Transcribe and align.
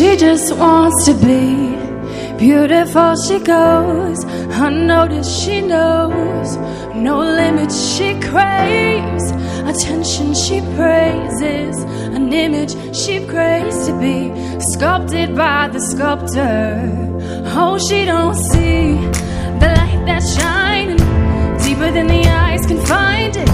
She 0.00 0.16
just 0.16 0.56
wants 0.56 1.04
to 1.04 1.12
be 1.12 1.76
beautiful. 2.38 3.14
She 3.16 3.38
goes 3.38 4.24
unnoticed. 4.24 5.42
She 5.42 5.60
knows 5.60 6.56
no 6.96 7.18
limits. 7.18 7.76
She 7.96 8.18
craves 8.18 9.30
attention. 9.70 10.32
She 10.32 10.62
praises 10.74 11.82
an 12.16 12.32
image 12.32 12.72
she 12.96 13.26
prays 13.26 13.76
to 13.88 13.92
be 14.00 14.32
sculpted 14.72 15.36
by 15.36 15.68
the 15.68 15.80
sculptor. 15.80 16.80
Oh, 17.54 17.76
she 17.78 18.06
don't 18.06 18.36
see 18.36 18.94
the 19.60 19.68
light 19.76 20.02
that's 20.06 20.34
shining 20.34 20.96
deeper 21.58 21.90
than 21.90 22.06
the 22.06 22.24
eyes 22.26 22.64
can 22.64 22.80
find 22.86 23.36
it. 23.36 23.50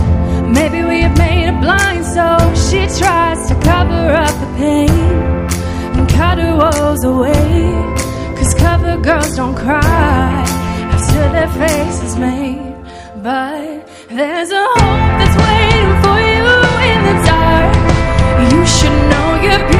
Maybe 0.46 0.84
we 0.84 1.00
have 1.00 1.18
made 1.18 1.46
her 1.46 1.60
blind, 1.60 2.06
so 2.06 2.38
she 2.70 2.86
tries 3.00 3.48
to 3.48 3.54
cover 3.64 4.12
up 4.12 4.34
the 4.38 4.54
pain 4.58 5.35
and 6.16 6.22
cut 6.22 6.38
her 6.38 6.56
woes 6.56 7.04
away. 7.04 7.72
Cause 8.36 8.54
cover 8.54 8.96
girls 9.00 9.36
don't 9.36 9.54
cry 9.54 10.44
after 10.94 11.24
their 11.32 11.48
face 11.48 12.02
is 12.02 12.16
made. 12.16 12.74
But 13.22 13.86
there's 14.08 14.50
a 14.50 14.64
hope 14.64 15.12
that's 15.18 15.36
waiting 15.46 15.92
for 16.02 16.18
you 16.30 16.44
in 16.90 16.98
the 17.08 17.16
dark. 17.26 17.74
You 18.52 18.66
should 18.66 18.96
know 19.10 19.28
you're 19.42 19.75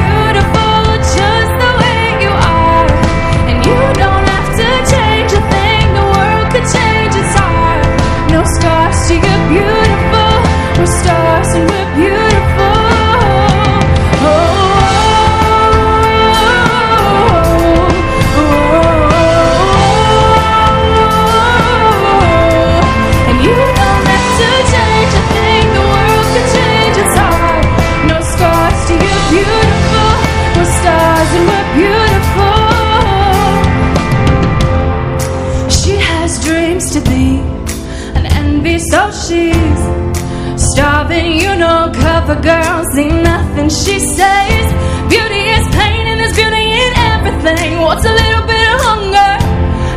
nothing 43.67 43.85
she 43.85 43.99
says. 43.99 44.65
Beauty 45.09 45.43
is 45.57 45.67
pain, 45.75 46.07
and 46.07 46.19
there's 46.19 46.35
beauty 46.35 46.71
in 46.71 46.93
everything. 47.13 47.81
What's 47.81 48.05
a 48.05 48.13
little 48.13 48.45
bit 48.45 48.67
of 48.73 48.79
hunger? 48.81 49.31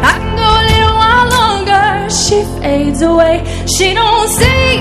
I 0.03 0.15
can 0.19 0.35
go 0.37 0.49
a 0.61 0.65
little 0.71 0.97
while 1.01 1.29
longer. 1.39 2.11
She 2.11 2.43
fades 2.61 3.03
away. 3.03 3.45
She 3.67 3.95
don't 3.95 4.29
see 4.29 4.79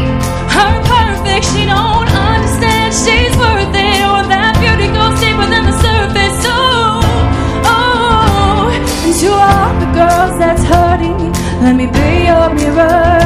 her 0.55 0.71
perfect. 0.85 1.45
She 1.53 1.65
don't 1.65 2.09
understand 2.09 2.94
she's 2.94 3.35
worth 3.38 3.75
it. 3.75 4.01
Or 4.11 4.22
that 4.33 4.53
beauty 4.61 4.88
goes 4.94 5.19
deeper 5.19 5.47
than 5.53 5.66
the 5.66 5.78
surface. 5.85 6.39
Oh, 6.45 7.01
oh. 7.66 8.69
And 8.73 9.13
to 9.22 9.29
all 9.31 9.73
the 9.83 9.89
girls 9.97 10.35
that's 10.39 10.63
hurting, 10.63 11.19
let 11.63 11.75
me 11.75 11.88
be 11.88 12.25
your 12.29 12.49
mirror. 12.53 13.19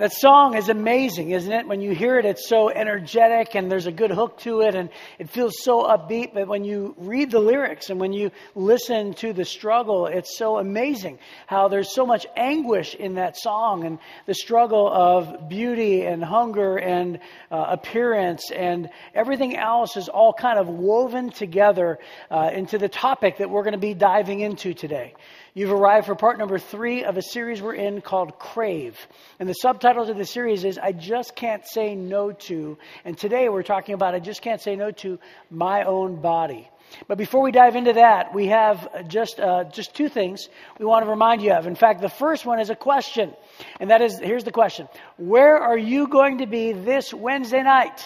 That 0.00 0.14
song 0.14 0.56
is 0.56 0.70
amazing, 0.70 1.32
isn't 1.32 1.52
it? 1.52 1.66
When 1.66 1.82
you 1.82 1.94
hear 1.94 2.18
it, 2.18 2.24
it's 2.24 2.48
so 2.48 2.70
energetic 2.70 3.54
and 3.54 3.70
there's 3.70 3.84
a 3.84 3.92
good 3.92 4.10
hook 4.10 4.38
to 4.38 4.62
it 4.62 4.74
and 4.74 4.88
it 5.20 5.28
feels 5.28 5.62
so 5.62 5.82
upbeat. 5.82 6.32
But 6.32 6.48
when 6.48 6.64
you 6.64 6.94
read 6.96 7.30
the 7.30 7.40
lyrics 7.40 7.90
and 7.90 8.00
when 8.00 8.14
you 8.14 8.30
listen 8.54 9.12
to 9.14 9.34
the 9.34 9.44
struggle, 9.44 10.06
it's 10.06 10.38
so 10.38 10.56
amazing 10.56 11.18
how 11.46 11.68
there's 11.68 11.94
so 11.94 12.06
much 12.06 12.26
anguish 12.38 12.94
in 12.94 13.16
that 13.16 13.36
song 13.36 13.84
and 13.84 13.98
the 14.24 14.32
struggle 14.32 14.88
of 14.88 15.46
beauty 15.46 16.06
and 16.06 16.24
hunger 16.24 16.78
and 16.78 17.18
uh, 17.50 17.66
appearance 17.68 18.50
and 18.50 18.88
everything 19.14 19.58
else 19.58 19.98
is 19.98 20.08
all 20.08 20.32
kind 20.32 20.58
of 20.58 20.68
woven 20.68 21.28
together 21.28 21.98
uh, 22.30 22.50
into 22.54 22.78
the 22.78 22.88
topic 22.88 23.36
that 23.36 23.50
we're 23.50 23.62
going 23.62 23.72
to 23.72 23.78
be 23.78 23.92
diving 23.92 24.40
into 24.40 24.72
today. 24.72 25.12
You've 25.52 25.72
arrived 25.72 26.06
for 26.06 26.14
part 26.14 26.38
number 26.38 26.58
three 26.58 27.02
of 27.04 27.16
a 27.16 27.22
series 27.22 27.60
we're 27.60 27.74
in 27.74 28.00
called 28.02 28.38
Crave. 28.38 28.96
And 29.40 29.48
the 29.48 29.54
subtitle 29.54 30.06
to 30.06 30.14
the 30.14 30.24
series 30.24 30.62
is 30.64 30.78
I 30.78 30.92
Just 30.92 31.34
Can't 31.34 31.66
Say 31.66 31.96
No 31.96 32.30
To. 32.30 32.78
And 33.04 33.18
today 33.18 33.48
we're 33.48 33.64
talking 33.64 33.96
about 33.96 34.14
I 34.14 34.20
Just 34.20 34.42
Can't 34.42 34.60
Say 34.60 34.76
No 34.76 34.92
To 34.92 35.09
My 35.50 35.82
Own 35.84 36.20
Body. 36.20 36.68
But 37.06 37.18
before 37.18 37.42
we 37.42 37.52
dive 37.52 37.76
into 37.76 37.92
that, 37.94 38.34
we 38.34 38.46
have 38.48 39.08
just, 39.08 39.38
uh, 39.38 39.64
just 39.64 39.94
two 39.94 40.08
things 40.08 40.48
we 40.78 40.84
want 40.84 41.04
to 41.04 41.10
remind 41.10 41.42
you 41.42 41.52
of. 41.52 41.66
In 41.66 41.74
fact, 41.74 42.00
the 42.00 42.08
first 42.08 42.44
one 42.44 42.60
is 42.60 42.70
a 42.70 42.74
question. 42.74 43.32
And 43.78 43.90
that 43.90 44.02
is 44.02 44.18
here's 44.18 44.44
the 44.44 44.52
question 44.52 44.88
Where 45.16 45.58
are 45.58 45.78
you 45.78 46.08
going 46.08 46.38
to 46.38 46.46
be 46.46 46.72
this 46.72 47.14
Wednesday 47.14 47.62
night? 47.62 48.04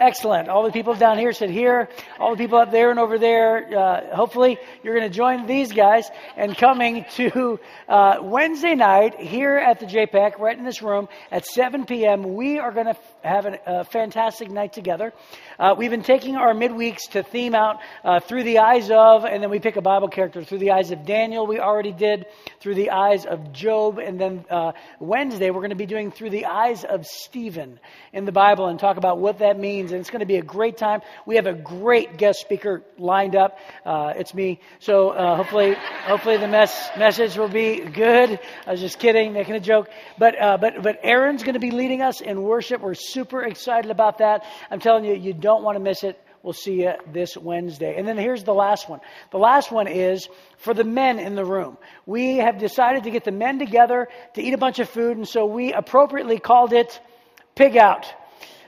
Excellent. 0.00 0.48
All 0.48 0.64
the 0.64 0.72
people 0.72 0.94
down 0.94 1.18
here 1.18 1.32
sit 1.32 1.50
here. 1.50 1.88
All 2.18 2.32
the 2.32 2.36
people 2.36 2.58
up 2.58 2.72
there 2.72 2.90
and 2.90 2.98
over 2.98 3.16
there. 3.16 3.78
Uh, 3.78 4.14
hopefully, 4.14 4.58
you're 4.82 4.94
going 4.94 5.08
to 5.08 5.14
join 5.14 5.46
these 5.46 5.72
guys 5.72 6.10
and 6.36 6.56
coming 6.56 7.04
to 7.14 7.60
uh, 7.88 8.18
Wednesday 8.20 8.74
night 8.74 9.20
here 9.20 9.56
at 9.56 9.78
the 9.78 9.86
JPEC, 9.86 10.38
right 10.38 10.58
in 10.58 10.64
this 10.64 10.82
room 10.82 11.08
at 11.30 11.46
7 11.46 11.86
p.m. 11.86 12.34
We 12.34 12.58
are 12.58 12.72
going 12.72 12.86
to 12.86 12.96
have 13.24 13.46
a 13.46 13.84
fantastic 13.84 14.50
night 14.50 14.72
together. 14.72 15.12
Uh, 15.58 15.74
we've 15.76 15.90
been 15.90 16.02
taking 16.02 16.36
our 16.36 16.52
midweeks 16.52 17.08
to 17.12 17.22
theme 17.22 17.54
out 17.54 17.78
uh, 18.04 18.20
through 18.20 18.42
the 18.42 18.58
eyes 18.58 18.90
of, 18.90 19.24
and 19.24 19.42
then 19.42 19.50
we 19.50 19.58
pick 19.58 19.76
a 19.76 19.82
Bible 19.82 20.08
character 20.08 20.44
through 20.44 20.58
the 20.58 20.72
eyes 20.72 20.90
of 20.90 21.06
Daniel. 21.06 21.46
We 21.46 21.58
already 21.58 21.92
did 21.92 22.26
through 22.60 22.74
the 22.74 22.90
eyes 22.90 23.24
of 23.24 23.52
Job, 23.52 23.98
and 23.98 24.20
then 24.20 24.44
uh, 24.50 24.72
Wednesday 25.00 25.50
we're 25.50 25.60
going 25.60 25.70
to 25.70 25.76
be 25.76 25.86
doing 25.86 26.10
through 26.10 26.30
the 26.30 26.44
eyes 26.46 26.84
of 26.84 27.06
Stephen 27.06 27.80
in 28.12 28.26
the 28.26 28.32
Bible 28.32 28.66
and 28.66 28.78
talk 28.78 28.98
about 28.98 29.18
what 29.18 29.38
that 29.38 29.58
means. 29.58 29.92
And 29.92 30.00
it's 30.00 30.10
going 30.10 30.20
to 30.20 30.26
be 30.26 30.36
a 30.36 30.42
great 30.42 30.76
time. 30.76 31.00
We 31.24 31.36
have 31.36 31.46
a 31.46 31.54
great 31.54 32.18
guest 32.18 32.40
speaker 32.40 32.82
lined 32.98 33.36
up. 33.36 33.58
Uh, 33.86 34.12
it's 34.16 34.34
me, 34.34 34.60
so 34.80 35.10
uh, 35.10 35.36
hopefully, 35.36 35.74
hopefully 36.04 36.36
the 36.36 36.48
mess, 36.48 36.90
message 36.98 37.36
will 37.38 37.48
be 37.48 37.80
good. 37.80 38.38
I 38.66 38.72
was 38.72 38.80
just 38.80 38.98
kidding, 38.98 39.32
making 39.32 39.54
a 39.54 39.60
joke. 39.60 39.88
But 40.18 40.40
uh, 40.40 40.58
but 40.58 40.82
but 40.82 41.00
Aaron's 41.02 41.42
going 41.42 41.54
to 41.54 41.60
be 41.60 41.70
leading 41.70 42.02
us 42.02 42.20
in 42.20 42.42
worship. 42.42 42.80
We're 42.80 42.94
super 43.14 43.44
excited 43.44 43.90
about 43.90 44.18
that. 44.18 44.44
I'm 44.70 44.80
telling 44.80 45.04
you, 45.04 45.14
you 45.14 45.32
don't 45.32 45.62
want 45.62 45.76
to 45.76 45.82
miss 45.82 46.02
it. 46.02 46.20
We'll 46.42 46.52
see 46.52 46.82
you 46.82 46.92
this 47.10 47.38
Wednesday. 47.38 47.94
And 47.96 48.06
then 48.06 48.18
here's 48.18 48.44
the 48.44 48.52
last 48.52 48.86
one. 48.86 49.00
The 49.30 49.38
last 49.38 49.72
one 49.72 49.86
is 49.86 50.28
for 50.58 50.74
the 50.74 50.84
men 50.84 51.18
in 51.18 51.36
the 51.36 51.44
room. 51.44 51.78
We 52.04 52.36
have 52.36 52.58
decided 52.58 53.04
to 53.04 53.10
get 53.10 53.24
the 53.24 53.32
men 53.32 53.58
together 53.58 54.08
to 54.34 54.42
eat 54.42 54.52
a 54.52 54.58
bunch 54.58 54.78
of 54.78 54.90
food, 54.90 55.16
and 55.16 55.26
so 55.26 55.46
we 55.46 55.72
appropriately 55.72 56.38
called 56.38 56.74
it 56.74 57.00
Pig 57.54 57.78
Out. 57.78 58.12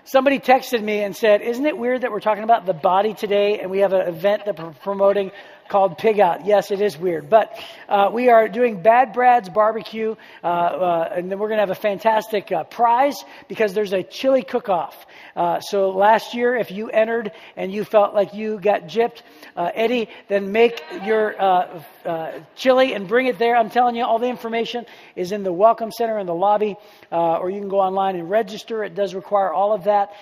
Somebody 0.05 0.39
texted 0.39 0.83
me 0.83 1.03
and 1.03 1.15
said, 1.15 1.43
Isn't 1.43 1.67
it 1.67 1.77
weird 1.77 2.03
that 2.03 2.13
we're 2.13 2.21
talking 2.21 2.45
about 2.45 2.65
the 2.65 2.73
body 2.73 3.13
today 3.13 3.59
and 3.59 3.71
we 3.71 3.81
have 3.81 3.93
an 3.93 4.07
event 4.07 4.45
that 4.47 4.57
we're 4.57 4.71
promoting 4.71 5.33
called 5.69 5.99
Pig 5.99 6.21
Out. 6.21 6.47
Yes, 6.47 6.71
it 6.71 6.81
is 6.81 6.99
weird. 6.99 7.31
But 7.31 7.59
uh, 7.89 8.11
we 8.13 8.29
are 8.29 8.49
doing 8.49 8.83
Bad 8.83 9.13
Brad's 9.13 9.49
Barbecue, 9.49 10.17
uh, 10.43 10.47
uh, 10.47 11.13
and 11.15 11.31
then 11.31 11.39
we're 11.39 11.49
going 11.49 11.59
to 11.59 11.63
have 11.63 11.71
a 11.71 11.75
fantastic 11.75 12.51
uh, 12.53 12.65
prize 12.65 13.25
because 13.49 13.75
there's 13.75 13.93
a 13.93 14.03
chili 14.03 14.43
cook 14.43 14.69
off. 14.69 15.06
Uh, 15.35 15.61
so 15.61 15.91
last 15.91 16.35
year, 16.35 16.57
if 16.57 16.71
you 16.71 16.91
entered 16.91 17.33
and 17.57 17.73
you 17.73 17.85
felt 17.85 18.15
like 18.15 18.35
you 18.35 18.59
got 18.59 18.83
gypped, 18.83 19.23
uh, 19.57 19.71
Eddie, 19.75 20.09
then 20.29 20.53
make 20.53 20.83
your 21.05 21.35
chili 22.55 22.95
and 22.95 23.09
bring 23.09 23.27
it 23.27 23.39
there. 23.39 23.57
I'm 23.57 23.71
telling 23.71 23.97
you, 23.97 24.05
all 24.05 24.19
the 24.19 24.29
information 24.29 24.87
is 25.15 25.33
in 25.33 25.43
the 25.43 25.53
Welcome 25.53 25.91
Center 25.91 26.19
in 26.19 26.27
the 26.27 26.35
lobby, 26.35 26.77
or 27.11 27.51
you 27.51 27.61
can 27.61 27.69
go 27.69 27.81
online 27.81 28.17
and 28.17 28.31
register. 28.31 28.85
It 28.85 28.95
does 28.95 29.15
require 29.15 29.53
all 29.53 29.73
of 29.73 29.85
that. 29.85 30.13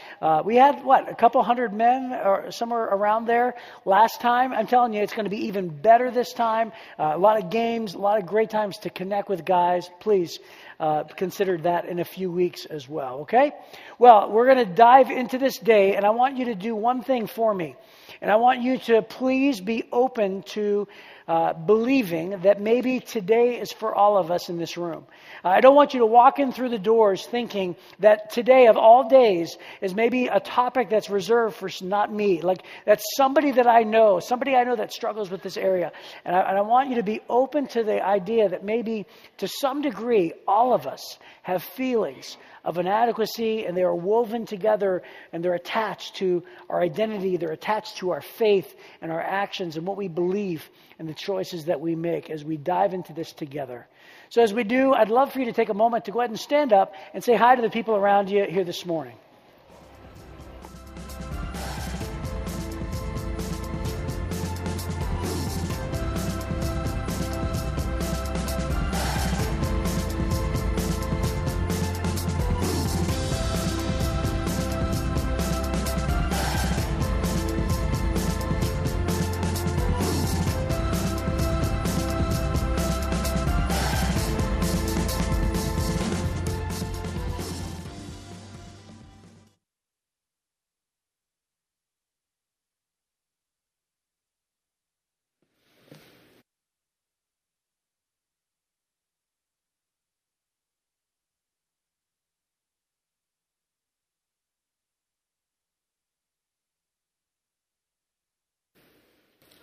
we 0.44 0.56
had, 0.56 0.84
what, 0.84 1.10
a 1.10 1.14
couple 1.14 1.42
hundred 1.42 1.72
men 1.72 2.12
or 2.12 2.50
somewhere 2.50 2.84
around 2.84 3.26
there 3.26 3.54
last 3.84 4.20
time. 4.20 4.52
I'm 4.52 4.66
telling 4.66 4.94
you, 4.94 5.02
it's 5.02 5.12
going 5.12 5.24
to 5.24 5.30
be 5.30 5.46
even 5.46 5.68
better 5.68 6.10
this 6.10 6.32
time. 6.32 6.72
Uh, 6.98 7.12
a 7.14 7.18
lot 7.18 7.42
of 7.42 7.50
games, 7.50 7.94
a 7.94 7.98
lot 7.98 8.18
of 8.18 8.26
great 8.26 8.50
times 8.50 8.78
to 8.78 8.90
connect 8.90 9.28
with 9.28 9.44
guys. 9.44 9.90
Please 10.00 10.38
uh, 10.80 11.04
consider 11.04 11.58
that 11.58 11.86
in 11.86 12.00
a 12.00 12.04
few 12.04 12.30
weeks 12.30 12.64
as 12.64 12.88
well, 12.88 13.20
okay? 13.20 13.52
Well, 13.98 14.30
we're 14.30 14.46
going 14.46 14.66
to 14.66 14.74
dive 14.74 15.10
into 15.10 15.38
this 15.38 15.58
day, 15.58 15.96
and 15.96 16.04
I 16.04 16.10
want 16.10 16.36
you 16.36 16.46
to 16.46 16.54
do 16.54 16.74
one 16.74 17.02
thing 17.02 17.26
for 17.26 17.54
me. 17.54 17.76
And 18.20 18.30
I 18.30 18.36
want 18.36 18.62
you 18.62 18.78
to 18.78 19.02
please 19.02 19.60
be 19.60 19.84
open 19.92 20.42
to 20.54 20.88
uh, 21.26 21.54
believing 21.54 22.30
that 22.42 22.60
maybe 22.60 23.00
today 23.00 23.58
is 23.58 23.72
for 23.72 23.94
all 23.94 24.18
of 24.18 24.30
us 24.30 24.48
in 24.48 24.58
this 24.58 24.76
room. 24.76 25.06
Uh, 25.42 25.48
I 25.48 25.60
don't 25.60 25.74
want 25.74 25.94
you 25.94 26.00
to 26.00 26.06
walk 26.06 26.38
in 26.38 26.52
through 26.52 26.68
the 26.68 26.78
doors 26.78 27.26
thinking 27.26 27.76
that 28.00 28.30
today 28.30 28.66
of 28.66 28.76
all 28.76 29.08
days 29.08 29.56
is 29.80 29.94
maybe 29.94 30.26
a 30.26 30.40
topic 30.40 30.90
that's 30.90 31.08
reserved 31.08 31.56
for 31.56 31.70
not 31.82 32.12
me. 32.12 32.42
Like 32.42 32.62
that's 32.84 33.04
somebody 33.16 33.52
that 33.52 33.66
I 33.66 33.84
know, 33.84 34.20
somebody 34.20 34.54
I 34.54 34.64
know 34.64 34.76
that 34.76 34.92
struggles 34.92 35.30
with 35.30 35.42
this 35.42 35.56
area. 35.56 35.92
And 36.24 36.36
I, 36.36 36.40
and 36.40 36.58
I 36.58 36.60
want 36.60 36.90
you 36.90 36.96
to 36.96 37.02
be 37.02 37.20
open 37.28 37.68
to 37.68 37.82
the 37.82 38.04
idea 38.04 38.50
that 38.50 38.64
maybe 38.64 39.06
to 39.38 39.48
some 39.48 39.80
degree 39.80 40.34
all 40.46 40.74
of 40.74 40.86
us 40.86 41.18
have 41.42 41.62
feelings 41.62 42.36
of 42.64 42.78
inadequacy 42.78 43.66
and 43.66 43.76
they 43.76 43.82
are 43.82 43.94
woven 43.94 44.46
together 44.46 45.02
and 45.32 45.44
they're 45.44 45.54
attached 45.54 46.16
to 46.16 46.42
our 46.68 46.80
identity, 46.80 47.36
they're 47.36 47.52
attached 47.52 47.98
to 47.98 48.10
our 48.10 48.20
faith 48.20 48.74
and 49.02 49.12
our 49.12 49.20
actions 49.20 49.76
and 49.76 49.86
what 49.86 49.96
we 49.96 50.08
believe 50.08 50.68
and 50.98 51.08
the 51.08 51.14
choices 51.14 51.66
that 51.66 51.80
we 51.80 51.94
make 51.94 52.30
as 52.30 52.44
we 52.44 52.56
dive 52.56 52.94
into 52.94 53.12
this 53.12 53.32
together. 53.32 53.86
So, 54.30 54.42
as 54.42 54.52
we 54.52 54.64
do, 54.64 54.94
I'd 54.94 55.10
love 55.10 55.32
for 55.32 55.40
you 55.40 55.46
to 55.46 55.52
take 55.52 55.68
a 55.68 55.74
moment 55.74 56.06
to 56.06 56.10
go 56.10 56.20
ahead 56.20 56.30
and 56.30 56.40
stand 56.40 56.72
up 56.72 56.94
and 57.12 57.22
say 57.22 57.36
hi 57.36 57.54
to 57.54 57.62
the 57.62 57.70
people 57.70 57.94
around 57.94 58.30
you 58.30 58.44
here 58.48 58.64
this 58.64 58.86
morning. 58.86 59.16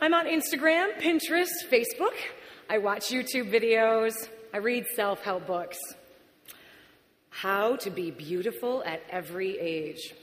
I'm 0.03 0.15
on 0.15 0.25
Instagram, 0.25 0.99
Pinterest, 0.99 1.51
Facebook. 1.71 2.15
I 2.67 2.79
watch 2.79 3.09
YouTube 3.09 3.51
videos. 3.51 4.13
I 4.51 4.57
read 4.57 4.87
self 4.95 5.21
help 5.21 5.45
books. 5.45 5.77
How 7.29 7.75
to 7.75 7.91
be 7.91 8.09
beautiful 8.09 8.83
at 8.83 9.03
every 9.11 9.59
age. 9.59 10.15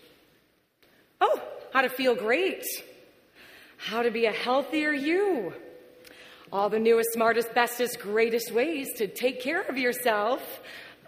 Oh, 1.20 1.40
how 1.72 1.82
to 1.82 1.88
feel 1.88 2.16
great. 2.16 2.64
How 3.76 4.02
to 4.02 4.10
be 4.10 4.26
a 4.26 4.32
healthier 4.32 4.90
you. 4.90 5.52
All 6.52 6.68
the 6.68 6.80
newest, 6.80 7.12
smartest, 7.12 7.54
bestest, 7.54 8.00
greatest 8.00 8.50
ways 8.50 8.88
to 8.96 9.06
take 9.06 9.40
care 9.40 9.60
of 9.60 9.78
yourself. 9.78 10.42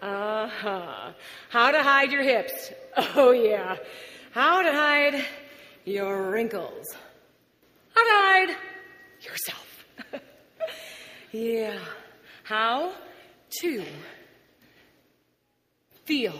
Uh 0.01 0.47
huh. 0.47 1.11
How 1.49 1.71
to 1.71 1.83
hide 1.83 2.13
your 2.13 2.23
hips. 2.23 2.71
Oh, 3.15 3.31
yeah. 3.31 3.75
How 4.31 4.61
to 4.61 4.71
hide 4.71 5.25
your 5.83 6.31
wrinkles. 6.31 6.95
To 7.95 7.99
hide 7.99 8.55
yourself. 9.21 9.85
yeah. 11.31 11.77
How 12.43 12.93
to 13.61 13.83
feel 16.05 16.35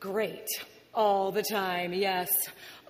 great 0.00 0.46
all 0.94 1.32
the 1.32 1.42
time. 1.42 1.92
Yes. 1.92 2.30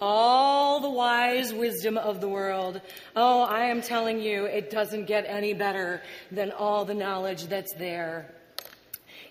All 0.00 0.80
the 0.80 0.90
wise 0.90 1.52
wisdom 1.52 1.96
of 1.96 2.20
the 2.20 2.28
world. 2.28 2.80
Oh, 3.16 3.42
I 3.42 3.66
am 3.66 3.80
telling 3.80 4.20
you, 4.20 4.44
it 4.44 4.70
doesn't 4.70 5.06
get 5.06 5.24
any 5.26 5.54
better 5.54 6.02
than 6.30 6.50
all 6.52 6.84
the 6.84 6.94
knowledge 6.94 7.44
that's 7.46 7.72
there. 7.74 8.34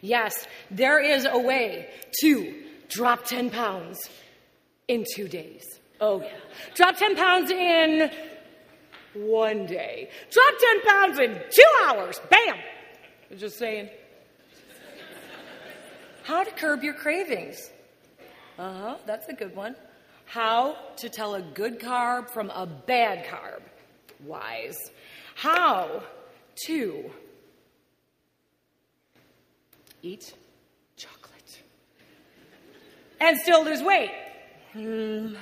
Yes, 0.01 0.48
there 0.72 1.00
is 1.00 1.25
a 1.25 1.38
way 1.38 1.89
to 2.22 2.53
drop 2.89 3.25
10 3.25 3.50
pounds 3.50 4.10
in 4.88 5.05
two 5.15 5.27
days. 5.27 5.63
Oh, 6.01 6.22
yeah. 6.22 6.29
Drop 6.75 6.98
10 6.98 7.15
pounds 7.15 7.51
in 7.51 8.12
one 9.13 9.65
day. 9.65 10.10
Drop 10.32 10.53
10 10.60 10.82
pounds 10.82 11.20
in 11.20 11.41
two 11.50 11.63
hours. 11.84 12.20
Bam! 12.29 12.55
I'm 13.32 13.38
Just 13.38 13.58
saying. 13.58 13.89
How 16.24 16.43
to 16.43 16.51
curb 16.51 16.84
your 16.84 16.93
cravings. 16.93 17.70
Uh 18.58 18.74
huh, 18.74 18.98
that's 19.05 19.27
a 19.27 19.34
good 19.34 19.55
one. 19.55 19.75
How 20.25 20.77
to 20.98 21.10
tell 21.10 21.36
a 21.36 21.41
good 21.41 21.79
carb 21.79 22.29
from 22.29 22.50
a 22.50 22.65
bad 22.65 23.25
carb. 23.25 23.62
Wise. 24.24 24.77
How 25.36 26.03
to 26.65 27.12
eat 30.01 30.34
chocolate 30.96 31.62
and 33.20 33.38
still 33.39 33.65
lose 33.65 33.82
weight. 33.82 34.12
Hmm. 34.74 35.36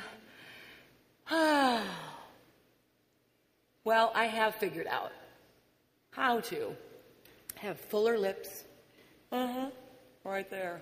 well, 3.84 4.12
I 4.14 4.26
have 4.26 4.56
figured 4.56 4.88
out 4.88 5.12
how 6.12 6.42
to 6.42 6.76
have 7.56 7.80
fuller 7.80 8.18
lips. 8.18 8.64
Uh 9.32 9.48
huh. 9.48 9.70
Right 10.24 10.50
there. 10.50 10.82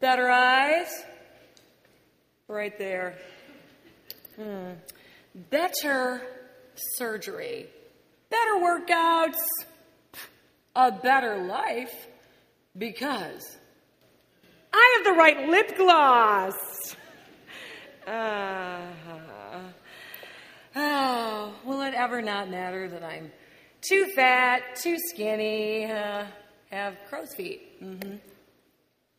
Better 0.00 0.28
eyes. 0.28 0.88
right 2.48 2.76
there. 2.78 3.14
Hmm. 4.36 4.72
Better 5.50 6.22
surgery, 6.74 7.66
better 8.30 8.54
workouts, 8.56 9.38
a 10.74 10.90
better 10.90 11.44
life 11.44 12.08
because 12.76 13.56
I 14.72 14.96
have 14.96 15.14
the 15.14 15.18
right 15.18 15.48
lip 15.48 15.76
gloss. 15.76 16.96
Uh, 18.06 18.80
oh, 20.76 21.54
will 21.64 21.82
it 21.82 21.94
ever 21.94 22.22
not 22.22 22.50
matter 22.50 22.88
that 22.88 23.02
I'm 23.02 23.30
too 23.80 24.06
fat, 24.14 24.76
too 24.76 24.96
skinny, 24.98 25.90
uh, 25.90 26.24
have 26.70 26.96
crow's 27.08 27.34
feet? 27.34 27.82
Mm-hmm. 27.82 28.16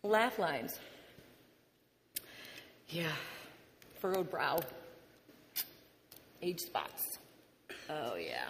Laugh 0.03 0.39
lines. 0.39 0.79
Yeah, 2.89 3.11
furrowed 3.99 4.29
brow, 4.29 4.59
age 6.41 6.59
spots. 6.59 7.17
Oh, 7.89 8.15
yeah. 8.15 8.49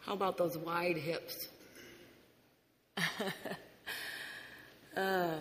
How 0.00 0.12
about 0.12 0.36
those 0.36 0.56
wide 0.58 0.96
hips? 0.96 1.48
oh. 4.96 5.38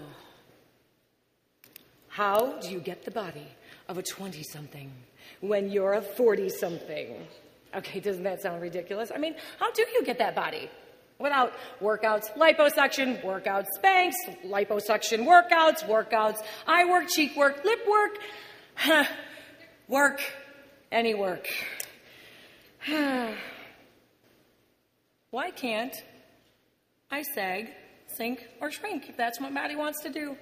How 2.07 2.59
do 2.59 2.69
you 2.69 2.79
get 2.79 3.03
the 3.03 3.11
body 3.11 3.47
of 3.89 3.97
a 3.97 4.01
20 4.01 4.41
something 4.43 4.91
when 5.41 5.69
you're 5.69 5.93
a 5.93 6.01
40 6.01 6.49
something? 6.49 7.27
Okay, 7.75 7.99
doesn't 7.99 8.23
that 8.23 8.41
sound 8.41 8.61
ridiculous? 8.61 9.11
I 9.13 9.17
mean, 9.17 9.35
how 9.59 9.71
do 9.71 9.85
you 9.93 10.03
get 10.03 10.17
that 10.19 10.35
body? 10.35 10.69
Without 11.17 11.53
workouts, 11.81 12.31
liposuction, 12.37 13.21
workouts, 13.23 13.67
Spanx, 13.79 14.13
liposuction, 14.45 15.25
workouts, 15.25 15.83
workouts, 15.85 16.37
eye 16.67 16.85
work, 16.85 17.07
cheek 17.07 17.35
work, 17.37 17.63
lip 17.63 17.79
work, 17.87 18.17
work, 19.87 20.21
any 20.91 21.13
work. 21.13 21.47
Why 25.31 25.51
can't 25.51 25.95
I 27.11 27.21
sag, 27.21 27.69
sink, 28.07 28.45
or 28.61 28.71
shrink 28.71 29.09
if 29.09 29.17
that's 29.17 29.39
what 29.39 29.51
my 29.51 29.61
body 29.61 29.75
wants 29.75 30.01
to 30.03 30.09
do? 30.09 30.37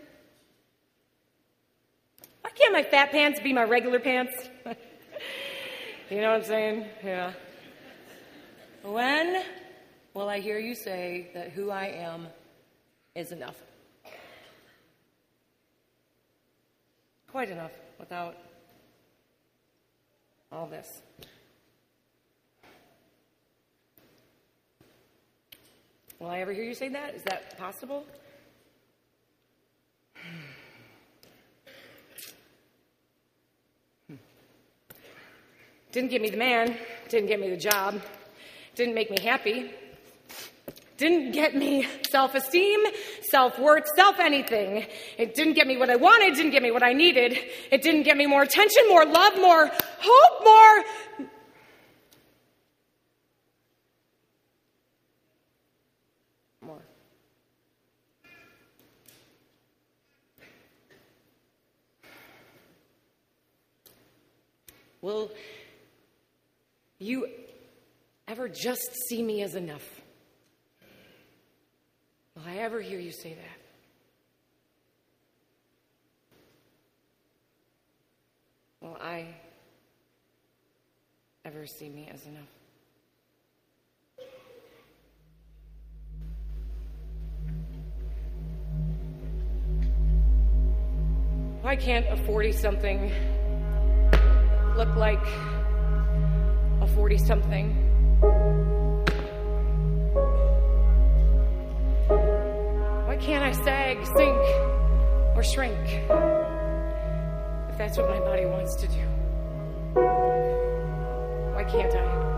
Why 2.44 2.50
can't 2.50 2.74
my 2.74 2.84
fat 2.84 3.12
pants 3.12 3.40
be 3.40 3.54
my 3.54 3.64
regular 3.64 4.00
pants? 4.00 4.34
you 6.10 6.22
know 6.22 6.34
what 6.34 6.42
I'm 6.42 6.44
saying? 6.44 6.86
Yeah. 7.04 7.32
When 8.84 9.44
will 10.14 10.28
I 10.28 10.42
hear 10.42 10.60
you 10.60 10.76
say 10.76 11.32
that 11.34 11.52
who 11.52 11.72
I 11.72 11.86
am 11.86 12.28
is 13.16 13.32
enough? 13.32 13.56
Quite 17.32 17.50
enough 17.50 17.72
without 17.98 18.36
all 20.52 20.68
this. 20.68 21.02
Will 26.20 26.30
I 26.30 26.42
ever 26.42 26.52
hear 26.52 26.64
you 26.64 26.76
say 26.76 26.90
that? 26.90 27.16
Is 27.16 27.24
that 27.24 27.58
possible? 27.58 28.06
Didn't 35.94 36.10
get 36.10 36.24
me 36.24 36.32
the 36.32 36.38
man, 36.38 36.76
didn't 37.08 37.28
get 37.28 37.40
me 37.40 37.52
the 37.52 37.58
job, 37.58 38.02
didn't 38.74 38.96
make 38.96 39.12
me 39.12 39.18
happy, 39.22 39.70
didn't 40.98 41.34
get 41.34 41.56
me 41.56 41.88
self 42.10 42.34
esteem, 42.34 42.80
self 43.30 43.60
worth, 43.60 43.84
self 43.96 44.20
anything. 44.20 44.88
It 45.20 45.36
didn't 45.36 45.54
get 45.54 45.68
me 45.68 45.78
what 45.78 45.92
I 45.92 45.96
wanted, 45.96 46.34
didn't 46.34 46.52
get 46.52 46.64
me 46.64 46.72
what 46.72 46.82
I 46.82 46.94
needed. 46.94 47.38
It 47.70 47.84
didn't 47.84 48.04
get 48.04 48.18
me 48.18 48.26
more 48.26 48.42
attention, 48.42 48.90
more 48.90 49.06
love, 49.06 49.36
more 49.36 49.70
hope. 50.00 50.44
More. 50.44 50.84
Will 65.04 65.30
you 67.04 67.28
just 68.54 68.96
see 69.08 69.22
me 69.22 69.42
as 69.42 69.56
enough? 69.56 70.02
Will 72.36 72.44
I 72.48 72.58
ever 72.58 72.82
hear 72.82 73.00
you 73.00 73.12
say 73.12 73.34
that? 73.34 73.60
Will 78.82 78.98
I 79.00 79.28
ever 81.46 81.66
see 81.66 81.90
me 81.90 82.10
as 82.14 82.26
enough? 82.26 82.44
Why 91.62 91.78
can't 91.78 92.06
a 92.08 92.18
40 92.26 92.52
something 92.52 93.12
look 94.76 94.94
like 94.98 95.26
a 96.82 96.88
40 96.94 97.18
something? 97.20 97.93
Why 103.08 103.18
can't 103.20 103.44
I 103.44 103.52
sag, 103.52 104.06
sink, 104.06 104.38
or 105.36 105.44
shrink 105.44 105.88
if 107.70 107.78
that's 107.78 107.98
what 107.98 108.10
my 108.10 108.20
body 108.20 108.46
wants 108.46 108.76
to 108.76 108.88
do? 108.88 109.06
Why 111.54 111.64
can't 111.64 111.96
I? 111.96 112.33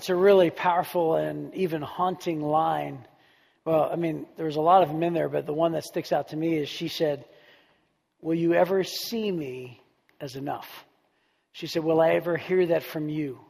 It's 0.00 0.08
a 0.08 0.16
really 0.16 0.48
powerful 0.48 1.16
and 1.16 1.54
even 1.54 1.82
haunting 1.82 2.40
line. 2.40 3.06
Well, 3.66 3.90
I 3.92 3.96
mean, 3.96 4.24
there's 4.38 4.56
a 4.56 4.60
lot 4.62 4.82
of 4.82 4.88
them 4.88 5.02
in 5.02 5.12
there, 5.12 5.28
but 5.28 5.44
the 5.44 5.52
one 5.52 5.72
that 5.72 5.84
sticks 5.84 6.10
out 6.10 6.28
to 6.28 6.38
me 6.38 6.56
is 6.56 6.70
she 6.70 6.88
said, 6.88 7.26
Will 8.22 8.34
you 8.34 8.54
ever 8.54 8.82
see 8.82 9.30
me 9.30 9.78
as 10.18 10.36
enough? 10.36 10.86
She 11.52 11.66
said, 11.66 11.84
Will 11.84 12.00
I 12.00 12.12
ever 12.12 12.38
hear 12.38 12.64
that 12.68 12.82
from 12.82 13.10
you? 13.10 13.40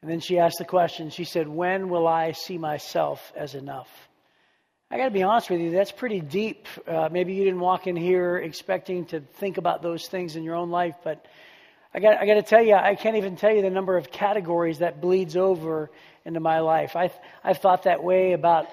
And 0.00 0.10
then 0.10 0.20
she 0.20 0.38
asked 0.38 0.56
the 0.56 0.64
question, 0.64 1.10
she 1.10 1.24
said, 1.24 1.46
When 1.46 1.90
will 1.90 2.08
I 2.08 2.32
see 2.32 2.56
myself 2.56 3.30
as 3.36 3.54
enough? 3.54 3.90
I 4.90 4.96
got 4.96 5.04
to 5.04 5.10
be 5.10 5.24
honest 5.24 5.50
with 5.50 5.60
you, 5.60 5.72
that's 5.72 5.92
pretty 5.92 6.22
deep. 6.22 6.68
Uh, 6.88 7.10
maybe 7.12 7.34
you 7.34 7.44
didn't 7.44 7.60
walk 7.60 7.86
in 7.86 7.96
here 7.96 8.38
expecting 8.38 9.04
to 9.08 9.20
think 9.20 9.58
about 9.58 9.82
those 9.82 10.08
things 10.08 10.36
in 10.36 10.42
your 10.42 10.54
own 10.54 10.70
life, 10.70 10.94
but 11.04 11.26
I 11.96 12.00
got, 12.00 12.18
I 12.18 12.26
got 12.26 12.34
to 12.34 12.42
tell 12.42 12.62
you, 12.62 12.74
I 12.74 12.94
can't 12.94 13.16
even 13.16 13.36
tell 13.36 13.50
you 13.50 13.62
the 13.62 13.70
number 13.70 13.96
of 13.96 14.10
categories 14.10 14.80
that 14.80 15.00
bleeds 15.00 15.34
over 15.34 15.90
into 16.26 16.40
my 16.40 16.58
life. 16.58 16.94
I've, 16.94 17.14
I've 17.42 17.56
thought 17.56 17.84
that 17.84 18.04
way 18.04 18.34
about, 18.34 18.66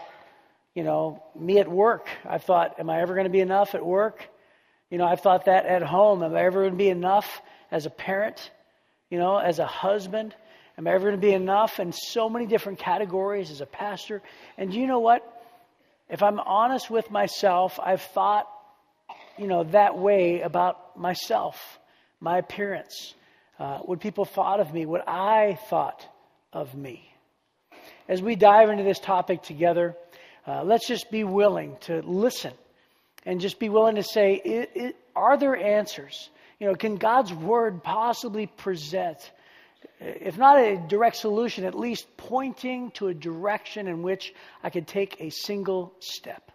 you 0.76 0.84
know, 0.84 1.24
me 1.34 1.60
at 1.60 1.72
work. 1.72 2.10
I've 2.30 2.44
thought, 2.44 2.82
am 2.82 2.90
I 2.90 3.00
ever 3.00 3.14
going 3.14 3.24
to 3.24 3.32
be 3.32 3.40
enough 3.40 3.76
at 3.76 3.86
work? 3.86 4.28
You 4.90 4.98
know, 4.98 5.06
I've 5.06 5.22
thought 5.22 5.46
that 5.46 5.66
at 5.66 5.84
home. 5.84 6.22
Am 6.22 6.36
I 6.36 6.44
ever 6.44 6.64
going 6.64 6.74
to 6.74 6.78
be 6.78 6.90
enough 6.90 7.42
as 7.72 7.86
a 7.86 7.90
parent? 7.90 8.52
You 9.10 9.20
know, 9.20 9.38
as 9.38 9.60
a 9.60 9.66
husband? 9.66 10.36
Am 10.78 10.86
I 10.86 10.92
ever 10.92 11.06
going 11.06 11.16
to 11.16 11.26
be 11.26 11.34
enough 11.34 11.80
in 11.80 11.94
so 11.94 12.28
many 12.28 12.46
different 12.46 12.80
categories 12.80 13.52
as 13.52 13.62
a 13.62 13.66
pastor? 13.66 14.22
And 14.58 14.74
you 14.74 14.86
know 14.86 15.00
what? 15.00 15.24
If 16.10 16.22
I'm 16.24 16.42
honest 16.42 16.90
with 16.90 17.10
myself, 17.10 17.80
I've 17.82 18.02
thought, 18.02 18.50
you 19.38 19.48
know, 19.48 19.64
that 19.64 19.98
way 19.98 20.42
about 20.42 21.00
myself, 21.00 21.80
my 22.24 22.38
appearance, 22.38 23.14
uh, 23.60 23.80
what 23.80 24.00
people 24.00 24.26
thought 24.26 24.60
of 24.60 24.74
me, 24.74 24.86
what 24.86 25.08
I 25.08 25.60
thought 25.70 26.08
of 26.52 26.74
me. 26.74 27.08
As 28.08 28.22
we 28.22 28.36
dive 28.36 28.70
into 28.70 28.84
this 28.84 29.00
topic 29.00 29.44
together, 29.44 29.96
uh, 30.48 30.64
let's 30.64 30.88
just 30.88 31.12
be 31.12 31.24
willing 31.24 31.78
to 31.82 32.02
listen 32.02 32.54
and 33.26 33.42
just 33.42 33.60
be 33.60 33.70
willing 33.70 33.96
to 33.96 34.04
say, 34.04 34.36
it, 34.36 34.72
it, 34.74 34.96
are 35.16 35.38
there 35.38 35.56
answers? 35.56 36.30
You 36.60 36.68
know, 36.68 36.76
can 36.76 36.96
God's 36.96 37.34
word 37.34 37.84
possibly 37.84 38.48
present 38.48 39.32
if 40.00 40.38
not 40.38 40.60
a 40.60 40.78
direct 40.88 41.16
solution, 41.16 41.66
at 41.66 41.76
least 41.76 42.06
pointing 42.18 42.92
to 42.92 43.08
a 43.08 43.14
direction 43.14 43.88
in 43.88 44.02
which 44.02 44.34
I 44.62 44.70
could 44.70 44.88
take 44.88 45.18
a 45.20 45.30
single 45.30 45.94
step. 46.00 46.52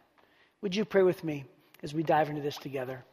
Would 0.63 0.75
you 0.75 0.85
pray 0.85 1.03
with 1.03 1.23
me 1.25 1.45
as 1.83 1.95
we 1.95 2.03
dive 2.03 2.29
into 2.29 2.43
this 2.43 2.57
together? 2.57 3.05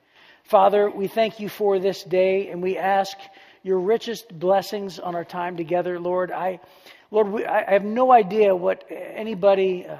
Father, 0.45 0.91
we 0.91 1.07
thank 1.07 1.39
you 1.39 1.49
for 1.49 1.79
this 1.79 2.03
day 2.03 2.49
and 2.49 2.61
we 2.61 2.77
ask 2.77 3.17
your 3.63 3.79
richest 3.79 4.37
blessings 4.37 4.99
on 4.99 5.15
our 5.15 5.25
time 5.25 5.57
together, 5.57 5.99
Lord. 5.99 6.31
I, 6.31 6.59
Lord, 7.09 7.29
we, 7.29 7.45
I 7.45 7.71
have 7.73 7.83
no 7.83 8.11
idea 8.11 8.55
what 8.55 8.83
anybody 8.91 9.87
uh, 9.87 9.97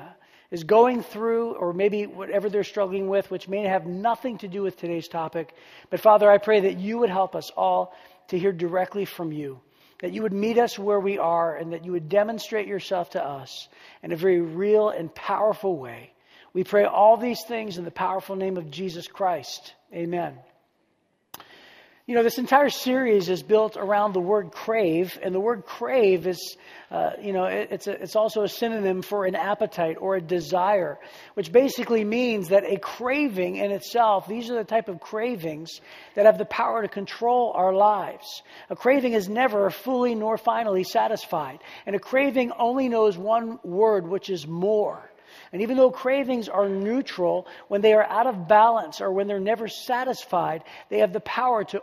is 0.51 0.63
going 0.63 1.01
through 1.01 1.53
or 1.53 1.73
maybe 1.73 2.05
whatever 2.05 2.47
they're 2.47 2.63
struggling 2.63 3.08
with, 3.08 3.31
which 3.31 3.47
may 3.47 3.63
have 3.63 3.88
nothing 3.88 4.38
to 4.38 4.47
do 4.47 4.62
with 4.62 4.77
today's 4.77 5.08
topic. 5.08 5.51
But 5.89 5.99
Father, 5.99 6.29
I 6.29 6.38
pray 6.38 6.60
that 6.60 6.77
you 6.77 6.99
would 6.99 7.10
help 7.10 7.36
us 7.36 7.49
all 7.58 7.95
to 8.27 8.38
hear 8.38 8.51
directly 8.51 9.05
from 9.05 9.31
you 9.31 9.60
that 10.01 10.12
you 10.12 10.21
would 10.21 10.34
meet 10.34 10.58
us 10.58 10.77
where 10.77 10.99
we 10.99 11.17
are 11.17 11.55
and 11.55 11.71
that 11.73 11.86
you 11.86 11.93
would 11.93 12.10
demonstrate 12.10 12.67
yourself 12.67 13.12
to 13.12 13.23
us 13.23 13.69
in 14.03 14.12
a 14.12 14.15
very 14.15 14.41
real 14.41 14.89
and 14.89 15.13
powerful 15.15 15.77
way. 15.77 16.12
We 16.55 16.63
pray 16.63 16.85
all 16.85 17.17
these 17.17 17.43
things 17.43 17.77
in 17.77 17.83
the 17.83 17.91
powerful 17.91 18.37
name 18.37 18.55
of 18.55 18.71
Jesus 18.71 19.09
Christ. 19.09 19.73
Amen. 19.93 20.39
You 22.07 22.15
know, 22.15 22.23
this 22.23 22.37
entire 22.37 22.69
series 22.69 23.27
is 23.27 23.43
built 23.43 23.75
around 23.75 24.13
the 24.13 24.21
word 24.21 24.53
crave, 24.53 25.19
and 25.21 25.35
the 25.35 25.39
word 25.41 25.65
crave 25.65 26.25
is, 26.25 26.55
uh, 26.91 27.09
you 27.21 27.33
know, 27.33 27.43
it, 27.43 27.67
it's, 27.71 27.87
a, 27.87 28.01
it's 28.01 28.15
also 28.15 28.43
a 28.43 28.47
synonym 28.47 29.01
for 29.01 29.25
an 29.25 29.35
appetite 29.35 29.97
or 29.99 30.15
a 30.15 30.21
desire, 30.21 30.97
which 31.33 31.51
basically 31.51 32.05
means 32.05 32.47
that 32.49 32.63
a 32.63 32.77
craving 32.77 33.57
in 33.57 33.71
itself, 33.71 34.25
these 34.25 34.49
are 34.49 34.55
the 34.55 34.63
type 34.63 34.87
of 34.87 35.01
cravings 35.01 35.81
that 36.13 36.25
have 36.25 36.37
the 36.37 36.45
power 36.45 36.83
to 36.83 36.87
control 36.87 37.51
our 37.53 37.73
lives. 37.73 38.43
A 38.69 38.77
craving 38.77 39.11
is 39.11 39.27
never 39.27 39.69
fully 39.71 40.15
nor 40.15 40.37
finally 40.37 40.85
satisfied, 40.85 41.59
and 41.85 41.97
a 41.97 41.99
craving 41.99 42.53
only 42.53 42.87
knows 42.87 43.17
one 43.17 43.59
word, 43.61 44.07
which 44.07 44.29
is 44.29 44.47
more. 44.47 45.11
And 45.55 45.61
even 45.61 45.77
though 45.77 45.89
cravings 45.89 46.49
are 46.49 46.67
neutral, 46.67 47.47
when 47.69 47.79
they 47.79 47.93
are 47.93 48.03
out 48.03 48.27
of 48.27 48.45
balance 48.45 48.99
or 48.99 49.09
when 49.13 49.25
they're 49.25 49.39
never 49.39 49.69
satisfied, 49.69 50.65
they 50.89 50.99
have 50.99 51.13
the 51.13 51.21
power 51.21 51.63
to 51.63 51.81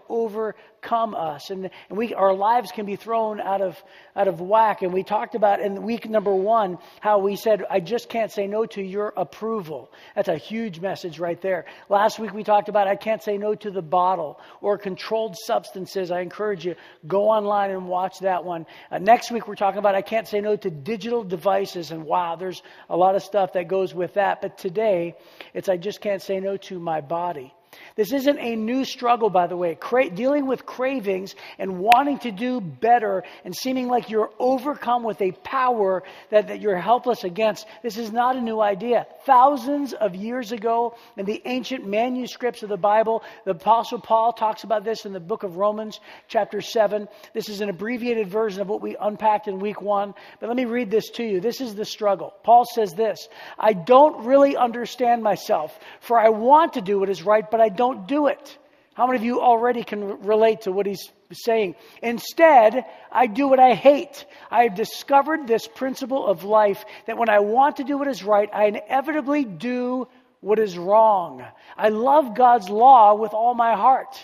overcome 0.83 1.15
us. 1.15 1.51
And, 1.51 1.71
and 1.89 1.99
we, 1.99 2.15
our 2.15 2.35
lives 2.35 2.73
can 2.73 2.87
be 2.87 2.97
thrown 2.97 3.41
out 3.41 3.61
of, 3.61 3.83
out 4.17 4.29
of 4.29 4.41
whack. 4.41 4.83
And 4.83 4.93
we 4.93 5.03
talked 5.03 5.35
about 5.35 5.61
in 5.61 5.83
week 5.83 6.09
number 6.09 6.35
one 6.35 6.79
how 7.01 7.19
we 7.19 7.37
said, 7.37 7.65
I 7.71 7.81
just 7.81 8.09
can't 8.09 8.31
say 8.31 8.47
no 8.47 8.67
to 8.67 8.83
your 8.83 9.13
approval. 9.17 9.91
That's 10.15 10.29
a 10.29 10.37
huge 10.37 10.81
message 10.81 11.19
right 11.19 11.41
there. 11.41 11.67
Last 11.89 12.19
week 12.19 12.33
we 12.33 12.45
talked 12.45 12.69
about, 12.69 12.89
I 12.89 12.97
can't 12.97 13.23
say 13.23 13.39
no 13.39 13.55
to 13.55 13.71
the 13.71 13.83
bottle 13.83 14.41
or 14.61 14.79
controlled 14.79 15.37
substances. 15.37 16.11
I 16.11 16.21
encourage 16.21 16.65
you, 16.65 16.75
go 17.07 17.29
online 17.29 17.71
and 17.71 17.89
watch 17.89 18.21
that 18.21 18.45
one. 18.45 18.67
Uh, 18.91 18.99
next 18.99 19.31
week 19.31 19.47
we're 19.47 19.55
talking 19.55 19.79
about, 19.79 19.95
I 19.95 20.03
can't 20.03 20.27
say 20.27 20.41
no 20.41 20.57
to 20.57 20.71
digital 20.71 21.25
devices. 21.25 21.91
And 21.91 22.05
wow, 22.05 22.37
there's 22.37 22.63
a 22.89 22.97
lot 22.97 23.15
of 23.15 23.23
stuff 23.23 23.53
that 23.55 23.69
goes 23.69 23.95
with 23.95 24.15
that. 24.15 24.43
But 24.43 24.59
today, 24.59 25.15
it's 25.55 25.69
I 25.69 25.77
just 25.77 26.01
can't 26.01 26.23
say 26.23 26.41
no 26.41 26.57
to 26.57 26.79
my 26.79 27.01
body. 27.01 27.55
This 27.97 28.13
isn't 28.13 28.39
a 28.39 28.57
new 28.57 28.85
struggle, 28.85 29.31
by 29.31 29.47
the 29.47 29.57
way. 29.57 29.75
Cra- 29.75 30.11
dealing 30.11 30.47
with 30.47 30.67
cravings 30.67 31.35
and 31.59 31.79
wanting 31.79 32.19
to 32.21 32.31
do 32.31 32.61
better 32.61 33.23
and 33.45 33.55
seeming 33.55 33.89
like 33.89 34.11
you're 34.11 34.31
overcome 34.39 35.03
with 35.03 35.21
a 35.23 35.33
power 35.33 36.03
that, 36.31 36.49
that 36.49 36.61
you're 36.61 36.79
helpless 36.79 37.25
against. 37.25 37.67
This 37.83 37.97
is 37.97 38.13
not 38.13 38.37
a 38.37 38.41
new 38.41 38.61
idea. 38.61 39.07
Thousands 39.25 39.93
of 39.93 40.15
years 40.15 40.53
ago, 40.53 40.97
in 41.17 41.27
the 41.27 41.43
ancient 41.45 41.87
manuscripts 41.87 42.63
of 42.63 42.69
the 42.69 42.77
Bible, 42.77 43.23
the 43.45 43.53
Apostle 43.53 44.01
Paul 44.01 44.33
talks 44.33 44.65
about 44.65 44.85
this 44.85 45.05
in 45.05 45.13
the 45.13 45.21
book 45.21 45.43
of 45.43 45.57
Romans, 45.57 46.01
chapter 46.29 46.61
7. 46.61 47.09
This 47.33 47.49
is 47.49 47.61
an 47.61 47.69
abbreviated 47.69 48.29
version 48.29 48.61
of 48.61 48.69
what 48.69 48.83
we 48.83 48.97
unpacked 49.01 49.49
in 49.49 49.59
week 49.59 49.81
one. 49.81 50.15
But 50.41 50.49
let 50.49 50.57
me 50.57 50.65
read 50.65 50.91
this 50.91 51.11
to 51.11 51.25
you. 51.25 51.41
This 51.41 51.61
is 51.61 51.75
the 51.75 51.85
struggle. 51.85 52.35
Paul 52.43 52.65
says 52.65 52.93
this 52.93 53.29
I 53.59 53.73
don't 53.73 54.27
really 54.27 54.57
understand 54.57 55.23
myself, 55.23 55.79
for 56.01 56.19
I 56.19 56.29
want 56.29 56.75
to 56.75 56.81
do 56.81 56.99
what 56.99 57.09
is 57.09 57.23
right, 57.23 57.49
but 57.51 57.62
I 57.63 57.69
don't 57.69 58.07
do 58.07 58.27
it. 58.27 58.59
How 58.95 59.07
many 59.07 59.17
of 59.17 59.25
you 59.25 59.41
already 59.41 59.85
can 59.85 60.23
relate 60.23 60.63
to 60.63 60.73
what 60.73 60.85
he's 60.85 61.11
saying? 61.33 61.77
Instead, 62.03 62.85
I 63.11 63.27
do 63.27 63.49
what 63.49 63.59
I 63.59 63.73
hate. 63.75 64.27
I 64.51 64.65
have 64.65 64.75
discovered 64.75 65.47
this 65.47 65.67
principle 65.67 66.27
of 66.27 66.45
life 66.45 66.85
that 67.07 67.17
when 67.17 67.31
I 67.31 67.39
want 67.39 67.77
to 67.77 67.85
do 67.85 67.97
what 67.97 68.09
is 68.09 68.23
right, 68.23 68.51
I 68.53 68.67
inevitably 68.67 69.45
do 69.45 70.09
what 70.41 70.59
is 70.59 70.77
wrong. 70.77 71.43
I 71.77 71.89
love 71.89 72.37
God's 72.37 72.69
law 72.69 73.15
with 73.15 73.33
all 73.33 73.55
my 73.55 73.75
heart. 73.75 74.15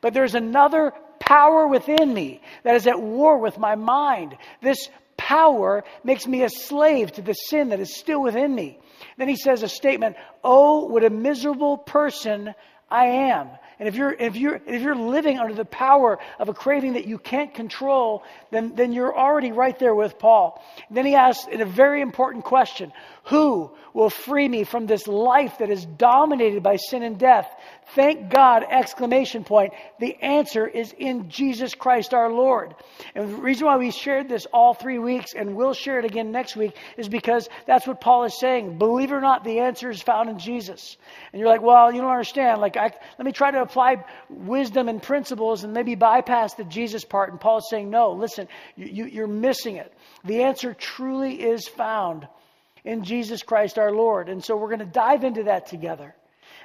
But 0.00 0.14
there's 0.14 0.36
another 0.36 0.92
power 1.18 1.66
within 1.66 2.14
me 2.14 2.42
that 2.62 2.76
is 2.76 2.86
at 2.86 3.00
war 3.00 3.38
with 3.38 3.58
my 3.58 3.74
mind. 3.74 4.36
This 4.62 4.88
power 5.16 5.82
makes 6.04 6.26
me 6.26 6.42
a 6.42 6.50
slave 6.50 7.10
to 7.12 7.22
the 7.22 7.32
sin 7.32 7.70
that 7.70 7.80
is 7.80 7.96
still 7.96 8.22
within 8.22 8.54
me. 8.54 8.78
Then 9.16 9.28
he 9.28 9.36
says 9.36 9.62
a 9.62 9.68
statement, 9.68 10.16
Oh, 10.42 10.86
what 10.86 11.04
a 11.04 11.10
miserable 11.10 11.78
person 11.78 12.54
I 12.90 13.06
am. 13.06 13.48
And 13.78 13.88
if 13.88 13.96
you're, 13.96 14.12
if 14.12 14.36
you're, 14.36 14.60
if 14.66 14.82
you're 14.82 14.94
living 14.94 15.38
under 15.38 15.54
the 15.54 15.64
power 15.64 16.18
of 16.38 16.48
a 16.48 16.54
craving 16.54 16.92
that 16.92 17.06
you 17.06 17.18
can't 17.18 17.52
control, 17.52 18.22
then, 18.50 18.74
then 18.76 18.92
you're 18.92 19.16
already 19.16 19.50
right 19.50 19.76
there 19.78 19.94
with 19.94 20.18
Paul. 20.18 20.62
And 20.88 20.96
then 20.96 21.04
he 21.04 21.16
asks 21.16 21.48
a 21.50 21.64
very 21.64 22.00
important 22.00 22.44
question, 22.44 22.92
who 23.24 23.70
will 23.94 24.10
free 24.10 24.48
me 24.48 24.64
from 24.64 24.86
this 24.86 25.06
life 25.06 25.58
that 25.58 25.70
is 25.70 25.86
dominated 25.86 26.62
by 26.62 26.76
sin 26.76 27.02
and 27.02 27.18
death? 27.18 27.48
Thank 27.94 28.28
God, 28.28 28.64
exclamation 28.68 29.44
point. 29.44 29.72
The 29.98 30.14
answer 30.16 30.66
is 30.66 30.92
in 30.98 31.30
Jesus 31.30 31.74
Christ 31.74 32.12
our 32.12 32.30
Lord. 32.30 32.74
And 33.14 33.30
the 33.30 33.36
reason 33.36 33.66
why 33.66 33.78
we 33.78 33.90
shared 33.90 34.28
this 34.28 34.46
all 34.52 34.74
three 34.74 34.98
weeks 34.98 35.32
and 35.32 35.56
we'll 35.56 35.72
share 35.72 35.98
it 35.98 36.04
again 36.04 36.32
next 36.32 36.54
week 36.54 36.76
is 36.98 37.08
because 37.08 37.48
that's 37.66 37.86
what 37.86 38.00
Paul 38.00 38.24
is 38.24 38.38
saying. 38.38 38.76
Believe 38.76 39.10
it 39.10 39.14
or 39.14 39.22
not, 39.22 39.42
the 39.42 39.60
answer 39.60 39.88
is 39.88 40.02
found 40.02 40.28
in 40.28 40.38
Jesus. 40.38 40.98
And 41.32 41.40
you're 41.40 41.48
like, 41.48 41.62
well, 41.62 41.90
you 41.90 42.02
don't 42.02 42.10
understand. 42.10 42.60
Like, 42.60 42.76
I, 42.76 42.92
let 43.18 43.24
me 43.24 43.32
try 43.32 43.50
to 43.52 43.62
apply 43.62 44.04
wisdom 44.28 44.88
and 44.88 45.02
principles 45.02 45.64
and 45.64 45.72
maybe 45.72 45.94
bypass 45.94 46.54
the 46.54 46.64
Jesus 46.64 47.06
part. 47.06 47.30
And 47.30 47.40
Paul 47.40 47.58
is 47.58 47.70
saying, 47.70 47.88
no, 47.88 48.12
listen, 48.12 48.48
you, 48.76 48.86
you, 48.86 49.04
you're 49.06 49.26
missing 49.26 49.76
it. 49.76 49.94
The 50.24 50.42
answer 50.42 50.74
truly 50.74 51.40
is 51.40 51.66
found 51.68 52.28
in 52.84 53.02
Jesus 53.02 53.42
Christ 53.42 53.78
our 53.78 53.92
Lord. 53.92 54.28
And 54.28 54.44
so 54.44 54.56
we're 54.56 54.68
going 54.68 54.78
to 54.80 54.84
dive 54.86 55.24
into 55.24 55.44
that 55.44 55.66
together. 55.66 56.14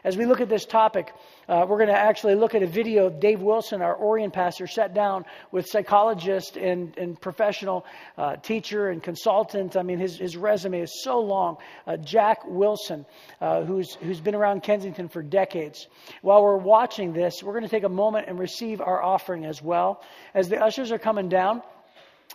As 0.04 0.16
we 0.16 0.26
look 0.26 0.40
at 0.40 0.48
this 0.48 0.66
topic, 0.66 1.14
uh, 1.48 1.66
we're 1.68 1.78
going 1.78 1.90
to 1.90 1.98
actually 1.98 2.36
look 2.36 2.56
at 2.56 2.64
a 2.64 2.68
video 2.68 3.08
of 3.08 3.20
Dave 3.20 3.42
Wilson, 3.42 3.82
our 3.82 3.98
Orion 3.98 4.32
pastor, 4.32 4.66
sat 4.66 4.94
down 4.94 5.26
with 5.52 5.68
psychologist 5.68 6.56
and, 6.56 6.98
and 6.98 7.20
professional 7.20 7.86
uh, 8.18 8.38
teacher 8.38 8.90
and 8.90 9.04
consultant. 9.04 9.76
I 9.76 9.84
mean, 9.84 10.00
his, 10.00 10.18
his 10.18 10.38
resume 10.38 10.80
is 10.80 11.04
so 11.04 11.20
long. 11.20 11.58
Uh, 11.86 11.98
Jack 11.98 12.46
Wilson, 12.46 13.06
uh, 13.42 13.64
who's, 13.64 13.96
who's 13.96 14.22
been 14.22 14.36
around 14.36 14.64
Kensington 14.64 15.10
for 15.10 15.22
decades. 15.22 15.88
While 16.22 16.44
we're 16.44 16.58
watching 16.58 17.12
this, 17.12 17.44
we're 17.44 17.54
going 17.54 17.66
to 17.66 17.70
take 17.70 17.84
a 17.84 17.90
moment 17.90 18.28
and 18.30 18.40
receive 18.40 18.80
our 18.80 19.04
offering 19.04 19.46
as 19.46 19.62
well. 19.62 20.02
As 20.34 20.48
the 20.48 20.64
ushers 20.64 20.92
are 20.94 21.00
coming 21.00 21.28
down, 21.28 21.62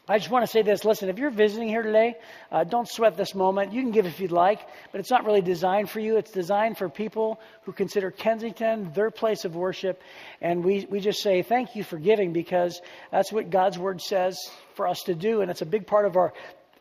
I 0.06 0.18
just 0.18 0.30
want 0.30 0.42
to 0.42 0.50
say 0.50 0.60
this. 0.60 0.84
Listen, 0.84 1.08
if 1.08 1.18
you're 1.18 1.30
visiting 1.30 1.66
here 1.66 1.82
today, 1.82 2.16
uh, 2.52 2.64
don't 2.64 2.86
sweat 2.86 3.16
this 3.16 3.34
moment. 3.34 3.72
You 3.72 3.80
can 3.80 3.90
give 3.90 4.04
if 4.04 4.20
you'd 4.20 4.32
like, 4.32 4.60
but 4.92 5.00
it's 5.00 5.10
not 5.10 5.24
really 5.24 5.40
designed 5.40 5.88
for 5.88 5.98
you. 5.98 6.18
It's 6.18 6.30
designed 6.30 6.76
for 6.76 6.90
people 6.90 7.40
who 7.62 7.72
consider 7.72 8.10
Kensington 8.10 8.92
their 8.92 9.10
place 9.10 9.46
of 9.46 9.56
worship. 9.56 10.02
And 10.42 10.62
we, 10.62 10.86
we 10.90 11.00
just 11.00 11.22
say 11.22 11.40
thank 11.40 11.74
you 11.74 11.84
for 11.84 11.96
giving 11.96 12.34
because 12.34 12.82
that's 13.10 13.32
what 13.32 13.48
God's 13.48 13.78
Word 13.78 14.02
says 14.02 14.38
for 14.74 14.86
us 14.86 15.02
to 15.04 15.14
do. 15.14 15.40
And 15.40 15.50
it's 15.50 15.62
a 15.62 15.66
big 15.66 15.86
part 15.86 16.04
of 16.04 16.16
our 16.16 16.34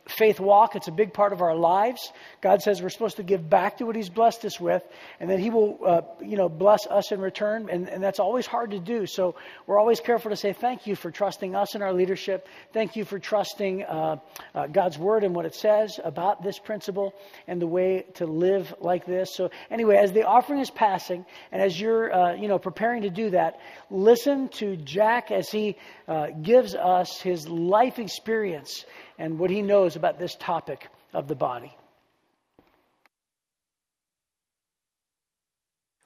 faith 0.08 0.40
walk. 0.40 0.76
It's 0.76 0.88
a 0.88 0.92
big 0.92 1.14
part 1.14 1.34
of 1.34 1.42
our 1.42 1.56
lives. 1.56 2.12
God 2.42 2.62
says 2.62 2.82
we're 2.82 2.90
supposed 2.90 3.18
to 3.18 3.24
give 3.24 3.50
back 3.50 3.78
to 3.78 3.86
what 3.86 3.96
He's 3.96 4.10
blessed 4.10 4.46
us 4.46 4.60
with, 4.60 4.84
and 5.20 5.30
then 5.30 5.40
He 5.40 5.50
will, 5.50 5.80
uh, 5.86 6.02
you 6.22 6.38
know, 6.38 6.50
bless 6.50 6.86
us 6.88 7.12
in 7.12 7.22
return. 7.22 7.70
And, 7.70 7.90
and 7.90 8.04
that's 8.04 8.20
always 8.20 8.46
hard 8.46 8.72
to 8.72 8.80
do. 8.80 9.06
So 9.06 9.36
we're 9.66 9.80
always 9.80 10.00
careful 10.00 10.32
to 10.32 10.38
say 10.38 10.54
thank 10.54 10.88
you 10.88 10.96
for 10.96 11.12
trusting 11.12 11.56
us 11.56 11.76
in 11.76 11.82
our 11.82 11.94
leadership. 11.94 12.48
Thank 12.74 12.96
you 12.96 13.06
for 13.06 13.20
trusting 13.20 13.84
uh, 13.84 14.18
uh, 14.54 14.68
God's 14.68 14.98
Word 14.98 15.24
and 15.24 15.34
what 15.34 15.46
it 15.46 15.56
says 15.56 16.00
about 16.04 16.44
this 16.44 16.60
principle 16.60 17.14
and 17.48 17.62
the 17.62 17.68
way 17.68 18.06
to 18.16 18.26
live 18.26 18.74
like 18.80 19.06
this. 19.06 19.34
So 19.36 19.52
anyway, 19.72 19.98
as 19.98 20.12
the 20.12 20.24
offering 20.24 20.60
is 20.60 20.70
passing, 20.70 21.26
and 21.52 21.62
as 21.62 21.80
you're, 21.80 22.14
uh, 22.14 22.34
you 22.36 22.48
know, 22.48 22.60
preparing 22.60 23.04
to 23.04 23.10
do 23.10 23.30
that, 23.30 23.60
listen 23.90 24.50
to 24.50 24.76
Jack 24.78 25.32
as 25.32 25.50
he 25.50 25.78
uh, 26.08 26.28
gives 26.42 26.76
us 26.76 27.22
his 27.22 27.48
life 27.48 28.00
experience 28.00 28.86
and 29.18 29.38
what 29.40 29.50
he 29.50 29.62
knows 29.62 29.96
about 29.96 30.20
this 30.20 30.36
topic 30.36 30.88
of 31.14 31.28
the 31.28 31.36
body. 31.36 31.76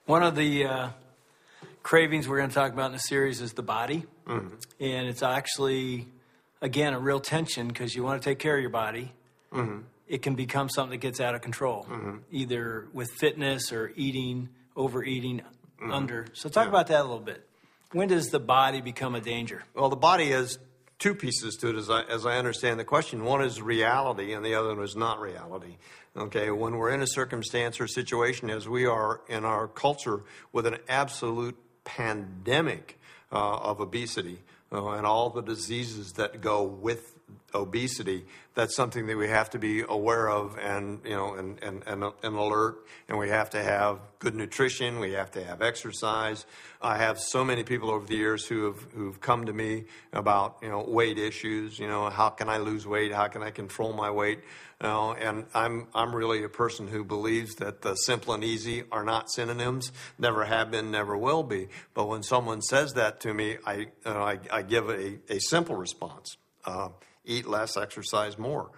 One 0.06 0.22
of 0.22 0.34
the 0.36 0.64
uh, 0.64 0.88
cravings 1.82 2.26
we're 2.26 2.38
going 2.38 2.48
to 2.48 2.54
talk 2.54 2.72
about 2.72 2.86
in 2.86 2.92
the 2.92 2.98
series 2.98 3.40
is 3.40 3.52
the 3.52 3.62
body. 3.62 4.04
Mm-hmm. 4.26 4.54
And 4.80 5.06
it's 5.08 5.22
actually, 5.22 6.08
again, 6.62 6.94
a 6.94 6.98
real 6.98 7.20
tension 7.20 7.68
because 7.68 7.94
you 7.94 8.02
want 8.02 8.20
to 8.22 8.28
take 8.28 8.38
care 8.38 8.54
of 8.56 8.60
your 8.60 8.70
body. 8.70 9.12
Mm-hmm. 9.52 9.80
It 10.06 10.22
can 10.22 10.34
become 10.34 10.70
something 10.70 10.98
that 10.98 11.06
gets 11.06 11.20
out 11.20 11.34
of 11.34 11.42
control, 11.42 11.86
Mm-hmm. 11.90 12.16
either 12.30 12.88
with 12.94 13.10
fitness 13.10 13.72
or 13.72 13.92
eating, 13.96 14.48
overeating, 14.76 15.42
Mm-hmm. 15.80 15.92
under. 15.92 16.26
So, 16.32 16.48
talk 16.48 16.66
about 16.66 16.88
that 16.88 17.02
a 17.02 17.04
little 17.04 17.20
bit. 17.20 17.46
When 17.92 18.08
does 18.08 18.30
the 18.30 18.40
body 18.40 18.80
become 18.80 19.14
a 19.14 19.20
danger? 19.20 19.62
Well, 19.76 19.88
the 19.90 19.94
body 19.94 20.30
has 20.30 20.58
two 20.98 21.14
pieces 21.14 21.56
to 21.56 21.70
it, 21.70 21.76
as 21.76 21.90
I, 21.90 22.02
as 22.02 22.26
I 22.26 22.38
understand 22.38 22.80
the 22.80 22.84
question. 22.84 23.24
One 23.24 23.42
is 23.42 23.62
reality, 23.62 24.32
and 24.32 24.44
the 24.44 24.54
other 24.54 24.74
one 24.74 24.84
is 24.84 24.96
not 24.96 25.20
reality. 25.20 25.76
Okay, 26.16 26.50
when 26.50 26.76
we're 26.76 26.90
in 26.90 27.02
a 27.02 27.06
circumstance 27.06 27.80
or 27.80 27.86
situation, 27.86 28.50
as 28.50 28.68
we 28.68 28.86
are 28.86 29.20
in 29.28 29.44
our 29.44 29.68
culture, 29.68 30.22
with 30.52 30.66
an 30.66 30.78
absolute 30.88 31.56
pandemic 31.84 32.98
uh, 33.30 33.56
of 33.58 33.80
obesity 33.80 34.40
uh, 34.72 34.90
and 34.90 35.06
all 35.06 35.30
the 35.30 35.42
diseases 35.42 36.12
that 36.14 36.40
go 36.40 36.62
with 36.62 37.17
obesity, 37.54 38.24
that's 38.54 38.74
something 38.74 39.06
that 39.06 39.16
we 39.16 39.28
have 39.28 39.50
to 39.50 39.58
be 39.58 39.82
aware 39.88 40.28
of 40.28 40.58
and 40.58 41.00
you 41.04 41.14
know 41.14 41.34
and, 41.34 41.62
and, 41.62 41.82
and, 41.86 42.04
and 42.22 42.36
alert. 42.36 42.84
And 43.08 43.18
we 43.18 43.28
have 43.30 43.50
to 43.50 43.62
have 43.62 44.00
good 44.18 44.34
nutrition. 44.34 45.00
We 45.00 45.12
have 45.12 45.30
to 45.32 45.44
have 45.44 45.62
exercise. 45.62 46.44
I 46.82 46.98
have 46.98 47.18
so 47.18 47.44
many 47.44 47.64
people 47.64 47.90
over 47.90 48.06
the 48.06 48.16
years 48.16 48.46
who 48.46 48.66
have 48.66 48.86
who've 48.94 49.20
come 49.20 49.46
to 49.46 49.52
me 49.52 49.84
about 50.12 50.58
you 50.62 50.68
know 50.68 50.84
weight 50.86 51.18
issues 51.18 51.78
you 51.78 51.86
know 51.86 52.10
how 52.10 52.30
can 52.30 52.48
i 52.48 52.58
lose 52.58 52.86
weight? 52.86 53.12
How 53.12 53.28
can 53.28 53.42
i 53.42 53.50
control 53.50 53.92
my 53.92 54.10
weight? 54.10 54.40
You 54.82 54.88
know, 54.88 55.14
and 55.14 55.46
i'm 55.54 55.86
i'm 55.94 56.14
really 56.14 56.44
a 56.44 56.48
person 56.48 56.88
who 56.88 57.04
believes 57.04 57.54
that 57.56 57.82
the 57.82 57.94
simple 57.94 58.34
and 58.34 58.44
easy 58.44 58.84
are 58.92 59.04
not 59.04 59.30
synonyms. 59.30 59.90
Never 60.18 60.44
have 60.44 60.70
been 60.70 60.90
never 60.90 61.16
will 61.16 61.42
be. 61.42 61.68
But 61.94 62.08
when 62.08 62.22
someone 62.22 62.60
says 62.60 62.92
that 62.94 63.20
to 63.20 63.32
me 63.32 63.56
i 63.64 63.74
you 63.74 63.86
know, 64.04 64.22
I, 64.22 64.38
I 64.50 64.62
give 64.62 64.90
a, 64.90 65.18
a 65.30 65.38
simple 65.38 65.76
response. 65.76 66.36
Uh, 66.64 66.88
eat 67.28 67.46
less, 67.46 67.76
exercise 67.76 68.38
more. 68.38 68.70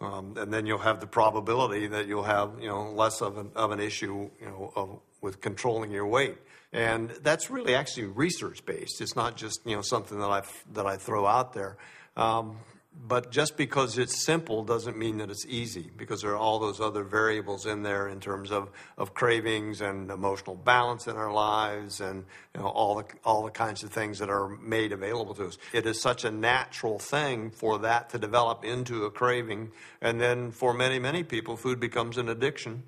Um, 0.00 0.36
and 0.36 0.52
then 0.52 0.66
you'll 0.66 0.78
have 0.78 1.00
the 1.00 1.06
probability 1.06 1.86
that 1.88 2.06
you'll 2.06 2.24
have, 2.24 2.52
you 2.60 2.68
know, 2.68 2.92
less 2.92 3.22
of 3.22 3.38
an, 3.38 3.50
of 3.54 3.70
an 3.70 3.80
issue, 3.80 4.30
you 4.40 4.46
know, 4.46 4.72
of, 4.76 5.00
with 5.20 5.40
controlling 5.40 5.90
your 5.90 6.06
weight. 6.06 6.36
And 6.72 7.10
that's 7.22 7.50
really 7.50 7.74
actually 7.74 8.06
research 8.06 8.66
based. 8.66 9.00
It's 9.00 9.14
not 9.14 9.36
just, 9.36 9.60
you 9.64 9.76
know, 9.76 9.82
something 9.82 10.18
that 10.18 10.30
I, 10.30 10.42
that 10.72 10.86
I 10.86 10.96
throw 10.96 11.26
out 11.26 11.52
there. 11.52 11.76
Um, 12.16 12.58
but 13.06 13.30
just 13.30 13.56
because 13.56 13.98
it's 13.98 14.24
simple 14.24 14.64
doesn't 14.64 14.96
mean 14.96 15.18
that 15.18 15.30
it's 15.30 15.44
easy 15.46 15.90
because 15.96 16.22
there 16.22 16.30
are 16.30 16.36
all 16.36 16.58
those 16.58 16.80
other 16.80 17.02
variables 17.02 17.66
in 17.66 17.82
there 17.82 18.08
in 18.08 18.20
terms 18.20 18.50
of, 18.50 18.70
of 18.96 19.12
cravings 19.12 19.80
and 19.80 20.10
emotional 20.10 20.54
balance 20.54 21.06
in 21.06 21.16
our 21.16 21.32
lives 21.32 22.00
and 22.00 22.24
you 22.54 22.60
know, 22.60 22.68
all, 22.68 22.96
the, 22.96 23.04
all 23.24 23.44
the 23.44 23.50
kinds 23.50 23.82
of 23.82 23.90
things 23.90 24.20
that 24.20 24.30
are 24.30 24.48
made 24.48 24.92
available 24.92 25.34
to 25.34 25.46
us. 25.46 25.58
It 25.72 25.86
is 25.86 26.00
such 26.00 26.24
a 26.24 26.30
natural 26.30 26.98
thing 26.98 27.50
for 27.50 27.80
that 27.80 28.10
to 28.10 28.18
develop 28.18 28.64
into 28.64 29.04
a 29.04 29.10
craving. 29.10 29.72
And 30.00 30.20
then 30.20 30.50
for 30.50 30.72
many, 30.72 30.98
many 30.98 31.24
people, 31.24 31.56
food 31.56 31.80
becomes 31.80 32.16
an 32.16 32.28
addiction. 32.28 32.84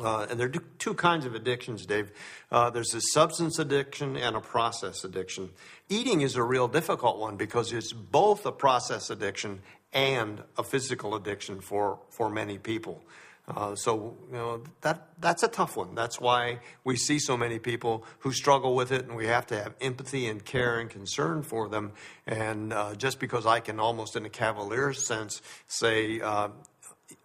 Uh, 0.00 0.26
and 0.30 0.40
there 0.40 0.46
are 0.46 0.62
two 0.78 0.94
kinds 0.94 1.26
of 1.26 1.34
addictions, 1.34 1.84
Dave. 1.84 2.12
Uh, 2.50 2.70
there's 2.70 2.94
a 2.94 3.00
substance 3.12 3.58
addiction 3.58 4.16
and 4.16 4.34
a 4.34 4.40
process 4.40 5.04
addiction. 5.04 5.50
Eating 5.90 6.22
is 6.22 6.34
a 6.34 6.42
real 6.42 6.66
difficult 6.66 7.18
one 7.18 7.36
because 7.36 7.72
it's 7.72 7.92
both 7.92 8.46
a 8.46 8.52
process 8.52 9.10
addiction 9.10 9.60
and 9.92 10.42
a 10.56 10.62
physical 10.62 11.14
addiction 11.14 11.60
for, 11.60 11.98
for 12.08 12.30
many 12.30 12.56
people. 12.56 13.04
Uh, 13.48 13.74
so 13.74 14.16
you 14.30 14.36
know 14.36 14.62
that 14.82 15.08
that's 15.18 15.42
a 15.42 15.48
tough 15.48 15.76
one. 15.76 15.96
That's 15.96 16.20
why 16.20 16.60
we 16.84 16.96
see 16.96 17.18
so 17.18 17.36
many 17.36 17.58
people 17.58 18.06
who 18.20 18.32
struggle 18.32 18.76
with 18.76 18.92
it, 18.92 19.08
and 19.08 19.16
we 19.16 19.26
have 19.26 19.46
to 19.48 19.60
have 19.60 19.74
empathy 19.80 20.28
and 20.28 20.44
care 20.44 20.78
and 20.78 20.88
concern 20.88 21.42
for 21.42 21.68
them. 21.68 21.92
And 22.24 22.72
uh, 22.72 22.94
just 22.94 23.18
because 23.18 23.44
I 23.44 23.58
can 23.58 23.80
almost, 23.80 24.14
in 24.14 24.24
a 24.24 24.30
cavalier 24.30 24.92
sense, 24.92 25.42
say 25.66 26.20
uh, 26.20 26.48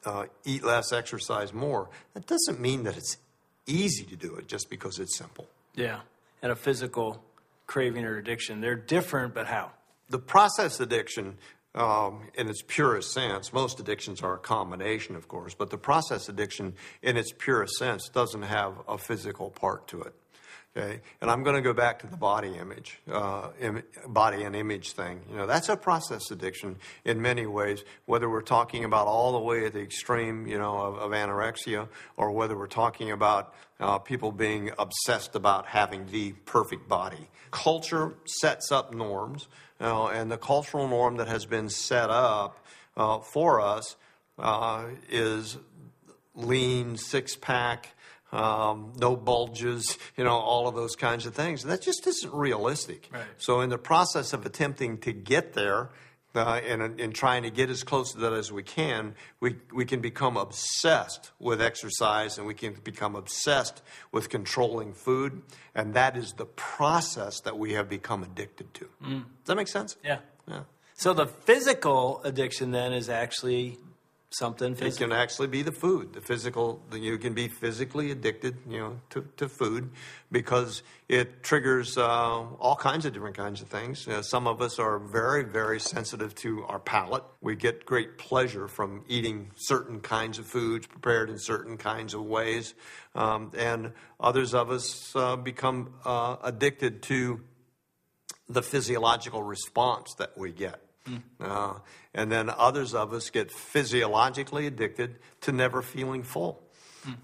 uh, 0.08 0.26
eat 0.46 0.64
less, 0.64 0.94
exercise 0.94 1.54
more. 1.54 1.90
That 2.14 2.26
doesn't 2.26 2.60
mean 2.60 2.84
that 2.84 2.96
it's 2.96 3.18
easy 3.66 4.06
to 4.06 4.16
do 4.16 4.36
it 4.36 4.48
just 4.48 4.70
because 4.70 5.00
it's 5.00 5.18
simple. 5.18 5.48
Yeah. 5.76 6.00
And 6.42 6.52
a 6.52 6.56
physical 6.56 7.22
craving 7.66 8.06
or 8.06 8.18
addiction. 8.18 8.62
They're 8.62 8.76
different, 8.76 9.34
but 9.34 9.48
how? 9.48 9.72
The 10.10 10.20
process 10.20 10.80
addiction, 10.80 11.38
um, 11.76 12.22
in 12.36 12.48
its 12.48 12.64
purest 12.66 13.12
sense, 13.12 13.52
most 13.52 13.82
addictions 13.82 14.22
are 14.22 14.36
a 14.36 14.40
combination, 14.40 15.18
of 15.18 15.28
course, 15.28 15.54
but 15.54 15.70
the 15.70 15.78
process 15.78 16.30
addiction, 16.30 16.74
in 17.02 17.18
its 17.18 17.34
purest 17.38 17.74
sense, 17.76 18.08
doesn't 18.08 18.44
have 18.44 18.76
a 18.88 18.98
physical 18.98 19.50
part 19.50 19.88
to 19.90 20.02
it. 20.02 20.14
Okay, 20.78 21.00
and 21.22 21.32
I'm 21.32 21.42
going 21.42 21.56
to 21.56 21.62
go 21.64 21.74
back 21.74 22.00
to 22.00 22.08
the 22.08 22.18
body 22.18 22.56
image, 22.56 23.00
uh, 23.12 23.50
Im- 23.60 23.82
body 24.08 24.44
and 24.44 24.56
image 24.56 24.92
thing. 24.92 25.22
You 25.32 25.38
know, 25.38 25.48
that's 25.48 25.70
a 25.70 25.76
process 25.76 26.30
addiction 26.30 26.76
in 27.04 27.20
many 27.20 27.48
ways. 27.48 27.84
Whether 28.06 28.30
we're 28.30 28.44
talking 28.44 28.84
about 28.84 29.08
all 29.08 29.32
the 29.32 29.40
way 29.40 29.66
at 29.66 29.74
the 29.74 29.82
extreme, 29.82 30.46
you 30.46 30.60
know, 30.60 30.78
of, 30.78 30.98
of 30.98 31.12
anorexia, 31.12 31.88
or 32.16 32.32
whether 32.32 32.56
we're 32.56 32.68
talking 32.68 33.10
about 33.10 33.56
uh, 33.80 33.98
people 33.98 34.32
being 34.32 34.70
obsessed 34.78 35.36
about 35.36 35.66
having 35.66 36.06
the 36.12 36.34
perfect 36.46 36.88
body. 36.88 37.28
Culture 37.50 38.14
sets 38.26 38.72
up 38.72 38.94
norms, 38.94 39.48
and 39.80 40.32
the 40.32 40.38
cultural 40.38 40.88
norm 40.88 41.18
that 41.18 41.28
has 41.28 41.48
been 41.48 41.70
set 41.70 42.12
up 42.12 42.64
uh, 42.96 43.18
for 43.18 43.62
us 43.62 43.96
uh, 44.38 44.86
is 45.10 45.58
lean, 46.36 46.98
six 46.98 47.36
pack 47.36 47.96
um, 48.32 48.94
no 48.98 49.16
bulges, 49.16 49.98
you 50.18 50.24
know, 50.24 50.38
all 50.38 50.68
of 50.68 50.76
those 50.76 50.96
kinds 50.96 51.26
of 51.26 51.34
things. 51.34 51.64
And 51.64 51.72
that 51.72 51.82
just 51.82 52.06
isn't 52.08 52.34
realistic. 52.34 53.10
Right. 53.12 53.24
So, 53.38 53.62
in 53.62 53.70
the 53.70 53.78
process 53.78 54.34
of 54.34 54.46
attempting 54.46 54.98
to 55.00 55.14
get 55.14 55.54
there, 55.54 55.90
uh, 56.36 56.62
and 56.68 57.00
in 57.00 57.14
trying 57.14 57.44
to 57.44 57.50
get 57.50 57.70
as 57.70 57.84
close 57.84 58.12
to 58.12 58.20
that 58.20 58.34
as 58.34 58.52
we 58.52 58.62
can, 58.62 59.16
we, 59.40 59.56
we 59.74 59.86
can 59.86 60.02
become 60.02 60.38
obsessed 60.38 61.32
with 61.40 61.62
exercise 61.62 62.38
and 62.38 62.46
we 62.46 62.54
can 62.54 62.76
become 62.84 63.16
obsessed 63.16 63.82
with 64.12 64.30
controlling 64.30 64.94
food. 64.94 65.42
And 65.74 65.94
that 65.96 66.16
is 66.16 66.34
the 66.34 66.46
process 66.46 67.40
that 67.42 67.58
we 67.58 67.74
have 67.74 67.90
become 67.90 68.24
addicted 68.24 68.74
to. 68.76 68.88
Does 69.02 69.24
that 69.46 69.56
make 69.56 69.68
sense? 69.68 69.96
Yeah. 70.04 70.20
Yeah. 70.48 70.62
So 70.94 71.14
the 71.14 71.28
physical 71.28 72.22
addiction 72.24 72.72
then 72.72 72.94
is 72.94 73.10
actually 73.10 73.78
something 74.30 74.76
It 74.80 74.98
can 74.98 75.12
actually 75.12 75.48
be 75.48 75.62
the 75.62 75.72
food, 75.72 76.14
the 76.14 76.22
physical. 76.22 76.82
You 76.94 77.18
can 77.18 77.34
be 77.34 77.48
physically 77.48 78.12
addicted, 78.12 78.58
you 78.68 78.80
know, 78.80 79.00
to, 79.12 79.28
to 79.38 79.48
food 79.48 79.90
because 80.32 80.84
it 81.08 81.44
triggers 81.44 81.98
uh, 81.98 82.04
all 82.04 82.76
kinds 82.76 83.06
of 83.06 83.14
different 83.14 83.38
kinds 83.38 83.62
of 83.62 83.70
things. 83.70 84.08
Uh, 84.08 84.22
some 84.22 84.46
of 84.48 84.62
us 84.62 84.80
are 84.80 85.00
very, 85.00 85.44
very 85.44 85.80
sensitive 85.80 86.36
to 86.36 86.66
our 86.66 86.80
palate. 86.80 87.24
We 87.42 87.56
get 87.56 87.86
great 87.86 88.18
pleasure 88.18 88.68
from 88.68 89.04
eating 89.08 89.52
certain 89.56 90.02
kinds 90.02 90.40
of 90.40 90.46
foods 90.46 90.88
prepared 90.88 91.30
in 91.30 91.40
certain 91.40 91.78
kinds 91.78 92.14
of 92.14 92.24
ways, 92.26 92.74
um, 93.16 93.52
and 93.58 93.94
others 94.20 94.54
of 94.54 94.72
us 94.72 95.16
uh, 95.16 95.38
become 95.38 95.94
uh, 96.04 96.36
addicted 96.44 97.02
to 97.04 97.42
the 98.50 98.62
physiological 98.62 99.44
response 99.44 100.14
that 100.16 100.38
we 100.38 100.52
get. 100.52 100.82
Uh, 101.40 101.74
and 102.14 102.32
then 102.32 102.50
others 102.50 102.94
of 102.94 103.14
us 103.14 103.30
get 103.30 103.52
physiologically 103.52 104.68
addicted 104.68 105.18
to 105.42 105.52
never 105.52 105.82
feeling 105.82 106.24
full. 106.24 106.62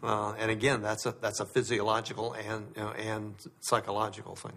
Uh, 0.02 0.34
and 0.40 0.50
again, 0.50 0.82
that's 0.82 1.06
a, 1.06 1.16
that's 1.20 1.40
a 1.40 1.46
physiological 1.46 2.34
and, 2.34 2.68
you 2.76 2.82
know, 2.82 2.92
and 2.92 3.36
psychological 3.60 4.36
thing. 4.36 4.54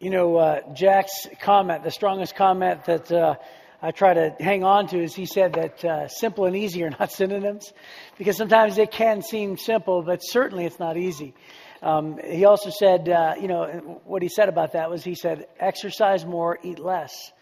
You 0.00 0.10
know, 0.10 0.36
uh, 0.36 0.74
Jack's 0.74 1.28
comment, 1.40 1.84
the 1.84 1.90
strongest 1.90 2.34
comment 2.34 2.86
that 2.86 3.12
uh, 3.12 3.36
I 3.80 3.90
try 3.90 4.14
to 4.14 4.34
hang 4.40 4.64
on 4.64 4.88
to 4.88 5.02
is 5.02 5.14
he 5.14 5.26
said 5.26 5.52
that 5.54 5.84
uh, 5.84 6.08
simple 6.08 6.46
and 6.46 6.56
easy 6.56 6.82
are 6.82 6.90
not 6.90 7.12
synonyms 7.18 7.72
because 8.18 8.36
sometimes 8.36 8.78
it 8.78 8.90
can 8.90 9.22
seem 9.22 9.56
simple, 9.56 10.02
but 10.02 10.20
certainly 10.20 10.64
it's 10.64 10.78
not 10.78 10.96
easy. 10.96 11.34
Um, 11.82 12.18
he 12.24 12.44
also 12.44 12.70
said, 12.70 13.08
uh, 13.08 13.34
you 13.40 13.48
know, 13.48 14.00
what 14.04 14.22
he 14.22 14.28
said 14.28 14.48
about 14.48 14.72
that 14.72 14.88
was 14.88 15.02
he 15.02 15.16
said, 15.16 15.46
exercise 15.58 16.24
more, 16.24 16.58
eat 16.62 16.78
less. 16.78 17.32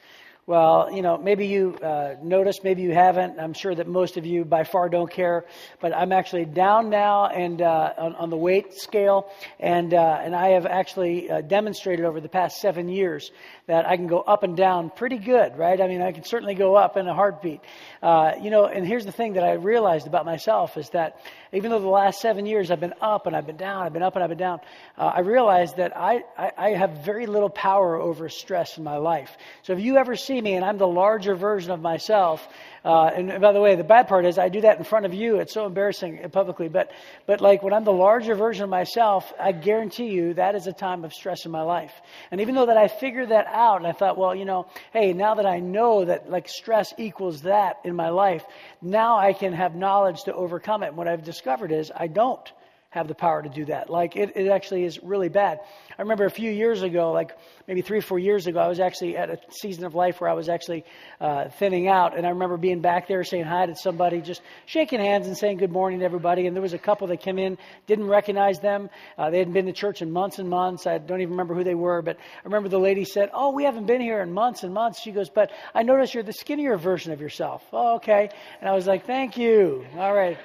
Well, 0.46 0.90
you 0.90 1.02
know, 1.02 1.16
maybe 1.16 1.46
you 1.46 1.76
uh, 1.76 2.16
noticed, 2.22 2.64
maybe 2.64 2.82
you 2.82 2.92
haven't. 2.92 3.38
I'm 3.38 3.52
sure 3.52 3.72
that 3.72 3.86
most 3.86 4.16
of 4.16 4.26
you 4.26 4.44
by 4.44 4.64
far 4.64 4.88
don't 4.88 5.08
care, 5.08 5.44
but 5.80 5.94
I'm 5.94 6.10
actually 6.10 6.46
down 6.46 6.90
now 6.90 7.26
and 7.26 7.62
uh, 7.62 7.92
on, 7.96 8.16
on, 8.16 8.30
the 8.30 8.36
weight 8.36 8.74
scale, 8.74 9.30
and 9.60 9.94
uh, 9.94 10.18
and 10.20 10.34
I 10.34 10.48
have 10.48 10.66
actually 10.66 11.30
uh, 11.30 11.42
demonstrated 11.42 12.04
over 12.04 12.20
the 12.20 12.28
past 12.28 12.60
seven 12.60 12.88
years 12.88 13.30
that 13.70 13.86
I 13.88 13.96
can 13.96 14.08
go 14.08 14.18
up 14.18 14.42
and 14.42 14.56
down 14.56 14.90
pretty 14.90 15.18
good, 15.18 15.56
right? 15.56 15.80
I 15.80 15.86
mean, 15.86 16.02
I 16.02 16.10
can 16.10 16.24
certainly 16.24 16.56
go 16.56 16.74
up 16.74 16.96
in 16.96 17.06
a 17.06 17.14
heartbeat. 17.14 17.60
Uh, 18.02 18.32
you 18.42 18.50
know, 18.50 18.66
and 18.66 18.84
here's 18.84 19.06
the 19.06 19.12
thing 19.12 19.34
that 19.34 19.44
I 19.44 19.52
realized 19.52 20.08
about 20.08 20.26
myself 20.26 20.76
is 20.76 20.90
that 20.90 21.20
even 21.52 21.70
though 21.70 21.78
the 21.78 21.86
last 21.86 22.20
seven 22.20 22.46
years 22.46 22.72
I've 22.72 22.80
been 22.80 22.94
up 23.00 23.28
and 23.28 23.36
I've 23.36 23.46
been 23.46 23.56
down, 23.56 23.86
I've 23.86 23.92
been 23.92 24.02
up 24.02 24.16
and 24.16 24.24
I've 24.24 24.28
been 24.28 24.38
down, 24.38 24.58
uh, 24.98 25.12
I 25.14 25.20
realized 25.20 25.76
that 25.76 25.96
I, 25.96 26.24
I, 26.36 26.50
I 26.58 26.68
have 26.70 27.04
very 27.04 27.26
little 27.26 27.48
power 27.48 27.94
over 27.94 28.28
stress 28.28 28.76
in 28.76 28.82
my 28.82 28.96
life. 28.96 29.36
So 29.62 29.72
if 29.72 29.78
you 29.78 29.98
ever 29.98 30.16
see 30.16 30.40
me 30.40 30.54
and 30.54 30.64
I'm 30.64 30.78
the 30.78 30.88
larger 30.88 31.36
version 31.36 31.70
of 31.70 31.80
myself, 31.80 32.48
uh, 32.84 33.10
and 33.14 33.40
by 33.40 33.52
the 33.52 33.60
way, 33.60 33.76
the 33.76 33.84
bad 33.84 34.08
part 34.08 34.24
is 34.24 34.38
I 34.38 34.48
do 34.48 34.62
that 34.62 34.78
in 34.78 34.84
front 34.84 35.04
of 35.04 35.12
you. 35.12 35.36
It's 35.36 35.52
so 35.52 35.66
embarrassing 35.66 36.20
publicly. 36.32 36.68
But, 36.68 36.90
but 37.26 37.40
like 37.40 37.62
when 37.62 37.74
I'm 37.74 37.84
the 37.84 37.92
larger 37.92 38.34
version 38.34 38.64
of 38.64 38.70
myself, 38.70 39.32
I 39.38 39.52
guarantee 39.52 40.08
you 40.08 40.34
that 40.34 40.54
is 40.54 40.66
a 40.66 40.72
time 40.72 41.04
of 41.04 41.12
stress 41.12 41.44
in 41.44 41.50
my 41.50 41.62
life. 41.62 41.92
And 42.30 42.40
even 42.40 42.54
though 42.54 42.66
that 42.66 42.78
I 42.78 42.88
figured 42.88 43.30
that 43.30 43.46
out 43.46 43.76
and 43.76 43.86
I 43.86 43.92
thought, 43.92 44.16
well, 44.16 44.34
you 44.34 44.46
know, 44.46 44.66
hey, 44.92 45.12
now 45.12 45.34
that 45.34 45.46
I 45.46 45.60
know 45.60 46.04
that 46.06 46.30
like 46.30 46.48
stress 46.48 46.94
equals 46.96 47.42
that 47.42 47.80
in 47.84 47.94
my 47.94 48.08
life, 48.08 48.44
now 48.80 49.18
I 49.18 49.34
can 49.34 49.52
have 49.52 49.74
knowledge 49.74 50.24
to 50.24 50.34
overcome 50.34 50.82
it. 50.82 50.88
And 50.88 50.96
what 50.96 51.08
I've 51.08 51.24
discovered 51.24 51.72
is 51.72 51.92
I 51.94 52.06
don't 52.06 52.50
have 52.90 53.06
the 53.06 53.14
power 53.14 53.40
to 53.40 53.48
do 53.48 53.64
that. 53.66 53.88
Like 53.88 54.16
it, 54.16 54.32
it 54.34 54.48
actually 54.48 54.84
is 54.84 55.00
really 55.00 55.28
bad. 55.28 55.60
I 55.96 56.02
remember 56.02 56.24
a 56.24 56.30
few 56.30 56.50
years 56.50 56.82
ago, 56.82 57.12
like 57.12 57.38
maybe 57.68 57.82
three 57.82 57.98
or 57.98 58.02
four 58.02 58.18
years 58.18 58.48
ago, 58.48 58.58
I 58.58 58.66
was 58.66 58.80
actually 58.80 59.16
at 59.16 59.30
a 59.30 59.38
season 59.50 59.84
of 59.84 59.94
life 59.94 60.20
where 60.20 60.28
I 60.28 60.32
was 60.32 60.48
actually 60.48 60.84
uh, 61.20 61.50
thinning 61.50 61.86
out, 61.86 62.16
and 62.16 62.26
I 62.26 62.30
remember 62.30 62.56
being 62.56 62.80
back 62.80 63.06
there 63.06 63.22
saying 63.22 63.44
hi 63.44 63.66
to 63.66 63.76
somebody, 63.76 64.20
just 64.20 64.42
shaking 64.66 64.98
hands 64.98 65.28
and 65.28 65.36
saying 65.38 65.58
good 65.58 65.70
morning 65.70 66.00
to 66.00 66.04
everybody. 66.04 66.48
And 66.48 66.56
there 66.56 66.62
was 66.62 66.72
a 66.72 66.78
couple 66.78 67.06
that 67.08 67.18
came 67.18 67.38
in, 67.38 67.58
didn't 67.86 68.08
recognize 68.08 68.58
them. 68.58 68.90
Uh, 69.16 69.30
they 69.30 69.38
hadn't 69.38 69.52
been 69.52 69.66
to 69.66 69.72
church 69.72 70.02
in 70.02 70.10
months 70.10 70.40
and 70.40 70.48
months. 70.48 70.88
I 70.88 70.98
don't 70.98 71.20
even 71.20 71.30
remember 71.30 71.54
who 71.54 71.62
they 71.62 71.76
were, 71.76 72.02
but 72.02 72.16
I 72.16 72.44
remember 72.44 72.68
the 72.68 72.80
lady 72.80 73.04
said, 73.04 73.30
"Oh, 73.32 73.52
we 73.52 73.62
haven't 73.62 73.86
been 73.86 74.00
here 74.00 74.20
in 74.20 74.32
months 74.32 74.64
and 74.64 74.74
months." 74.74 75.00
She 75.00 75.12
goes, 75.12 75.30
"But 75.30 75.52
I 75.76 75.84
notice 75.84 76.12
you're 76.12 76.24
the 76.24 76.32
skinnier 76.32 76.76
version 76.76 77.12
of 77.12 77.20
yourself." 77.20 77.62
Oh, 77.72 77.96
okay. 77.96 78.30
And 78.60 78.68
I 78.68 78.74
was 78.74 78.88
like, 78.88 79.06
"Thank 79.06 79.36
you. 79.36 79.86
All 79.96 80.12
right." 80.12 80.36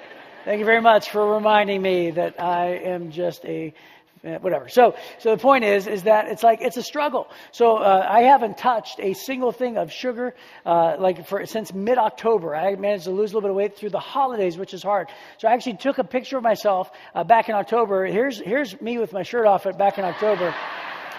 Thank 0.46 0.60
you 0.60 0.64
very 0.64 0.80
much 0.80 1.10
for 1.10 1.34
reminding 1.34 1.82
me 1.82 2.12
that 2.12 2.40
I 2.40 2.76
am 2.76 3.10
just 3.10 3.44
a 3.44 3.74
eh, 4.22 4.38
whatever. 4.38 4.68
So, 4.68 4.94
so 5.18 5.34
the 5.34 5.42
point 5.42 5.64
is, 5.64 5.88
is 5.88 6.04
that 6.04 6.28
it's 6.28 6.44
like 6.44 6.60
it's 6.60 6.76
a 6.76 6.84
struggle. 6.84 7.26
So 7.50 7.78
uh, 7.78 8.06
I 8.08 8.20
haven't 8.20 8.56
touched 8.56 9.00
a 9.00 9.12
single 9.14 9.50
thing 9.50 9.76
of 9.76 9.90
sugar 9.90 10.36
uh, 10.64 10.98
like 11.00 11.26
for 11.26 11.44
since 11.46 11.74
mid 11.74 11.98
October. 11.98 12.54
I 12.54 12.76
managed 12.76 13.06
to 13.06 13.10
lose 13.10 13.32
a 13.32 13.34
little 13.34 13.40
bit 13.40 13.50
of 13.50 13.56
weight 13.56 13.76
through 13.76 13.90
the 13.90 13.98
holidays, 13.98 14.56
which 14.56 14.72
is 14.72 14.84
hard. 14.84 15.08
So 15.38 15.48
I 15.48 15.52
actually 15.52 15.78
took 15.78 15.98
a 15.98 16.04
picture 16.04 16.36
of 16.36 16.44
myself 16.44 16.92
uh, 17.16 17.24
back 17.24 17.48
in 17.48 17.56
October. 17.56 18.06
Here's 18.06 18.38
here's 18.38 18.80
me 18.80 18.98
with 18.98 19.12
my 19.12 19.24
shirt 19.24 19.46
off 19.48 19.66
at 19.66 19.76
back 19.76 19.98
in 19.98 20.04
October. 20.04 20.54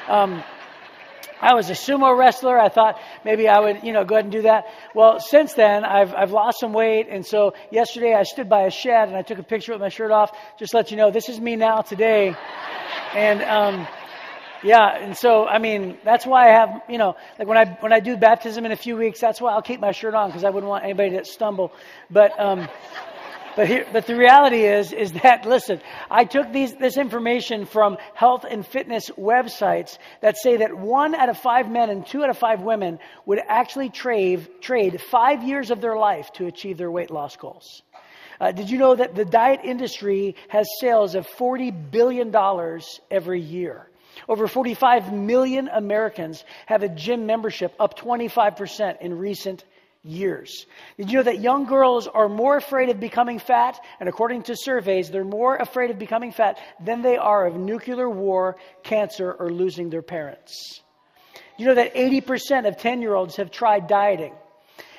Um, 0.07 0.41
I 1.41 1.53
was 1.53 1.69
a 1.69 1.73
sumo 1.73 2.17
wrestler. 2.17 2.59
I 2.59 2.69
thought 2.69 2.99
maybe 3.23 3.47
I 3.47 3.59
would, 3.59 3.83
you 3.83 3.93
know, 3.93 4.03
go 4.05 4.15
ahead 4.15 4.25
and 4.25 4.31
do 4.31 4.41
that. 4.43 4.65
Well, 4.95 5.19
since 5.19 5.53
then, 5.53 5.85
I've, 5.85 6.13
I've 6.13 6.31
lost 6.31 6.59
some 6.59 6.73
weight. 6.73 7.07
And 7.09 7.25
so 7.25 7.53
yesterday 7.71 8.13
I 8.13 8.23
stood 8.23 8.49
by 8.49 8.63
a 8.63 8.71
shed 8.71 9.07
and 9.07 9.17
I 9.17 9.21
took 9.21 9.39
a 9.39 9.43
picture 9.43 9.71
with 9.71 9.81
my 9.81 9.89
shirt 9.89 10.11
off. 10.11 10.35
Just 10.57 10.73
let 10.73 10.91
you 10.91 10.97
know, 10.97 11.11
this 11.11 11.29
is 11.29 11.39
me 11.39 11.55
now 11.55 11.81
today. 11.81 12.35
And, 13.13 13.41
um, 13.43 13.87
yeah, 14.63 14.97
and 14.97 15.15
so 15.15 15.45
I 15.45 15.59
mean 15.59 15.97
that's 16.03 16.25
why 16.25 16.49
I 16.49 16.51
have 16.51 16.81
you 16.89 16.97
know 16.97 17.15
like 17.37 17.47
when 17.47 17.57
I 17.57 17.65
when 17.79 17.93
I 17.93 17.99
do 17.99 18.17
baptism 18.17 18.65
in 18.65 18.71
a 18.71 18.75
few 18.75 18.97
weeks 18.97 19.19
that's 19.19 19.39
why 19.39 19.53
I'll 19.53 19.61
keep 19.61 19.79
my 19.79 19.91
shirt 19.91 20.13
on 20.13 20.29
because 20.29 20.43
I 20.43 20.49
wouldn't 20.49 20.69
want 20.69 20.83
anybody 20.83 21.11
to 21.11 21.25
stumble. 21.25 21.71
But 22.09 22.37
um, 22.39 22.67
but 23.57 23.67
here, 23.67 23.87
but 23.91 24.05
the 24.05 24.15
reality 24.15 24.63
is, 24.63 24.93
is 24.93 25.13
that, 25.13 25.47
listen, 25.47 25.81
I 26.11 26.25
took 26.25 26.53
these, 26.53 26.75
this 26.75 26.95
information 26.95 27.65
from 27.65 27.97
health 28.13 28.45
and 28.47 28.63
fitness 28.65 29.09
websites 29.17 29.97
that 30.21 30.37
say 30.37 30.57
that 30.57 30.77
one 30.77 31.15
out 31.15 31.27
of 31.27 31.39
five 31.39 31.69
men 31.69 31.89
and 31.89 32.05
two 32.05 32.23
out 32.23 32.29
of 32.29 32.37
five 32.37 32.61
women 32.61 32.99
would 33.25 33.39
actually 33.47 33.89
trade, 33.89 34.47
trade 34.61 35.01
five 35.01 35.41
years 35.41 35.71
of 35.71 35.81
their 35.81 35.97
life 35.97 36.31
to 36.33 36.45
achieve 36.45 36.77
their 36.77 36.91
weight 36.91 37.09
loss 37.09 37.35
goals. 37.35 37.81
Uh, 38.39 38.51
did 38.51 38.69
you 38.69 38.77
know 38.77 38.93
that 38.93 39.15
the 39.15 39.25
diet 39.25 39.61
industry 39.63 40.35
has 40.49 40.67
sales 40.79 41.15
of 41.15 41.27
$40 41.27 41.89
billion 41.89 42.31
every 43.09 43.41
year? 43.41 43.89
Over 44.29 44.47
45 44.47 45.11
million 45.11 45.67
Americans 45.67 46.43
have 46.67 46.83
a 46.83 46.89
gym 46.89 47.25
membership, 47.25 47.73
up 47.79 47.99
25% 47.99 49.01
in 49.01 49.17
recent 49.17 49.61
years. 49.61 49.73
Did 50.97 51.11
you 51.11 51.17
know 51.17 51.23
that 51.23 51.39
young 51.39 51.65
girls 51.65 52.07
are 52.07 52.29
more 52.29 52.57
afraid 52.57 52.89
of 52.89 52.99
becoming 52.99 53.39
fat? 53.39 53.79
And 53.99 54.07
according 54.07 54.43
to 54.43 54.55
surveys, 54.55 55.09
they're 55.09 55.23
more 55.25 55.57
afraid 55.57 55.91
of 55.91 55.99
becoming 55.99 56.31
fat 56.31 56.59
than 56.79 57.01
they 57.01 57.17
are 57.17 57.45
of 57.45 57.55
nuclear 57.55 58.09
war, 58.09 58.57
cancer, 58.83 59.33
or 59.33 59.49
losing 59.51 59.89
their 59.89 60.01
parents. 60.01 60.81
You 61.57 61.65
know 61.65 61.75
that 61.75 61.95
80% 61.95 62.67
of 62.67 62.77
10 62.77 63.01
year 63.01 63.15
olds 63.15 63.35
have 63.37 63.51
tried 63.51 63.87
dieting. 63.87 64.33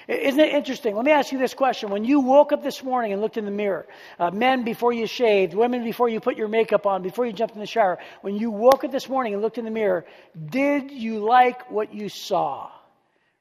Isn't 0.09 0.41
it 0.41 0.55
interesting? 0.55 0.97
Let 0.97 1.05
me 1.05 1.13
ask 1.13 1.33
you 1.33 1.39
this 1.39 1.53
question. 1.53 1.91
When 1.91 2.03
you 2.03 2.21
woke 2.21 2.51
up 2.51 2.63
this 2.63 2.83
morning 2.83 3.13
and 3.13 3.21
looked 3.21 3.37
in 3.37 3.45
the 3.45 3.51
mirror, 3.51 3.87
uh, 4.19 4.31
men 4.31 4.65
before 4.65 4.91
you 4.91 5.07
shaved, 5.07 5.53
women 5.53 5.85
before 5.85 6.09
you 6.09 6.19
put 6.19 6.37
your 6.37 6.49
makeup 6.49 6.87
on, 6.87 7.03
before 7.03 7.27
you 7.27 7.33
jumped 7.35 7.55
in 7.55 7.61
the 7.61 7.67
shower, 7.67 7.99
when 8.23 8.35
you 8.35 8.51
woke 8.51 8.85
up 8.85 8.91
this 8.91 9.07
morning 9.07 9.35
and 9.35 9.43
looked 9.43 9.59
in 9.59 9.67
the 9.67 9.71
mirror, 9.71 10.07
did 10.49 10.91
you 10.91 11.23
like 11.23 11.71
what 11.71 11.93
you 11.93 12.09
saw? 12.09 12.71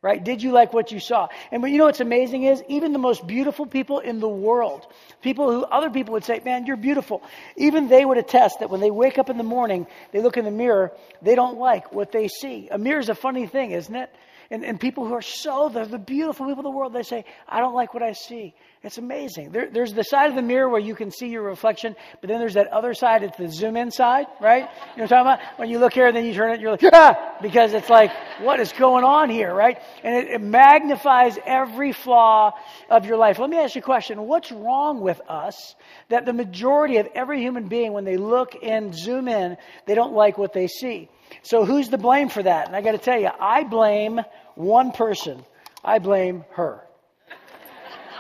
Right? 0.07 0.23
Did 0.23 0.41
you 0.41 0.53
like 0.53 0.71
what 0.71 0.93
you 0.93 1.01
saw? 1.01 1.27
And 1.51 1.61
but 1.61 1.69
you 1.69 1.77
know 1.77 1.83
what's 1.83 1.99
amazing 1.99 2.43
is 2.43 2.63
even 2.69 2.93
the 2.93 2.97
most 2.97 3.27
beautiful 3.27 3.65
people 3.65 3.99
in 3.99 4.21
the 4.21 4.29
world, 4.29 4.87
people 5.21 5.51
who 5.51 5.65
other 5.65 5.89
people 5.89 6.13
would 6.13 6.23
say, 6.23 6.39
"Man, 6.45 6.65
you're 6.65 6.77
beautiful." 6.77 7.21
Even 7.57 7.89
they 7.89 8.05
would 8.05 8.17
attest 8.17 8.61
that 8.61 8.69
when 8.69 8.79
they 8.79 8.89
wake 8.89 9.17
up 9.17 9.29
in 9.29 9.37
the 9.37 9.43
morning, 9.43 9.85
they 10.13 10.21
look 10.21 10.37
in 10.37 10.45
the 10.45 10.51
mirror, 10.63 10.93
they 11.21 11.35
don't 11.35 11.57
like 11.57 11.91
what 11.91 12.13
they 12.13 12.29
see. 12.29 12.69
A 12.71 12.77
mirror 12.77 13.01
is 13.01 13.09
a 13.09 13.15
funny 13.15 13.47
thing, 13.47 13.71
isn't 13.71 13.93
it? 13.93 14.09
And, 14.49 14.63
and 14.63 14.79
people 14.79 15.05
who 15.05 15.13
are 15.13 15.21
so, 15.21 15.69
they're 15.69 15.85
the 15.85 15.97
beautiful 15.97 16.45
people 16.45 16.61
of 16.61 16.71
the 16.71 16.77
world, 16.77 16.93
they 16.93 17.03
say, 17.03 17.25
I 17.47 17.59
don't 17.59 17.73
like 17.73 17.93
what 17.93 18.03
I 18.03 18.13
see. 18.13 18.53
It's 18.83 18.97
amazing. 18.97 19.51
There, 19.51 19.69
there's 19.69 19.93
the 19.93 20.03
side 20.03 20.29
of 20.29 20.35
the 20.35 20.41
mirror 20.41 20.69
where 20.69 20.79
you 20.79 20.95
can 20.95 21.11
see 21.11 21.27
your 21.27 21.41
reflection, 21.41 21.95
but 22.21 22.29
then 22.29 22.39
there's 22.39 22.53
that 22.53 22.67
other 22.67 22.93
side, 22.93 23.23
it's 23.23 23.37
the 23.37 23.49
zoom 23.49 23.75
in 23.75 23.91
side, 23.91 24.27
right? 24.39 24.61
You 24.61 24.65
know 24.65 24.69
what 24.69 25.01
I'm 25.01 25.07
talking 25.07 25.31
about? 25.33 25.59
When 25.59 25.69
you 25.69 25.79
look 25.79 25.93
here 25.93 26.07
and 26.07 26.15
then 26.15 26.25
you 26.25 26.33
turn 26.33 26.51
it, 26.51 26.61
you're 26.61 26.71
like, 26.71 26.83
ah! 26.93 27.37
Because 27.41 27.73
it's 27.73 27.89
like, 27.89 28.11
what 28.39 28.59
is 28.59 28.71
going 28.71 29.03
on 29.03 29.29
here, 29.29 29.53
right? 29.53 29.81
And 30.03 30.15
it, 30.15 30.27
it 30.35 30.41
magnifies 30.41 31.37
every 31.45 31.91
flaw 31.91 32.53
of 32.89 33.05
your 33.05 33.17
life. 33.17 33.39
Let 33.39 33.49
me 33.49 33.57
ask 33.57 33.75
you 33.75 33.81
a 33.81 33.83
question. 33.83 34.21
What's 34.21 34.51
wrong 34.51 35.01
with 35.01 35.19
us 35.27 35.75
that 36.09 36.25
the 36.25 36.33
majority 36.33 36.97
of 36.97 37.07
every 37.13 37.41
human 37.41 37.67
being, 37.67 37.91
when 37.91 38.05
they 38.05 38.17
look 38.17 38.55
and 38.63 38.95
zoom 38.95 39.27
in, 39.27 39.57
they 39.85 39.95
don't 39.95 40.13
like 40.13 40.37
what 40.37 40.53
they 40.53 40.67
see? 40.67 41.09
So 41.47 41.63
who's 41.63 41.87
to 41.89 41.97
blame 41.97 42.27
for 42.27 42.43
that? 42.43 42.67
And 42.67 42.75
I 42.75 42.81
got 42.81 42.91
to 42.91 42.97
tell 42.97 43.17
you, 43.17 43.29
I 43.39 43.63
blame 43.63 44.19
one 44.55 44.91
person. 44.91 45.45
I 45.81 45.99
blame 45.99 46.43
her. 46.51 46.85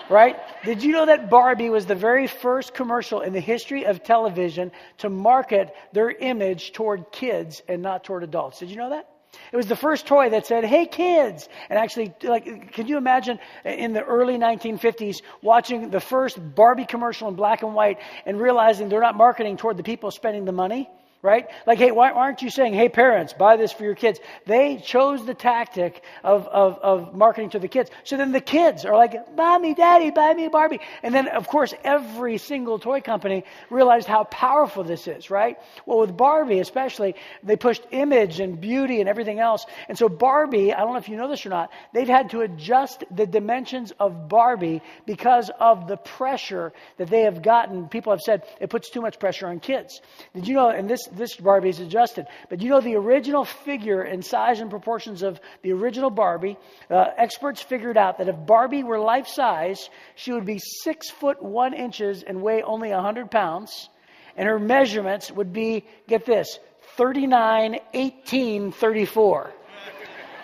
Right? 0.09 0.37
Did 0.63 0.81
you 0.81 0.93
know 0.93 1.05
that 1.05 1.29
Barbie 1.29 1.69
was 1.69 1.85
the 1.85 1.95
very 1.95 2.27
first 2.27 2.73
commercial 2.73 3.19
in 3.19 3.33
the 3.33 3.41
history 3.41 3.85
of 3.85 4.01
television 4.01 4.71
to 4.99 5.09
market 5.09 5.75
their 5.91 6.09
image 6.09 6.71
toward 6.71 7.11
kids 7.11 7.61
and 7.67 7.81
not 7.81 8.05
toward 8.05 8.23
adults? 8.23 8.59
Did 8.59 8.69
you 8.69 8.77
know 8.77 8.91
that? 8.91 9.09
It 9.51 9.57
was 9.57 9.67
the 9.67 9.75
first 9.75 10.07
toy 10.07 10.29
that 10.29 10.45
said, 10.45 10.63
"Hey 10.63 10.85
kids!" 10.85 11.49
And 11.69 11.77
actually, 11.77 12.13
like, 12.23 12.71
can 12.71 12.87
you 12.87 12.95
imagine 12.95 13.39
in 13.65 13.91
the 13.91 14.03
early 14.03 14.37
1950s 14.37 15.21
watching 15.41 15.89
the 15.89 15.99
first 15.99 16.39
Barbie 16.55 16.85
commercial 16.85 17.27
in 17.27 17.35
black 17.35 17.61
and 17.61 17.75
white 17.75 17.99
and 18.25 18.39
realizing 18.39 18.87
they're 18.87 19.01
not 19.01 19.17
marketing 19.17 19.57
toward 19.57 19.75
the 19.75 19.83
people 19.83 20.11
spending 20.11 20.45
the 20.45 20.53
money? 20.53 20.89
Right? 21.21 21.47
Like, 21.65 21.79
hey, 21.79 21.91
why 21.91 22.11
aren't 22.11 22.41
you 22.41 22.49
saying, 22.49 22.73
hey, 22.73 22.89
parents, 22.89 23.33
buy 23.33 23.57
this 23.57 23.71
for 23.71 23.83
your 23.83 23.95
kids? 23.95 24.19
They 24.45 24.77
chose 24.77 25.25
the 25.25 25.33
tactic 25.33 26.03
of, 26.23 26.47
of, 26.47 26.77
of 26.79 27.15
marketing 27.15 27.51
to 27.51 27.59
the 27.59 27.67
kids. 27.67 27.89
So 28.03 28.17
then 28.17 28.31
the 28.31 28.41
kids 28.41 28.85
are 28.85 28.95
like, 28.95 29.35
mommy, 29.35 29.73
daddy, 29.73 30.11
buy 30.11 30.33
me 30.33 30.45
a 30.45 30.49
Barbie. 30.49 30.79
And 31.03 31.13
then, 31.13 31.27
of 31.27 31.47
course, 31.47 31.73
every 31.83 32.37
single 32.37 32.79
toy 32.79 33.01
company 33.01 33.43
realized 33.69 34.07
how 34.07 34.25
powerful 34.25 34.83
this 34.83 35.07
is, 35.07 35.29
right? 35.29 35.57
Well, 35.85 35.99
with 35.99 36.15
Barbie 36.15 36.59
especially, 36.59 37.15
they 37.43 37.55
pushed 37.55 37.83
image 37.91 38.39
and 38.39 38.59
beauty 38.59 38.99
and 38.99 39.09
everything 39.09 39.39
else. 39.39 39.65
And 39.89 39.97
so 39.97 40.09
Barbie, 40.09 40.73
I 40.73 40.79
don't 40.79 40.93
know 40.93 40.99
if 40.99 41.09
you 41.09 41.17
know 41.17 41.27
this 41.27 41.45
or 41.45 41.49
not, 41.49 41.71
they've 41.93 42.07
had 42.07 42.29
to 42.31 42.41
adjust 42.41 43.03
the 43.11 43.25
dimensions 43.25 43.91
of 43.99 44.29
Barbie 44.29 44.81
because 45.05 45.49
of 45.59 45.87
the 45.87 45.97
pressure 45.97 46.73
that 46.97 47.09
they 47.09 47.21
have 47.21 47.41
gotten. 47.41 47.87
People 47.89 48.13
have 48.13 48.21
said 48.21 48.43
it 48.61 48.69
puts 48.69 48.89
too 48.89 49.01
much 49.01 49.19
pressure 49.19 49.47
on 49.47 49.59
kids. 49.59 50.01
Did 50.35 50.47
you 50.47 50.55
know, 50.55 50.69
and 50.69 50.89
this 50.89 51.06
this, 51.07 51.37
this 51.37 51.65
is 51.65 51.79
adjusted. 51.79 52.27
But 52.49 52.61
you 52.61 52.69
know 52.69 52.81
the 52.81 52.95
original 52.95 53.45
figure 53.45 54.01
and 54.01 54.23
size 54.23 54.59
and 54.59 54.69
proportions 54.69 55.23
of 55.23 55.39
the 55.61 55.73
original 55.73 56.09
Barbie, 56.09 56.57
uh, 56.89 57.05
experts 57.17 57.61
figured 57.61 57.97
out 57.97 58.17
that 58.17 58.27
if 58.27 58.35
Barbie 58.45 58.83
were 58.83 58.99
life 58.99 59.27
size, 59.27 59.89
she 60.15 60.31
would 60.31 60.45
be 60.45 60.59
six 60.59 61.09
foot 61.09 61.41
one 61.41 61.73
inches 61.73 62.23
and 62.23 62.41
weigh 62.41 62.61
only 62.61 62.89
100 62.89 63.31
pounds. 63.31 63.89
And 64.35 64.47
her 64.47 64.59
measurements 64.59 65.31
would 65.31 65.51
be, 65.51 65.85
get 66.07 66.25
this, 66.25 66.59
39, 66.95 67.79
18, 67.93 68.71
34. 68.71 69.53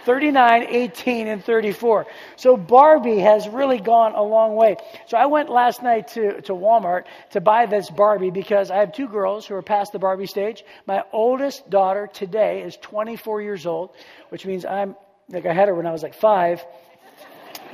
39, 0.06 0.68
18, 0.70 1.28
and 1.28 1.44
34. 1.44 2.06
So 2.36 2.58
Barbie 2.58 3.20
has 3.20 3.48
really 3.48 3.80
gone 3.80 4.14
a 4.14 4.24
long 4.24 4.56
way. 4.56 4.78
So 5.08 5.18
I 5.18 5.26
went 5.26 5.50
last 5.50 5.84
night 5.84 6.10
to, 6.10 6.42
to 6.42 6.54
Walmart 6.54 7.06
to 7.32 7.42
buy 7.42 7.66
this 7.66 7.90
Barbie 7.90 8.32
because 8.32 8.72
I 8.72 8.78
have 8.78 8.94
two 8.94 9.08
girls 9.08 9.46
who 9.46 9.56
are 9.56 9.62
past 9.62 9.92
the 9.92 10.00
Barbie 10.00 10.28
stage. 10.28 10.64
My 10.86 11.04
oldest 11.12 11.70
daughter 11.70 12.10
today 12.12 12.62
is 12.64 12.78
24 12.78 13.42
years 13.42 13.66
old, 13.66 13.96
which 14.30 14.46
means 14.46 14.66
I'm 14.66 14.96
like 15.30 15.46
I 15.46 15.54
had 15.54 15.68
her 15.68 15.76
when 15.76 15.88
I 15.88 15.92
was 15.92 16.04
like 16.04 16.14
five. 16.14 16.64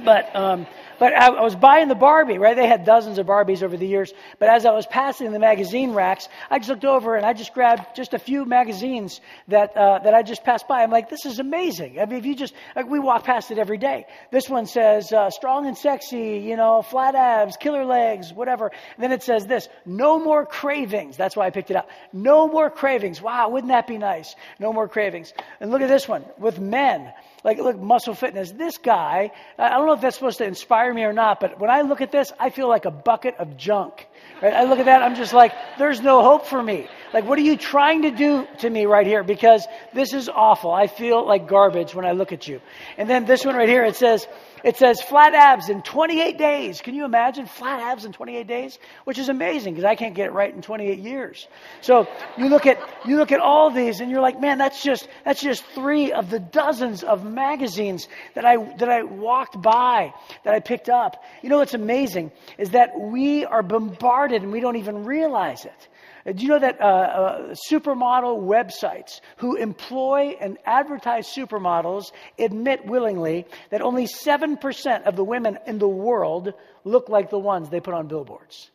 But 0.03 0.35
um, 0.35 0.67
but 0.99 1.13
I, 1.13 1.27
I 1.27 1.41
was 1.41 1.55
buying 1.55 1.87
the 1.87 1.95
Barbie, 1.95 2.37
right? 2.37 2.55
They 2.55 2.67
had 2.67 2.85
dozens 2.85 3.17
of 3.17 3.25
Barbies 3.25 3.63
over 3.63 3.77
the 3.77 3.87
years. 3.87 4.13
But 4.37 4.49
as 4.49 4.65
I 4.65 4.71
was 4.71 4.85
passing 4.85 5.31
the 5.31 5.39
magazine 5.39 5.93
racks, 5.93 6.27
I 6.51 6.59
just 6.59 6.69
looked 6.69 6.85
over 6.85 7.15
and 7.15 7.25
I 7.25 7.33
just 7.33 7.53
grabbed 7.53 7.95
just 7.95 8.13
a 8.13 8.19
few 8.19 8.45
magazines 8.45 9.21
that, 9.47 9.75
uh, 9.75 9.99
that 9.99 10.13
I 10.13 10.21
just 10.21 10.43
passed 10.43 10.67
by. 10.67 10.83
I'm 10.83 10.91
like, 10.91 11.09
this 11.09 11.25
is 11.25 11.39
amazing. 11.39 11.99
I 11.99 12.05
mean, 12.05 12.19
if 12.19 12.25
you 12.25 12.35
just, 12.35 12.53
like, 12.75 12.87
we 12.87 12.99
walk 12.99 13.23
past 13.23 13.49
it 13.49 13.57
every 13.57 13.77
day. 13.77 14.05
This 14.29 14.49
one 14.49 14.65
says, 14.65 15.11
uh, 15.13 15.29
strong 15.29 15.67
and 15.67 15.77
sexy, 15.77 16.37
you 16.37 16.57
know, 16.57 16.81
flat 16.81 17.15
abs, 17.15 17.55
killer 17.55 17.85
legs, 17.85 18.33
whatever. 18.33 18.67
And 18.67 19.03
then 19.03 19.13
it 19.13 19.23
says 19.23 19.47
this, 19.47 19.69
no 19.85 20.19
more 20.19 20.45
cravings. 20.45 21.15
That's 21.15 21.35
why 21.35 21.47
I 21.47 21.49
picked 21.49 21.71
it 21.71 21.77
up. 21.77 21.89
No 22.11 22.47
more 22.49 22.69
cravings. 22.69 23.21
Wow, 23.21 23.49
wouldn't 23.49 23.71
that 23.71 23.87
be 23.87 23.97
nice? 23.97 24.35
No 24.59 24.73
more 24.73 24.89
cravings. 24.89 25.33
And 25.61 25.71
look 25.71 25.81
at 25.81 25.87
this 25.87 26.07
one 26.07 26.25
with 26.37 26.59
men. 26.59 27.13
Like, 27.43 27.57
look, 27.57 27.79
muscle 27.79 28.13
fitness. 28.13 28.51
This 28.51 28.77
guy, 28.77 29.31
I 29.57 29.69
don't 29.69 29.87
know 29.87 29.93
if 29.93 30.01
that's 30.01 30.15
supposed 30.15 30.39
to 30.39 30.45
inspire 30.45 30.93
me 30.93 31.03
or 31.03 31.13
not, 31.13 31.39
but 31.39 31.59
when 31.59 31.69
I 31.69 31.81
look 31.81 32.01
at 32.01 32.11
this, 32.11 32.33
I 32.39 32.49
feel 32.49 32.67
like 32.67 32.85
a 32.85 32.91
bucket 32.91 33.35
of 33.37 33.55
junk. 33.55 34.07
Right? 34.41 34.53
I 34.53 34.63
look 34.63 34.79
at 34.79 34.85
that, 34.85 35.01
I'm 35.01 35.15
just 35.15 35.33
like, 35.33 35.53
there's 35.77 36.01
no 36.01 36.21
hope 36.21 36.45
for 36.45 36.61
me. 36.61 36.87
Like, 37.13 37.25
what 37.25 37.39
are 37.39 37.43
you 37.43 37.57
trying 37.57 38.03
to 38.03 38.11
do 38.11 38.47
to 38.59 38.69
me 38.69 38.85
right 38.85 39.07
here? 39.07 39.23
Because 39.23 39.65
this 39.93 40.13
is 40.13 40.29
awful. 40.29 40.71
I 40.71 40.87
feel 40.87 41.25
like 41.25 41.47
garbage 41.47 41.95
when 41.95 42.05
I 42.05 42.11
look 42.11 42.31
at 42.31 42.47
you. 42.47 42.61
And 42.97 43.09
then 43.09 43.25
this 43.25 43.45
one 43.45 43.55
right 43.55 43.69
here, 43.69 43.83
it 43.83 43.95
says, 43.95 44.27
it 44.63 44.77
says 44.77 45.01
flat 45.01 45.33
abs 45.33 45.69
in 45.69 45.81
28 45.81 46.37
days. 46.37 46.81
Can 46.81 46.93
you 46.93 47.05
imagine 47.05 47.45
flat 47.45 47.79
abs 47.79 48.05
in 48.05 48.11
28 48.11 48.45
days? 48.45 48.77
Which 49.05 49.17
is 49.17 49.29
amazing 49.29 49.73
because 49.73 49.85
I 49.85 49.95
can't 49.95 50.13
get 50.13 50.27
it 50.27 50.33
right 50.33 50.53
in 50.53 50.61
28 50.61 50.99
years. 50.99 51.47
So 51.81 52.07
you 52.37 52.49
look 52.49 52.65
at 52.65 52.77
you 53.05 53.17
look 53.17 53.31
at 53.31 53.39
all 53.39 53.71
these 53.71 54.01
and 54.01 54.11
you're 54.11 54.21
like, 54.21 54.39
man, 54.39 54.57
that's 54.57 54.83
just 54.83 55.07
that's 55.23 55.41
just 55.41 55.63
three 55.73 56.11
of 56.11 56.29
the 56.29 56.39
dozens 56.39 57.03
of 57.03 57.23
magazines 57.23 58.07
that 58.35 58.45
I 58.45 58.57
that 58.77 58.89
I 58.89 59.03
walked 59.03 59.61
by 59.61 60.13
that 60.43 60.53
I 60.53 60.59
picked 60.59 60.89
up. 60.89 61.23
You 61.41 61.49
know 61.49 61.57
what's 61.59 61.73
amazing 61.73 62.31
is 62.57 62.71
that 62.71 62.99
we 62.99 63.45
are 63.45 63.63
bombarded 63.63 64.43
and 64.43 64.51
we 64.51 64.59
don't 64.59 64.75
even 64.75 65.05
realize 65.05 65.65
it. 65.65 65.87
Uh, 66.29 66.33
do 66.33 66.43
you 66.43 66.49
know 66.49 66.59
that 66.59 66.79
uh, 66.79 66.83
uh, 66.83 67.55
supermodel 67.71 68.43
websites 68.43 69.21
who 69.37 69.55
employ 69.55 70.35
and 70.39 70.57
advertise 70.65 71.27
supermodels 71.27 72.11
admit 72.37 72.85
willingly 72.85 73.45
that 73.71 73.81
only 73.81 74.05
7% 74.05 75.03
of 75.03 75.15
the 75.15 75.23
women 75.23 75.57
in 75.65 75.79
the 75.79 75.87
world 75.87 76.53
look 76.83 77.09
like 77.09 77.29
the 77.29 77.39
ones 77.39 77.69
they 77.69 77.79
put 77.79 77.93
on 77.93 78.07
billboards? 78.07 78.69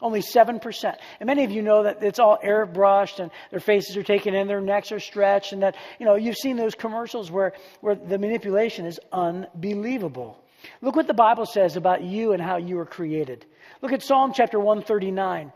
Only 0.00 0.20
7%. 0.20 0.96
And 1.18 1.26
many 1.26 1.44
of 1.44 1.50
you 1.50 1.62
know 1.62 1.84
that 1.84 2.02
it's 2.02 2.18
all 2.18 2.38
airbrushed 2.44 3.20
and 3.20 3.30
their 3.50 3.60
faces 3.60 3.96
are 3.96 4.02
taken 4.02 4.34
in, 4.34 4.46
their 4.46 4.60
necks 4.60 4.92
are 4.92 5.00
stretched, 5.00 5.52
and 5.52 5.62
that, 5.62 5.76
you 5.98 6.06
know, 6.06 6.14
you've 6.14 6.36
seen 6.36 6.56
those 6.56 6.74
commercials 6.74 7.30
where, 7.30 7.54
where 7.80 7.94
the 7.94 8.18
manipulation 8.18 8.86
is 8.86 9.00
unbelievable. 9.12 10.38
Look 10.80 10.96
what 10.96 11.06
the 11.06 11.14
Bible 11.14 11.46
says 11.46 11.76
about 11.76 12.02
you 12.02 12.32
and 12.32 12.42
how 12.42 12.56
you 12.56 12.76
were 12.76 12.86
created. 12.86 13.44
Look 13.82 13.92
at 13.92 14.02
Psalm 14.02 14.32
chapter 14.34 14.58
139. 14.58 15.52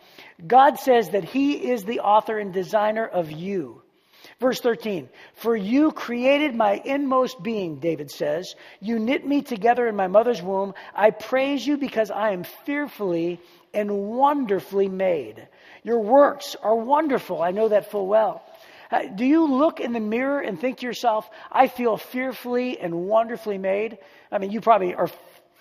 God 0.47 0.79
says 0.79 1.11
that 1.11 1.25
He 1.25 1.71
is 1.71 1.85
the 1.85 2.01
author 2.01 2.39
and 2.39 2.53
designer 2.53 3.07
of 3.07 3.31
you. 3.31 3.83
Verse 4.41 4.61
13, 4.61 5.09
for 5.35 5.57
you 5.57 5.93
created 5.93 6.55
my 6.55 6.81
inmost 6.85 7.43
being, 7.43 7.79
David 7.79 8.11
says. 8.11 8.55
You 8.81 8.99
knit 8.99 9.27
me 9.27 9.43
together 9.43 9.87
in 9.87 9.97
my 9.97 10.09
mother's 10.09 10.43
womb. 10.43 10.75
I 10.95 11.11
praise 11.11 11.67
you 11.67 11.77
because 11.77 12.11
I 12.11 12.31
am 12.31 12.45
fearfully 12.45 13.41
and 13.75 14.11
wonderfully 14.11 14.89
made. 14.89 15.47
Your 15.83 16.01
works 16.01 16.57
are 16.63 16.77
wonderful. 16.77 17.43
I 17.43 17.51
know 17.51 17.69
that 17.69 17.91
full 17.91 18.07
well. 18.07 18.43
Uh, 18.93 19.07
do 19.07 19.25
you 19.25 19.47
look 19.47 19.81
in 19.81 19.93
the 19.93 20.01
mirror 20.01 20.41
and 20.41 20.61
think 20.61 20.79
to 20.79 20.87
yourself, 20.87 21.29
I 21.51 21.67
feel 21.67 21.97
fearfully 21.97 22.79
and 22.79 23.07
wonderfully 23.07 23.57
made? 23.57 23.99
I 24.31 24.39
mean, 24.39 24.51
you 24.51 24.61
probably 24.61 24.95
are 24.95 25.09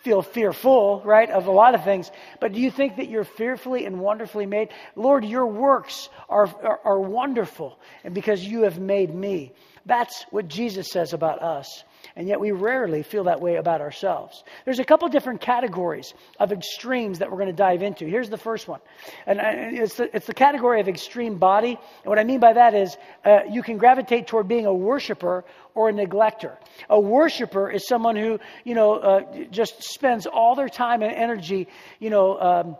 feel 0.03 0.21
fearful, 0.21 1.01
right, 1.05 1.29
of 1.29 1.47
a 1.47 1.51
lot 1.51 1.75
of 1.75 1.83
things. 1.83 2.11
But 2.39 2.53
do 2.53 2.59
you 2.59 2.71
think 2.71 2.95
that 2.95 3.07
you're 3.07 3.23
fearfully 3.23 3.85
and 3.85 3.99
wonderfully 3.99 4.45
made? 4.45 4.69
Lord, 4.95 5.23
your 5.23 5.45
works 5.45 6.09
are, 6.27 6.47
are, 6.63 6.79
are, 6.83 6.99
wonderful, 6.99 7.79
and 8.03 8.13
because 8.13 8.43
you 8.43 8.63
have 8.63 8.79
made 8.79 9.13
me. 9.13 9.53
That's 9.85 10.25
what 10.31 10.47
Jesus 10.47 10.89
says 10.89 11.13
about 11.13 11.41
us. 11.41 11.83
And 12.15 12.27
yet 12.27 12.39
we 12.39 12.51
rarely 12.51 13.03
feel 13.03 13.25
that 13.25 13.41
way 13.41 13.55
about 13.55 13.81
ourselves. 13.81 14.43
There's 14.65 14.79
a 14.79 14.83
couple 14.83 15.07
different 15.09 15.41
categories 15.41 16.13
of 16.39 16.51
extremes 16.51 17.19
that 17.19 17.29
we're 17.29 17.37
going 17.37 17.47
to 17.47 17.53
dive 17.53 17.83
into. 17.83 18.05
Here's 18.05 18.29
the 18.29 18.37
first 18.37 18.67
one. 18.67 18.79
And 19.25 19.39
it's 19.77 19.95
the, 19.95 20.15
it's 20.15 20.27
the 20.27 20.33
category 20.33 20.81
of 20.81 20.87
extreme 20.87 21.37
body. 21.37 21.77
And 22.03 22.05
what 22.05 22.19
I 22.19 22.23
mean 22.23 22.39
by 22.39 22.53
that 22.53 22.73
is 22.73 22.97
uh, 23.25 23.39
you 23.49 23.63
can 23.63 23.77
gravitate 23.77 24.27
toward 24.27 24.47
being 24.47 24.65
a 24.65 24.73
worshiper 24.73 25.45
or 25.75 25.89
a 25.89 25.93
neglector. 25.93 26.57
A 26.89 26.99
worshiper 26.99 27.69
is 27.69 27.87
someone 27.87 28.15
who, 28.15 28.39
you 28.63 28.75
know, 28.75 28.95
uh, 28.95 29.43
just 29.51 29.83
spends 29.83 30.25
all 30.25 30.55
their 30.55 30.69
time 30.69 31.01
and 31.01 31.13
energy, 31.13 31.67
you 31.99 32.09
know, 32.09 32.39
um, 32.39 32.77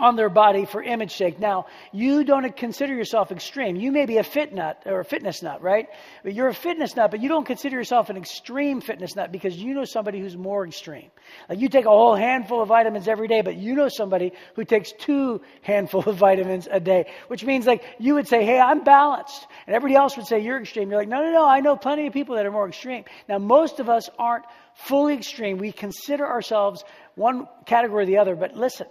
on 0.00 0.16
their 0.16 0.28
body 0.30 0.64
for 0.64 0.82
image 0.82 1.14
sake. 1.14 1.38
Now, 1.38 1.66
you 1.92 2.24
don't 2.24 2.56
consider 2.56 2.94
yourself 2.94 3.30
extreme. 3.30 3.76
You 3.76 3.92
may 3.92 4.06
be 4.06 4.16
a 4.16 4.24
fit 4.24 4.52
nut 4.52 4.82
or 4.86 5.00
a 5.00 5.04
fitness 5.04 5.42
nut, 5.42 5.62
right? 5.62 5.88
But 6.22 6.34
you're 6.34 6.48
a 6.48 6.54
fitness 6.54 6.96
nut, 6.96 7.10
but 7.10 7.20
you 7.20 7.28
don't 7.28 7.46
consider 7.46 7.76
yourself 7.76 8.08
an 8.10 8.16
extreme 8.16 8.80
fitness 8.80 9.14
nut 9.14 9.30
because 9.30 9.56
you 9.56 9.74
know 9.74 9.84
somebody 9.84 10.18
who's 10.18 10.36
more 10.36 10.66
extreme. 10.66 11.10
Like 11.48 11.60
you 11.60 11.68
take 11.68 11.84
a 11.84 11.90
whole 11.90 12.14
handful 12.14 12.62
of 12.62 12.68
vitamins 12.68 13.08
every 13.08 13.28
day, 13.28 13.42
but 13.42 13.56
you 13.56 13.74
know 13.74 13.88
somebody 13.88 14.32
who 14.54 14.64
takes 14.64 14.92
two 14.92 15.42
handful 15.62 16.02
of 16.04 16.16
vitamins 16.16 16.66
a 16.70 16.80
day, 16.80 17.10
which 17.28 17.44
means 17.44 17.66
like 17.66 17.84
you 17.98 18.14
would 18.14 18.26
say, 18.26 18.44
"Hey, 18.44 18.58
I'm 18.58 18.82
balanced," 18.82 19.46
and 19.66 19.76
everybody 19.76 19.96
else 19.96 20.16
would 20.16 20.26
say 20.26 20.40
you're 20.40 20.60
extreme. 20.60 20.90
You're 20.90 21.00
like, 21.00 21.08
"No, 21.08 21.22
no, 21.22 21.30
no. 21.30 21.46
I 21.46 21.60
know 21.60 21.76
plenty 21.76 22.06
of 22.06 22.12
people 22.12 22.36
that 22.36 22.46
are 22.46 22.52
more 22.52 22.68
extreme." 22.68 23.04
Now, 23.28 23.38
most 23.38 23.80
of 23.80 23.90
us 23.90 24.08
aren't 24.18 24.46
fully 24.74 25.14
extreme. 25.14 25.58
We 25.58 25.72
consider 25.72 26.26
ourselves 26.26 26.84
one 27.16 27.46
category 27.66 28.04
or 28.04 28.06
the 28.06 28.18
other, 28.18 28.34
but 28.34 28.56
listen 28.56 28.86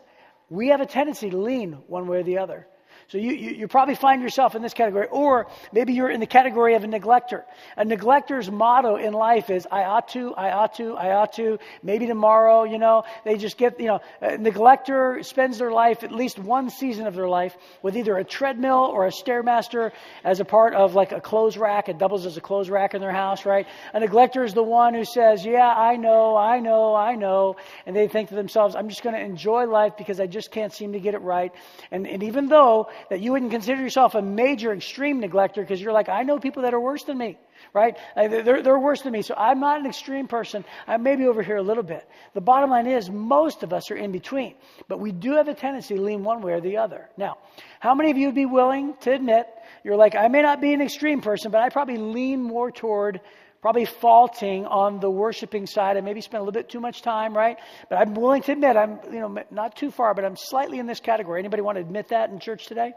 we 0.50 0.70
have 0.70 0.82
a 0.82 0.86
tendency 0.86 1.30
to 1.30 1.38
lean 1.38 1.74
one 1.88 2.08
way 2.08 2.18
or 2.18 2.24
the 2.24 2.40
other. 2.40 2.68
So 3.10 3.18
you, 3.18 3.32
you, 3.32 3.50
you, 3.52 3.68
probably 3.68 3.96
find 3.96 4.22
yourself 4.22 4.54
in 4.54 4.62
this 4.62 4.76
category, 4.76 5.08
or 5.08 5.48
maybe 5.72 5.94
you're 5.94 6.12
in 6.12 6.20
the 6.20 6.28
category 6.28 6.76
of 6.76 6.84
a 6.84 6.88
neglector. 6.88 7.44
A 7.76 7.84
neglector's 7.84 8.52
motto 8.52 8.98
in 8.98 9.14
life 9.14 9.50
is, 9.50 9.68
I 9.72 9.86
ought 9.86 10.10
to, 10.10 10.36
I 10.36 10.52
ought 10.52 10.76
to, 10.76 10.96
I 10.96 11.14
ought 11.14 11.34
to, 11.34 11.58
maybe 11.82 12.06
tomorrow, 12.06 12.66
you 12.66 12.78
know. 12.78 13.06
They 13.26 13.38
just 13.38 13.58
get, 13.58 13.80
you 13.80 13.88
know, 13.88 14.02
a 14.22 14.38
neglector 14.38 15.24
spends 15.24 15.58
their 15.58 15.72
life, 15.72 16.04
at 16.04 16.12
least 16.12 16.38
one 16.38 16.70
season 16.70 17.08
of 17.08 17.16
their 17.16 17.28
life, 17.28 17.58
with 17.82 17.98
either 17.98 18.16
a 18.16 18.24
treadmill 18.24 18.92
or 18.94 19.08
a 19.08 19.10
Stairmaster 19.10 19.92
as 20.24 20.40
a 20.40 20.46
part 20.46 20.76
of 20.76 20.94
like 20.94 21.12
a 21.12 21.20
clothes 21.20 21.58
rack. 21.58 21.90
It 21.90 21.98
doubles 21.98 22.28
as 22.28 22.38
a 22.38 22.42
clothes 22.42 22.70
rack 22.70 22.94
in 22.94 23.02
their 23.02 23.12
house, 23.12 23.44
right? 23.44 23.66
A 23.92 24.00
neglector 24.02 24.44
is 24.44 24.54
the 24.54 24.62
one 24.62 24.94
who 24.94 25.04
says, 25.04 25.44
yeah, 25.44 25.68
I 25.68 25.96
know, 25.96 26.38
I 26.38 26.60
know, 26.60 26.94
I 26.94 27.16
know. 27.16 27.56
And 27.88 27.96
they 27.96 28.08
think 28.08 28.30
to 28.30 28.36
themselves, 28.36 28.76
I'm 28.76 28.88
just 28.88 29.02
going 29.02 29.16
to 29.16 29.22
enjoy 29.22 29.66
life 29.66 29.94
because 29.98 30.20
I 30.20 30.28
just 30.28 30.52
can't 30.52 30.72
seem 30.72 30.94
to 30.94 31.00
get 31.00 31.16
it 31.16 31.22
right. 31.22 31.52
And, 31.90 32.06
and 32.06 32.22
even 32.22 32.50
though 32.50 32.88
that 33.10 33.22
you 33.22 33.32
wouldn't 33.32 33.52
consider 33.52 33.82
yourself 33.82 34.16
a 34.16 34.22
major 34.22 34.74
extreme 34.74 35.20
neglector 35.20 35.62
because 35.62 35.82
you're 35.82 35.94
like, 35.94 36.10
I 36.10 36.24
know 36.24 36.40
people 36.40 36.64
that 36.64 36.74
are 36.74 36.80
worse 36.80 37.04
than 37.04 37.18
me, 37.18 37.38
right? 37.74 37.98
Uh, 38.16 38.28
they're, 38.28 38.62
they're 38.62 38.80
worse 38.80 39.02
than 39.02 39.14
me. 39.14 39.22
So 39.22 39.36
I'm 39.36 39.60
not 39.60 39.80
an 39.80 39.86
extreme 39.86 40.28
person. 40.28 40.66
I'm 40.88 41.04
maybe 41.04 41.26
over 41.28 41.42
here 41.42 41.58
a 41.58 41.64
little 41.64 41.84
bit. 41.84 42.08
The 42.34 42.42
bottom 42.42 42.70
line 42.70 42.88
is 42.88 43.10
most 43.10 43.64
of 43.64 43.74
us 43.74 43.92
are 43.92 43.98
in 43.98 44.12
between, 44.12 44.56
but 44.88 45.00
we 45.00 45.12
do 45.12 45.34
have 45.34 45.48
a 45.48 45.54
tendency 45.54 45.96
to 45.96 46.02
lean 46.02 46.24
one 46.24 46.42
way 46.42 46.54
or 46.54 46.62
the 46.62 46.78
other. 46.78 47.10
Now, 47.18 47.38
how 47.80 47.96
many 47.96 48.12
of 48.12 48.18
you 48.18 48.28
would 48.28 48.36
be 48.36 48.46
willing 48.46 48.96
to 49.02 49.12
admit 49.12 49.48
you're 49.84 49.96
like, 49.96 50.16
I 50.16 50.28
may 50.28 50.42
not 50.42 50.62
be 50.62 50.74
an 50.74 50.82
extreme 50.82 51.22
person, 51.22 51.52
but 51.52 51.62
I 51.62 51.70
probably 51.70 51.98
lean 51.98 52.42
more 52.42 52.72
toward 52.72 53.22
probably 53.62 53.86
faulting 53.86 54.66
on 54.66 55.00
the 55.00 55.10
worshiping 55.10 55.66
side. 55.66 55.98
I 55.98 56.02
maybe 56.02 56.22
spent 56.22 56.42
a 56.42 56.44
little 56.44 56.58
bit 56.58 56.70
too 56.70 56.80
much 56.80 57.02
time, 57.02 57.36
right? 57.36 57.58
But 57.90 57.98
I'm 57.98 58.14
willing 58.14 58.42
to 58.44 58.54
admit 58.54 58.78
I'm, 58.78 59.00
you 59.12 59.20
know, 59.20 59.38
not 59.52 59.76
too 59.76 59.92
far, 59.92 60.14
but 60.14 60.24
I'm 60.24 60.36
slightly 60.38 60.80
in 60.80 60.88
this 60.88 61.00
category. 61.00 61.40
Anybody 61.40 61.62
want 61.62 61.76
to 61.78 61.82
admit 61.82 62.10
that 62.10 62.30
in 62.30 62.40
church 62.40 62.68
today? 62.68 62.94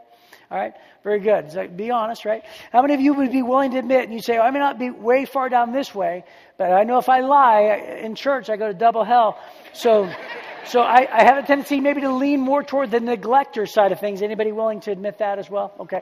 All 0.49 0.57
right, 0.57 0.73
very 1.03 1.19
good. 1.19 1.51
So 1.51 1.67
be 1.67 1.91
honest, 1.91 2.25
right? 2.25 2.43
How 2.71 2.81
many 2.81 2.93
of 2.93 3.01
you 3.01 3.13
would 3.13 3.31
be 3.31 3.43
willing 3.43 3.71
to 3.71 3.79
admit, 3.79 4.05
and 4.05 4.13
you 4.13 4.21
say, 4.21 4.37
oh, 4.37 4.41
I 4.41 4.51
may 4.51 4.59
not 4.59 4.79
be 4.79 4.89
way 4.89 5.25
far 5.25 5.49
down 5.49 5.73
this 5.73 5.93
way, 5.93 6.23
but 6.57 6.71
I 6.71 6.83
know 6.83 6.97
if 6.97 7.09
I 7.09 7.19
lie 7.19 7.99
in 8.01 8.15
church, 8.15 8.49
I 8.49 8.55
go 8.55 8.67
to 8.67 8.73
double 8.73 9.03
hell. 9.03 9.39
So, 9.73 10.09
So 10.65 10.79
I, 10.79 11.07
I 11.11 11.23
have 11.25 11.43
a 11.43 11.45
tendency 11.45 11.81
maybe 11.81 12.01
to 12.01 12.11
lean 12.13 12.39
more 12.39 12.63
toward 12.63 12.89
the 12.89 13.01
neglector 13.01 13.65
side 13.65 13.91
of 13.91 13.99
things. 13.99 14.21
Anybody 14.21 14.53
willing 14.53 14.79
to 14.81 14.91
admit 14.91 15.17
that 15.17 15.37
as 15.37 15.49
well? 15.49 15.73
Okay. 15.81 16.01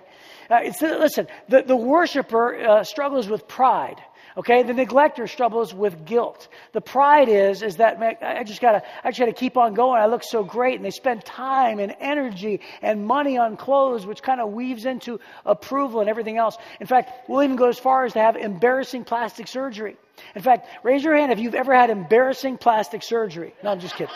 Uh, 0.50 0.60
listen, 0.82 1.28
the, 1.50 1.64
the 1.64 1.76
worshiper 1.76 2.56
uh, 2.56 2.84
struggles 2.84 3.28
with 3.28 3.48
pride. 3.48 4.00
Okay, 4.38 4.64
the 4.64 4.74
neglector 4.74 5.28
struggles 5.28 5.74
with 5.74 6.06
guilt. 6.06 6.48
The 6.72 6.82
pride 6.82 7.28
is 7.28 7.62
is 7.64 7.78
that 7.78 8.00
man, 8.00 8.16
I 8.22 8.44
just 8.44 8.62
gotta 8.62 8.82
I 9.04 9.10
just 9.10 9.20
gotta 9.20 9.34
keep 9.34 9.58
on 9.58 9.74
going. 9.74 10.02
I 10.02 10.06
look 10.06 10.24
so 10.24 10.44
great, 10.44 10.76
and 10.76 10.86
they 10.86 10.92
spend 10.92 11.26
time 11.26 11.80
and 11.80 11.96
energy 12.00 12.62
and 12.82 13.06
money 13.06 13.38
on 13.38 13.58
clothes, 13.58 14.06
which 14.06 14.24
kind 14.24 14.40
of 14.40 14.52
weaves 14.54 14.86
into 14.86 15.20
approval 15.46 16.00
and 16.00 16.10
everything 16.10 16.38
else. 16.38 16.58
In 16.80 16.88
fact, 16.88 17.30
we'll 17.30 17.44
even 17.44 17.58
go 17.58 17.68
as 17.68 17.78
far 17.78 18.06
as 18.06 18.14
to 18.14 18.20
have 18.20 18.38
embarrassing 18.38 19.04
plastic 19.04 19.48
surgery. 19.48 19.98
In 20.36 20.42
fact, 20.42 20.68
raise 20.84 21.04
your 21.04 21.16
hand 21.16 21.32
if 21.32 21.40
you've 21.40 21.56
ever 21.56 21.74
had 21.74 21.90
embarrassing 21.90 22.58
plastic 22.58 23.04
surgery. 23.04 23.54
No, 23.64 23.72
I'm 23.72 23.80
just 23.80 23.96
kidding. 23.96 24.16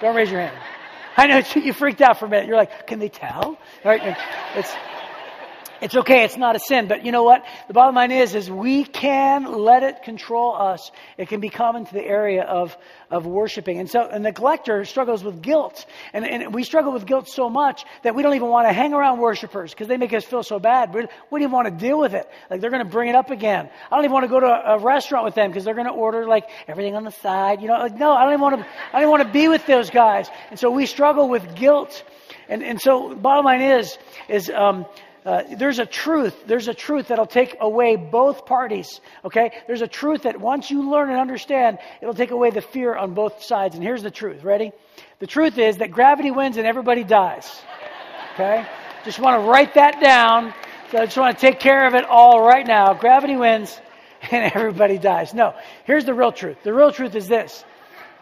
Don't, 0.00 0.16
raise 0.16 0.30
your 0.30 0.40
hand. 0.40 0.56
I 1.16 1.26
know 1.26 1.42
you 1.60 1.72
freaked 1.72 2.00
out 2.00 2.18
for 2.18 2.26
a 2.26 2.28
minute. 2.28 2.46
You're 2.46 2.56
like, 2.56 2.86
can 2.86 2.98
they 2.98 3.08
tell? 3.08 3.58
Right, 3.84 4.16
it's 4.54 4.74
it's 5.80 5.94
okay, 5.94 6.24
it's 6.24 6.36
not 6.36 6.56
a 6.56 6.58
sin, 6.58 6.88
but 6.88 7.04
you 7.04 7.12
know 7.12 7.22
what? 7.22 7.44
The 7.68 7.74
bottom 7.74 7.94
line 7.94 8.10
is, 8.10 8.34
is 8.34 8.50
we 8.50 8.84
can 8.84 9.44
let 9.52 9.82
it 9.82 10.02
control 10.02 10.54
us. 10.54 10.90
It 11.18 11.28
can 11.28 11.40
become 11.40 11.76
into 11.76 11.92
the 11.92 12.04
area 12.04 12.42
of, 12.42 12.76
of 13.10 13.26
worshiping. 13.26 13.78
And 13.78 13.90
so 13.90 14.06
a 14.06 14.18
neglector 14.18 14.84
struggles 14.84 15.22
with 15.22 15.42
guilt. 15.42 15.84
And, 16.12 16.24
and 16.24 16.54
we 16.54 16.64
struggle 16.64 16.92
with 16.92 17.06
guilt 17.06 17.28
so 17.28 17.50
much 17.50 17.84
that 18.02 18.14
we 18.14 18.22
don't 18.22 18.34
even 18.34 18.48
want 18.48 18.66
to 18.68 18.72
hang 18.72 18.94
around 18.94 19.18
worshipers 19.18 19.72
because 19.72 19.88
they 19.88 19.96
make 19.96 20.12
us 20.12 20.24
feel 20.24 20.42
so 20.42 20.58
bad. 20.58 20.94
We, 20.94 21.02
don't 21.02 21.10
even 21.32 21.50
want 21.50 21.68
to 21.68 21.74
deal 21.74 21.98
with 21.98 22.14
it. 22.14 22.28
Like 22.50 22.60
they're 22.60 22.70
going 22.70 22.84
to 22.84 22.90
bring 22.90 23.08
it 23.08 23.14
up 23.14 23.30
again. 23.30 23.68
I 23.90 23.96
don't 23.96 24.04
even 24.04 24.12
want 24.12 24.24
to 24.24 24.28
go 24.28 24.40
to 24.40 24.46
a, 24.46 24.76
a 24.76 24.78
restaurant 24.78 25.24
with 25.24 25.34
them 25.34 25.50
because 25.50 25.64
they're 25.64 25.74
going 25.74 25.86
to 25.86 25.92
order 25.92 26.26
like 26.26 26.48
everything 26.68 26.94
on 26.94 27.04
the 27.04 27.12
side. 27.12 27.60
You 27.60 27.68
know, 27.68 27.78
like, 27.78 27.96
no, 27.96 28.12
I 28.12 28.24
don't 28.24 28.32
even 28.32 28.40
want 28.40 28.60
to, 28.60 28.66
I 28.92 29.00
don't 29.00 29.10
want 29.10 29.22
to 29.22 29.32
be 29.32 29.48
with 29.48 29.66
those 29.66 29.90
guys. 29.90 30.28
And 30.50 30.58
so 30.58 30.70
we 30.70 30.86
struggle 30.86 31.28
with 31.28 31.54
guilt. 31.54 32.02
And, 32.48 32.62
and 32.62 32.80
so 32.80 33.14
bottom 33.14 33.44
line 33.44 33.60
is, 33.60 33.98
is, 34.28 34.50
um, 34.50 34.86
uh, 35.26 35.42
there's 35.56 35.80
a 35.80 35.86
truth. 35.86 36.46
There's 36.46 36.68
a 36.68 36.74
truth 36.74 37.08
that'll 37.08 37.26
take 37.26 37.56
away 37.60 37.96
both 37.96 38.46
parties. 38.46 39.00
Okay? 39.24 39.50
There's 39.66 39.82
a 39.82 39.88
truth 39.88 40.22
that 40.22 40.40
once 40.40 40.70
you 40.70 40.88
learn 40.88 41.10
and 41.10 41.18
understand, 41.18 41.78
it'll 42.00 42.14
take 42.14 42.30
away 42.30 42.50
the 42.50 42.60
fear 42.60 42.94
on 42.94 43.12
both 43.12 43.42
sides. 43.42 43.74
And 43.74 43.82
here's 43.82 44.04
the 44.04 44.10
truth. 44.10 44.44
Ready? 44.44 44.70
The 45.18 45.26
truth 45.26 45.58
is 45.58 45.78
that 45.78 45.90
gravity 45.90 46.30
wins 46.30 46.58
and 46.58 46.66
everybody 46.66 47.02
dies. 47.02 47.60
Okay? 48.34 48.64
Just 49.04 49.18
want 49.18 49.42
to 49.42 49.50
write 49.50 49.74
that 49.74 50.00
down. 50.00 50.54
So 50.92 50.98
I 50.98 51.06
just 51.06 51.16
want 51.16 51.36
to 51.36 51.40
take 51.40 51.58
care 51.58 51.88
of 51.88 51.96
it 51.96 52.04
all 52.04 52.40
right 52.46 52.64
now. 52.64 52.94
Gravity 52.94 53.34
wins 53.34 53.80
and 54.30 54.52
everybody 54.54 54.96
dies. 54.96 55.34
No. 55.34 55.56
Here's 55.86 56.04
the 56.04 56.14
real 56.14 56.30
truth. 56.30 56.58
The 56.62 56.72
real 56.72 56.92
truth 56.92 57.16
is 57.16 57.26
this. 57.26 57.64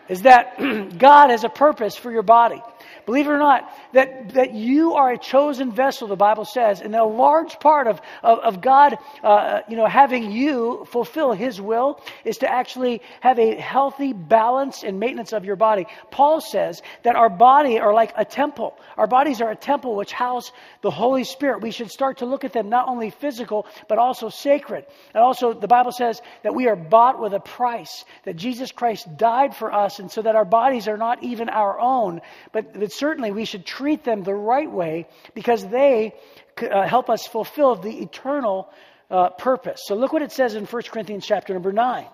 Is 0.09 0.23
that 0.23 0.59
God 0.99 1.29
has 1.29 1.45
a 1.45 1.51
purpose 1.51 1.97
for 1.97 2.11
your 2.11 2.23
body. 2.23 2.63
Believe 3.07 3.27
it 3.27 3.31
or 3.31 3.39
not, 3.39 3.71
that, 3.93 4.35
that 4.35 4.55
you 4.55 4.95
are 4.95 5.13
a 5.13 5.19
chosen 5.19 5.73
vessel, 5.73 6.09
the 6.09 6.17
Bible 6.17 6.45
says, 6.45 6.81
and 6.81 6.95
a 6.95 7.05
large 7.05 7.59
part 7.61 7.87
of, 7.87 8.01
of, 8.23 8.39
of 8.39 8.61
God, 8.61 8.97
uh, 9.23 9.61
you 9.69 9.77
know, 9.77 9.87
having 9.87 10.31
you 10.31 10.87
fulfill 10.91 11.33
His 11.33 11.61
will 11.61 12.01
is 12.25 12.39
to 12.39 12.51
actually 12.51 13.03
have 13.21 13.39
a 13.39 13.55
healthy 13.57 14.13
balance 14.13 14.85
and 14.85 14.99
maintenance 14.99 15.33
of 15.33 15.45
your 15.45 15.57
body. 15.57 15.87
Paul 16.11 16.41
says 16.41 16.83
that 17.03 17.17
our 17.17 17.29
body 17.29 17.79
are 17.79 17.93
like 17.93 18.13
a 18.17 18.25
temple. 18.25 18.77
Our 18.97 19.07
bodies 19.07 19.41
are 19.41 19.51
a 19.51 19.57
temple 19.57 19.97
which 19.97 20.13
house 20.13 20.53
the 20.81 20.91
Holy 20.91 21.25
Spirit. 21.25 21.63
We 21.63 21.71
should 21.71 21.91
start 21.91 22.19
to 22.19 22.27
look 22.27 22.45
at 22.45 22.53
them 22.53 22.69
not 22.69 22.89
only 22.89 23.11
physical, 23.11 23.67
but 23.89 23.99
also 23.99 24.29
sacred. 24.29 24.87
And 25.13 25.23
also, 25.23 25.53
the 25.53 25.69
Bible 25.69 25.93
says 25.93 26.21
that 26.43 26.55
we 26.55 26.69
are 26.69 26.77
bought 26.77 27.21
with 27.21 27.35
a 27.35 27.41
price, 27.41 28.05
that 28.25 28.37
Jesus 28.37 28.73
Christ 28.73 29.17
died 29.17 29.57
for 29.57 29.73
us, 29.73 29.99
and 29.99 30.11
so 30.11 30.23
that 30.23 30.37
our 30.37 30.45
bodies 30.45 30.89
are 30.89 30.97
not 30.97 31.23
even 31.23 31.49
our 31.49 31.79
own, 31.81 32.21
but 32.53 32.75
certainly 32.99 33.31
we 33.31 33.45
should 33.45 33.67
treat 33.67 34.05
them 34.05 34.23
the 34.23 34.35
right 34.35 34.71
way 34.71 35.07
because 35.35 35.67
they 35.67 36.15
uh, 36.63 36.87
help 36.87 37.11
us 37.11 37.27
fulfill 37.27 37.77
the 37.77 38.03
eternal 38.03 38.71
uh, 39.11 39.31
purpose. 39.31 39.83
So 39.85 39.95
look 39.95 40.13
what 40.13 40.23
it 40.23 40.33
says 40.33 40.55
in 40.55 40.65
1 40.65 40.83
Corinthians 40.91 41.27
chapter 41.27 41.53
number 41.53 41.73
9. 41.73 42.07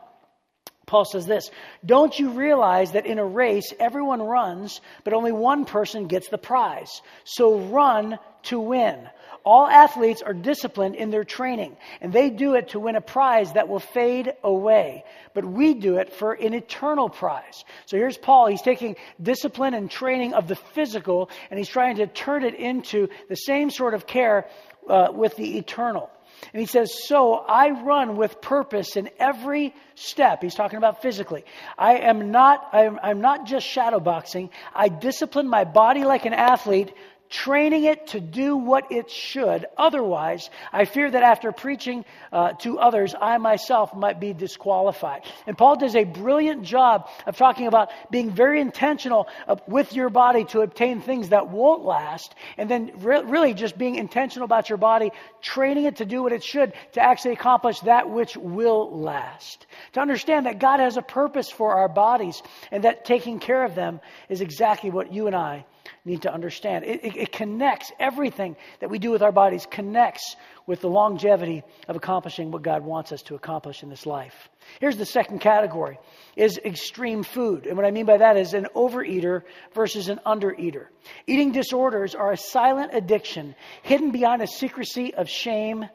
Paul 0.86 1.04
says 1.04 1.24
this 1.24 1.50
Don't 1.86 2.18
you 2.18 2.30
realize 2.30 2.92
that 2.92 3.06
in 3.06 3.18
a 3.18 3.24
race 3.24 3.72
everyone 3.78 4.20
runs, 4.20 4.80
but 5.04 5.12
only 5.12 5.30
one 5.30 5.64
person 5.64 6.08
gets 6.08 6.28
the 6.28 6.38
prize? 6.38 7.00
So 7.24 7.60
run 7.60 8.18
to 8.44 8.58
win. 8.58 9.08
All 9.44 9.66
athletes 9.66 10.22
are 10.22 10.34
disciplined 10.34 10.96
in 10.96 11.10
their 11.10 11.24
training, 11.24 11.76
and 12.00 12.12
they 12.12 12.30
do 12.30 12.54
it 12.54 12.68
to 12.70 12.80
win 12.80 12.96
a 12.96 13.00
prize 13.00 13.52
that 13.52 13.68
will 13.68 13.80
fade 13.80 14.34
away. 14.44 15.04
But 15.34 15.44
we 15.44 15.74
do 15.74 15.96
it 15.96 16.12
for 16.12 16.32
an 16.32 16.54
eternal 16.54 17.08
prize. 17.08 17.64
So 17.86 17.96
here's 17.96 18.18
Paul. 18.18 18.46
He's 18.48 18.62
taking 18.62 18.96
discipline 19.22 19.74
and 19.74 19.90
training 19.90 20.34
of 20.34 20.48
the 20.48 20.56
physical, 20.56 21.30
and 21.50 21.58
he's 21.58 21.68
trying 21.68 21.96
to 21.96 22.06
turn 22.06 22.44
it 22.44 22.54
into 22.54 23.08
the 23.28 23.36
same 23.36 23.70
sort 23.70 23.94
of 23.94 24.06
care 24.06 24.48
uh, 24.88 25.08
with 25.12 25.36
the 25.36 25.58
eternal. 25.58 26.10
And 26.52 26.60
he 26.60 26.66
says, 26.66 26.92
So 27.06 27.34
I 27.34 27.70
run 27.70 28.16
with 28.16 28.40
purpose 28.40 28.96
in 28.96 29.10
every 29.18 29.74
step. 29.94 30.42
He's 30.42 30.54
talking 30.54 30.78
about 30.78 31.02
physically. 31.02 31.44
I 31.78 31.98
am 31.98 32.30
not, 32.30 32.68
I'm, 32.72 32.98
I'm 33.02 33.20
not 33.20 33.46
just 33.46 33.66
shadowboxing. 33.66 34.50
I 34.74 34.88
discipline 34.88 35.48
my 35.48 35.64
body 35.64 36.04
like 36.04 36.24
an 36.24 36.34
athlete 36.34 36.92
training 37.30 37.84
it 37.84 38.08
to 38.08 38.20
do 38.20 38.56
what 38.56 38.90
it 38.90 39.08
should. 39.08 39.64
Otherwise, 39.78 40.50
I 40.72 40.84
fear 40.84 41.08
that 41.10 41.22
after 41.22 41.52
preaching 41.52 42.04
uh, 42.32 42.52
to 42.54 42.78
others, 42.80 43.14
I 43.18 43.38
myself 43.38 43.94
might 43.94 44.18
be 44.18 44.32
disqualified. 44.32 45.22
And 45.46 45.56
Paul 45.56 45.76
does 45.76 45.94
a 45.94 46.04
brilliant 46.04 46.64
job 46.64 47.08
of 47.26 47.36
talking 47.36 47.68
about 47.68 47.90
being 48.10 48.30
very 48.30 48.60
intentional 48.60 49.28
with 49.68 49.92
your 49.92 50.10
body 50.10 50.44
to 50.46 50.62
obtain 50.62 51.00
things 51.00 51.28
that 51.28 51.48
won't 51.48 51.84
last, 51.84 52.34
and 52.58 52.68
then 52.68 52.90
re- 52.96 53.22
really 53.22 53.54
just 53.54 53.78
being 53.78 53.94
intentional 53.94 54.44
about 54.44 54.68
your 54.68 54.78
body, 54.78 55.12
training 55.40 55.84
it 55.84 55.96
to 55.96 56.04
do 56.04 56.22
what 56.24 56.32
it 56.32 56.42
should 56.42 56.72
to 56.92 57.00
actually 57.00 57.32
accomplish 57.32 57.78
that 57.80 58.10
which 58.10 58.36
will 58.36 59.00
last. 59.00 59.66
To 59.92 60.00
understand 60.00 60.46
that 60.46 60.58
God 60.58 60.80
has 60.80 60.96
a 60.96 61.02
purpose 61.02 61.48
for 61.48 61.74
our 61.74 61.88
bodies, 61.88 62.42
and 62.72 62.82
that 62.84 63.04
taking 63.04 63.38
care 63.38 63.64
of 63.64 63.76
them 63.76 64.00
is 64.28 64.40
exactly 64.40 64.90
what 64.90 65.12
you 65.12 65.28
and 65.28 65.36
I 65.36 65.64
need 66.04 66.22
to 66.22 66.32
understand. 66.32 66.84
It, 66.84 67.04
it, 67.04 67.16
it, 67.16 67.32
connects 67.32 67.92
everything 67.98 68.56
that 68.80 68.90
we 68.90 68.98
do 68.98 69.10
with 69.10 69.22
our 69.22 69.32
bodies, 69.32 69.66
connects 69.70 70.36
with 70.66 70.80
the 70.80 70.88
longevity 70.88 71.62
of 71.88 71.96
accomplishing 71.96 72.50
what 72.50 72.62
God 72.62 72.84
wants 72.84 73.12
us 73.12 73.22
to 73.22 73.34
accomplish 73.34 73.82
in 73.82 73.88
this 73.88 74.06
life. 74.06 74.48
Here's 74.80 74.96
the 74.96 75.06
second 75.06 75.40
category 75.40 75.98
is 76.36 76.58
extreme 76.64 77.22
food. 77.22 77.66
And 77.66 77.76
what 77.76 77.86
I 77.86 77.90
mean 77.90 78.06
by 78.06 78.18
that 78.18 78.36
is 78.36 78.54
an 78.54 78.68
overeater 78.74 79.42
versus 79.74 80.08
an 80.08 80.20
undereater. 80.24 80.86
Eating 81.26 81.52
disorders 81.52 82.14
are 82.14 82.32
a 82.32 82.36
silent 82.36 82.92
addiction 82.94 83.54
hidden 83.82 84.10
behind 84.10 84.42
a 84.42 84.46
secrecy 84.46 85.14
of 85.14 85.28
shame 85.28 85.86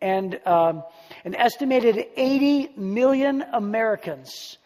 and 0.00 0.38
um, 0.46 0.82
an 1.24 1.34
estimated 1.34 2.04
80 2.16 2.74
million 2.76 3.42
Americans 3.42 4.58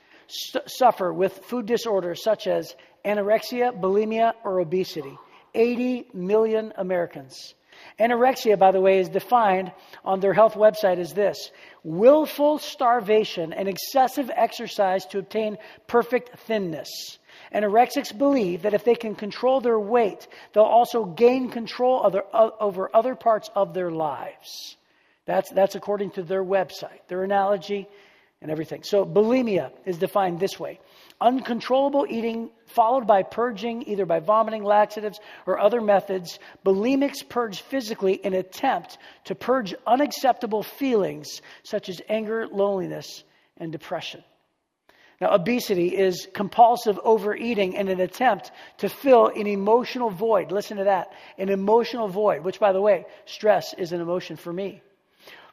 suffer 0.66 1.12
with 1.12 1.38
food 1.44 1.66
disorders 1.66 2.22
such 2.22 2.46
as 2.46 2.74
anorexia, 3.04 3.78
bulimia, 3.78 4.34
or 4.44 4.60
obesity. 4.60 5.16
80 5.54 6.08
million 6.14 6.72
Americans. 6.76 7.54
Anorexia, 7.98 8.58
by 8.58 8.72
the 8.72 8.80
way, 8.80 8.98
is 8.98 9.08
defined 9.08 9.72
on 10.04 10.20
their 10.20 10.32
health 10.32 10.54
website 10.54 10.98
as 10.98 11.12
this 11.12 11.50
willful 11.82 12.58
starvation 12.58 13.52
and 13.52 13.68
excessive 13.68 14.30
exercise 14.34 15.06
to 15.06 15.18
obtain 15.18 15.56
perfect 15.86 16.38
thinness. 16.40 17.18
Anorexics 17.54 18.16
believe 18.16 18.62
that 18.62 18.74
if 18.74 18.84
they 18.84 18.94
can 18.94 19.14
control 19.14 19.60
their 19.60 19.78
weight, 19.78 20.28
they'll 20.52 20.62
also 20.64 21.04
gain 21.04 21.50
control 21.50 22.04
other, 22.04 22.22
uh, 22.32 22.50
over 22.60 22.94
other 22.94 23.14
parts 23.14 23.50
of 23.54 23.74
their 23.74 23.90
lives. 23.90 24.76
That's, 25.24 25.50
that's 25.50 25.74
according 25.74 26.12
to 26.12 26.22
their 26.22 26.44
website, 26.44 27.06
their 27.08 27.24
analogy, 27.24 27.88
and 28.42 28.50
everything. 28.50 28.82
So, 28.82 29.04
bulimia 29.04 29.70
is 29.84 29.98
defined 29.98 30.40
this 30.40 30.58
way 30.58 30.80
uncontrollable 31.20 32.06
eating 32.08 32.50
followed 32.70 33.06
by 33.06 33.22
purging 33.22 33.88
either 33.88 34.06
by 34.06 34.20
vomiting, 34.20 34.64
laxatives, 34.64 35.20
or 35.46 35.58
other 35.58 35.80
methods. 35.80 36.38
Bulimics 36.64 37.28
purge 37.28 37.60
physically 37.60 38.14
in 38.14 38.34
attempt 38.34 38.98
to 39.24 39.34
purge 39.34 39.74
unacceptable 39.86 40.62
feelings 40.62 41.42
such 41.62 41.88
as 41.88 42.00
anger, 42.08 42.46
loneliness, 42.46 43.24
and 43.56 43.72
depression. 43.72 44.24
Now, 45.20 45.34
obesity 45.34 45.88
is 45.88 46.26
compulsive 46.32 46.98
overeating 47.04 47.74
in 47.74 47.88
an 47.88 48.00
attempt 48.00 48.52
to 48.78 48.88
fill 48.88 49.26
an 49.26 49.46
emotional 49.46 50.08
void. 50.08 50.50
Listen 50.50 50.78
to 50.78 50.84
that. 50.84 51.12
An 51.36 51.50
emotional 51.50 52.08
void, 52.08 52.42
which, 52.42 52.58
by 52.58 52.72
the 52.72 52.80
way, 52.80 53.04
stress 53.26 53.74
is 53.74 53.92
an 53.92 54.00
emotion 54.00 54.36
for 54.36 54.50
me. 54.50 54.80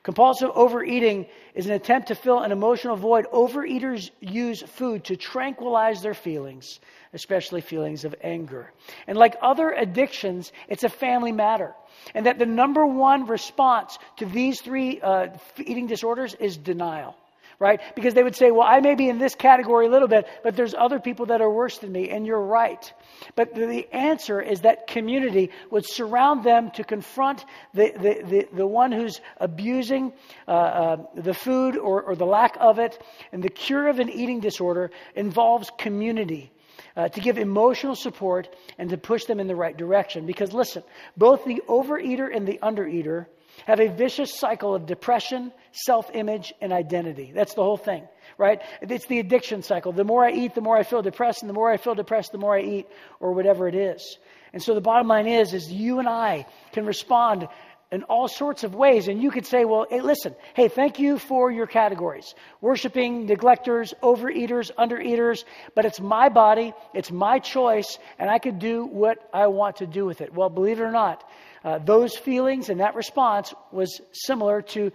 Compulsive 0.08 0.52
overeating 0.56 1.26
is 1.54 1.66
an 1.66 1.74
attempt 1.74 2.08
to 2.08 2.16
fill 2.16 2.40
an 2.40 2.54
emotional 2.54 2.96
void. 2.96 3.26
Overeaters 3.34 4.10
use 4.22 4.62
food 4.62 5.04
to 5.04 5.18
tranquilize 5.18 6.02
their 6.02 6.14
feelings, 6.14 6.80
especially 7.12 7.60
feelings 7.60 8.06
of 8.06 8.16
anger. 8.22 8.72
And 9.06 9.18
like 9.18 9.36
other 9.42 9.70
addictions, 9.70 10.54
it's 10.70 10.86
a 10.86 10.90
family 10.90 11.34
matter. 11.34 11.76
And 12.16 12.26
that 12.26 12.40
the 12.40 12.46
number 12.46 12.86
one 12.86 13.28
response 13.28 14.00
to 14.20 14.26
these 14.26 14.62
three 14.62 15.02
uh, 15.02 15.28
eating 15.58 15.88
disorders 15.88 16.34
is 16.36 16.56
denial. 16.56 17.18
Right? 17.60 17.82
Because 17.96 18.14
they 18.14 18.24
would 18.24 18.36
say, 18.36 18.52
well, 18.52 18.68
I 18.68 18.80
may 18.82 18.96
be 18.96 19.10
in 19.10 19.18
this 19.18 19.34
category 19.34 19.88
a 19.88 19.90
little 19.90 20.08
bit, 20.08 20.28
but 20.44 20.56
there's 20.56 20.76
other 20.76 21.00
people 21.00 21.28
that 21.28 21.42
are 21.42 21.50
worse 21.50 21.80
than 21.80 21.92
me, 21.92 22.10
and 22.10 22.26
you're 22.26 22.42
right. 22.42 22.94
But 23.36 23.56
the 23.56 23.88
answer 23.92 24.40
is 24.40 24.62
that 24.62 24.88
community 24.88 25.50
would 25.72 25.86
surround 25.86 26.44
them 26.44 26.72
to 26.72 26.84
confront 26.84 27.44
the, 27.74 27.92
the, 27.96 28.24
the, 28.30 28.48
the 28.58 28.68
one 28.68 28.92
who's 28.92 29.20
abusing 29.38 30.14
uh, 30.48 30.52
uh, 30.52 30.98
the 31.16 31.34
food 31.34 31.78
or, 31.78 32.04
or 32.04 32.16
the 32.16 32.26
lack 32.26 32.58
of 32.60 32.78
it. 32.78 33.02
And 33.32 33.44
the 33.44 33.50
cure 33.50 33.88
of 33.88 34.00
an 34.00 34.10
eating 34.10 34.40
disorder 34.40 34.92
involves 35.16 35.72
community. 35.78 36.52
Uh, 36.96 37.08
to 37.08 37.22
give 37.22 37.38
emotional 37.38 37.96
support 37.96 38.50
and 38.80 38.90
to 38.90 38.98
push 38.98 39.26
them 39.26 39.40
in 39.40 39.46
the 39.46 39.56
right 39.56 39.78
direction. 39.78 40.26
Because 40.26 40.52
listen, 40.52 40.82
both 41.16 41.46
the 41.46 41.62
overeater 41.68 42.36
and 42.36 42.48
the 42.48 42.60
undereater 42.62 43.28
have 43.68 43.82
a 43.82 43.90
vicious 43.90 44.34
cycle 44.34 44.74
of 44.74 44.86
depression, 44.86 45.52
self 45.74 46.10
image, 46.14 46.54
and 46.62 46.72
identity. 46.72 47.34
That's 47.36 47.54
the 47.54 47.64
whole 47.64 47.76
thing, 47.76 48.08
right? 48.38 48.62
It's 48.82 49.08
the 49.08 49.20
addiction 49.20 49.62
cycle. 49.62 49.92
The 49.92 50.06
more 50.06 50.26
I 50.26 50.32
eat, 50.32 50.56
the 50.56 50.62
more 50.62 50.78
I 50.78 50.84
feel 50.84 51.02
depressed, 51.02 51.42
and 51.42 51.50
the 51.50 51.54
more 51.54 51.70
I 51.70 51.76
feel 51.76 51.94
depressed, 51.94 52.32
the 52.32 52.38
more 52.38 52.56
I 52.56 52.62
eat, 52.62 52.88
or 53.20 53.34
whatever 53.34 53.68
it 53.68 53.76
is. 53.76 54.20
And 54.54 54.64
so 54.64 54.74
the 54.74 54.80
bottom 54.80 55.10
line 55.10 55.28
is, 55.28 55.54
is 55.54 55.70
you 55.70 56.00
and 56.00 56.08
I 56.08 56.46
can 56.72 56.86
respond 56.86 57.50
in 57.92 58.04
all 58.04 58.30
sorts 58.30 58.64
of 58.64 58.74
ways. 58.74 59.10
And 59.10 59.22
you 59.22 59.32
could 59.32 59.46
say, 59.46 59.66
well, 59.66 59.86
hey, 59.90 60.00
listen, 60.00 60.34
hey, 60.54 60.70
thank 60.70 60.98
you 61.00 61.20
for 61.20 61.52
your 61.52 61.68
categories 61.68 62.36
worshiping, 62.62 63.28
neglectors, 63.28 63.94
overeaters, 64.02 64.72
undereaters, 64.76 65.44
but 65.76 65.84
it's 65.84 66.00
my 66.00 66.30
body, 66.30 66.74
it's 66.94 67.12
my 67.12 67.40
choice, 67.40 68.00
and 68.18 68.30
I 68.30 68.40
could 68.40 68.60
do 68.60 68.86
what 68.86 69.30
I 69.34 69.48
want 69.48 69.78
to 69.78 69.88
do 69.88 70.06
with 70.06 70.22
it. 70.22 70.34
Well, 70.34 70.50
believe 70.50 70.80
it 70.80 70.84
or 70.84 70.92
not, 70.92 71.30
uh, 71.68 71.80
those 71.80 72.16
feelings 72.16 72.70
and 72.70 72.80
that 72.80 72.96
response 72.96 73.54
was 73.74 74.00
similar 74.14 74.62
to 74.62 74.90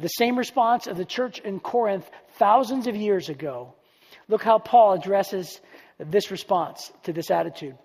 the 0.00 0.08
same 0.08 0.36
response 0.36 0.88
of 0.88 0.96
the 0.96 1.04
church 1.04 1.38
in 1.38 1.60
Corinth 1.60 2.10
thousands 2.32 2.88
of 2.88 2.96
years 2.96 3.28
ago. 3.28 3.74
Look 4.26 4.42
how 4.42 4.58
Paul 4.58 4.94
addresses 4.94 5.60
this 6.00 6.32
response 6.32 6.90
to 7.04 7.12
this 7.12 7.30
attitude. 7.30 7.78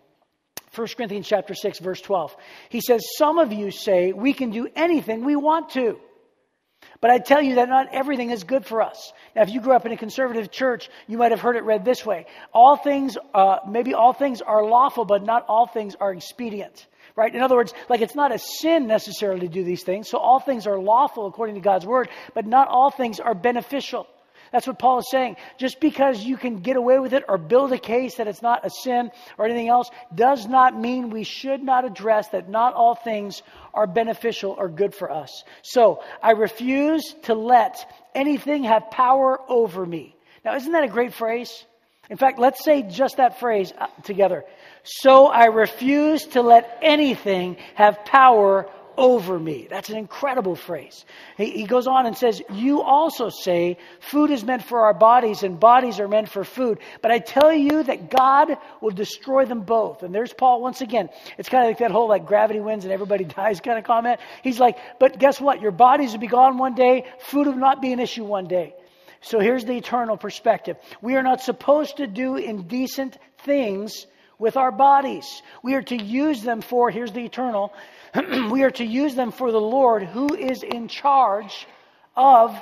1 0.73 0.87
Corinthians 0.97 1.27
chapter 1.27 1.53
6 1.53 1.77
verse 1.81 2.01
12. 2.01 2.35
He 2.69 2.81
says, 2.81 3.05
"Some 3.15 3.37
of 3.37 3.53
you 3.53 3.69
say 3.69 4.11
we 4.11 4.33
can 4.33 4.49
do 4.49 4.67
anything 4.75 5.23
we 5.23 5.35
want 5.35 5.69
to." 5.73 5.99
But 6.99 7.11
I 7.11 7.19
tell 7.19 7.43
you 7.43 7.55
that 7.55 7.69
not 7.69 7.93
everything 7.93 8.31
is 8.31 8.43
good 8.43 8.65
for 8.65 8.81
us. 8.81 9.13
Now, 9.35 9.43
if 9.43 9.51
you 9.51 9.61
grew 9.61 9.73
up 9.73 9.85
in 9.85 9.91
a 9.91 9.97
conservative 9.97 10.49
church, 10.49 10.89
you 11.05 11.19
might 11.19 11.29
have 11.29 11.41
heard 11.41 11.57
it 11.57 11.63
read 11.63 11.85
this 11.85 12.03
way: 12.03 12.25
All 12.53 12.75
things, 12.75 13.19
uh, 13.35 13.59
maybe 13.67 13.93
all 13.93 14.13
things 14.13 14.41
are 14.41 14.65
lawful, 14.65 15.05
but 15.05 15.23
not 15.23 15.45
all 15.47 15.67
things 15.67 15.93
are 15.93 16.11
expedient 16.11 16.87
right? 17.15 17.33
In 17.33 17.41
other 17.41 17.55
words, 17.55 17.73
like 17.89 18.01
it's 18.01 18.15
not 18.15 18.33
a 18.33 18.39
sin 18.39 18.87
necessarily 18.87 19.47
to 19.47 19.53
do 19.53 19.63
these 19.63 19.83
things. 19.83 20.09
So 20.09 20.17
all 20.17 20.39
things 20.39 20.67
are 20.67 20.79
lawful 20.79 21.27
according 21.27 21.55
to 21.55 21.61
God's 21.61 21.85
word, 21.85 22.09
but 22.33 22.45
not 22.45 22.67
all 22.67 22.91
things 22.91 23.19
are 23.19 23.35
beneficial. 23.35 24.07
That's 24.51 24.67
what 24.67 24.79
Paul 24.79 24.99
is 24.99 25.09
saying. 25.09 25.37
Just 25.57 25.79
because 25.79 26.23
you 26.23 26.35
can 26.35 26.59
get 26.59 26.75
away 26.75 26.99
with 26.99 27.13
it 27.13 27.23
or 27.29 27.37
build 27.37 27.71
a 27.71 27.77
case 27.77 28.15
that 28.15 28.27
it's 28.27 28.41
not 28.41 28.65
a 28.65 28.69
sin 28.69 29.11
or 29.37 29.45
anything 29.45 29.69
else 29.69 29.89
does 30.13 30.45
not 30.45 30.77
mean 30.77 31.09
we 31.09 31.23
should 31.23 31.63
not 31.63 31.85
address 31.85 32.27
that 32.29 32.49
not 32.49 32.73
all 32.73 32.95
things 32.95 33.43
are 33.73 33.87
beneficial 33.87 34.51
or 34.57 34.67
good 34.67 34.93
for 34.93 35.09
us. 35.09 35.45
So 35.61 36.03
I 36.21 36.31
refuse 36.31 37.15
to 37.23 37.33
let 37.33 37.89
anything 38.13 38.65
have 38.65 38.91
power 38.91 39.39
over 39.49 39.85
me. 39.85 40.15
Now, 40.43 40.55
isn't 40.55 40.71
that 40.73 40.83
a 40.83 40.89
great 40.89 41.13
phrase? 41.13 41.65
In 42.09 42.17
fact, 42.17 42.37
let's 42.37 42.63
say 42.63 42.81
just 42.81 43.17
that 43.17 43.39
phrase 43.39 43.71
uh, 43.77 43.87
together. 44.03 44.43
So 44.83 45.27
I 45.27 45.45
refuse 45.45 46.25
to 46.27 46.41
let 46.41 46.79
anything 46.81 47.57
have 47.75 48.03
power 48.05 48.69
over 48.97 49.39
me. 49.39 49.67
That's 49.69 49.89
an 49.89 49.97
incredible 49.97 50.55
phrase. 50.55 51.05
He, 51.37 51.65
goes 51.65 51.87
on 51.87 52.05
and 52.05 52.17
says, 52.17 52.41
You 52.51 52.81
also 52.81 53.29
say 53.29 53.77
food 53.99 54.31
is 54.31 54.43
meant 54.43 54.63
for 54.63 54.81
our 54.81 54.93
bodies 54.93 55.43
and 55.43 55.59
bodies 55.59 55.99
are 55.99 56.07
meant 56.07 56.29
for 56.29 56.43
food. 56.43 56.79
But 57.01 57.11
I 57.11 57.19
tell 57.19 57.53
you 57.53 57.83
that 57.83 58.09
God 58.09 58.57
will 58.81 58.91
destroy 58.91 59.45
them 59.45 59.61
both. 59.61 60.03
And 60.03 60.13
there's 60.13 60.33
Paul 60.33 60.61
once 60.61 60.81
again. 60.81 61.09
It's 61.37 61.49
kind 61.49 61.63
of 61.63 61.69
like 61.69 61.79
that 61.79 61.91
whole 61.91 62.09
like 62.09 62.25
gravity 62.25 62.59
wins 62.59 62.83
and 62.83 62.93
everybody 62.93 63.23
dies 63.37 63.59
kind 63.59 63.77
of 63.77 63.85
comment. 63.85 64.19
He's 64.43 64.59
like, 64.59 64.77
But 64.99 65.19
guess 65.19 65.39
what? 65.39 65.61
Your 65.61 65.71
bodies 65.71 66.11
will 66.11 66.19
be 66.19 66.27
gone 66.27 66.57
one 66.57 66.75
day, 66.75 67.05
food 67.19 67.47
will 67.47 67.55
not 67.55 67.81
be 67.81 67.93
an 67.93 67.99
issue 67.99 68.23
one 68.23 68.47
day. 68.47 68.75
So 69.21 69.39
here's 69.39 69.65
the 69.65 69.77
eternal 69.77 70.17
perspective. 70.17 70.77
We 71.01 71.15
are 71.15 71.23
not 71.23 71.41
supposed 71.41 71.97
to 71.97 72.07
do 72.07 72.37
indecent 72.37 73.17
things 73.45 74.07
with 74.41 74.57
our 74.57 74.71
bodies. 74.71 75.43
We 75.61 75.75
are 75.75 75.83
to 75.83 75.95
use 75.95 76.41
them 76.41 76.61
for, 76.61 76.89
here's 76.89 77.11
the 77.11 77.23
eternal, 77.23 77.71
we 78.49 78.63
are 78.63 78.71
to 78.71 78.83
use 78.83 79.13
them 79.13 79.31
for 79.31 79.51
the 79.51 79.61
Lord 79.61 80.03
who 80.03 80.33
is 80.33 80.63
in 80.63 80.87
charge 80.87 81.67
of 82.15 82.61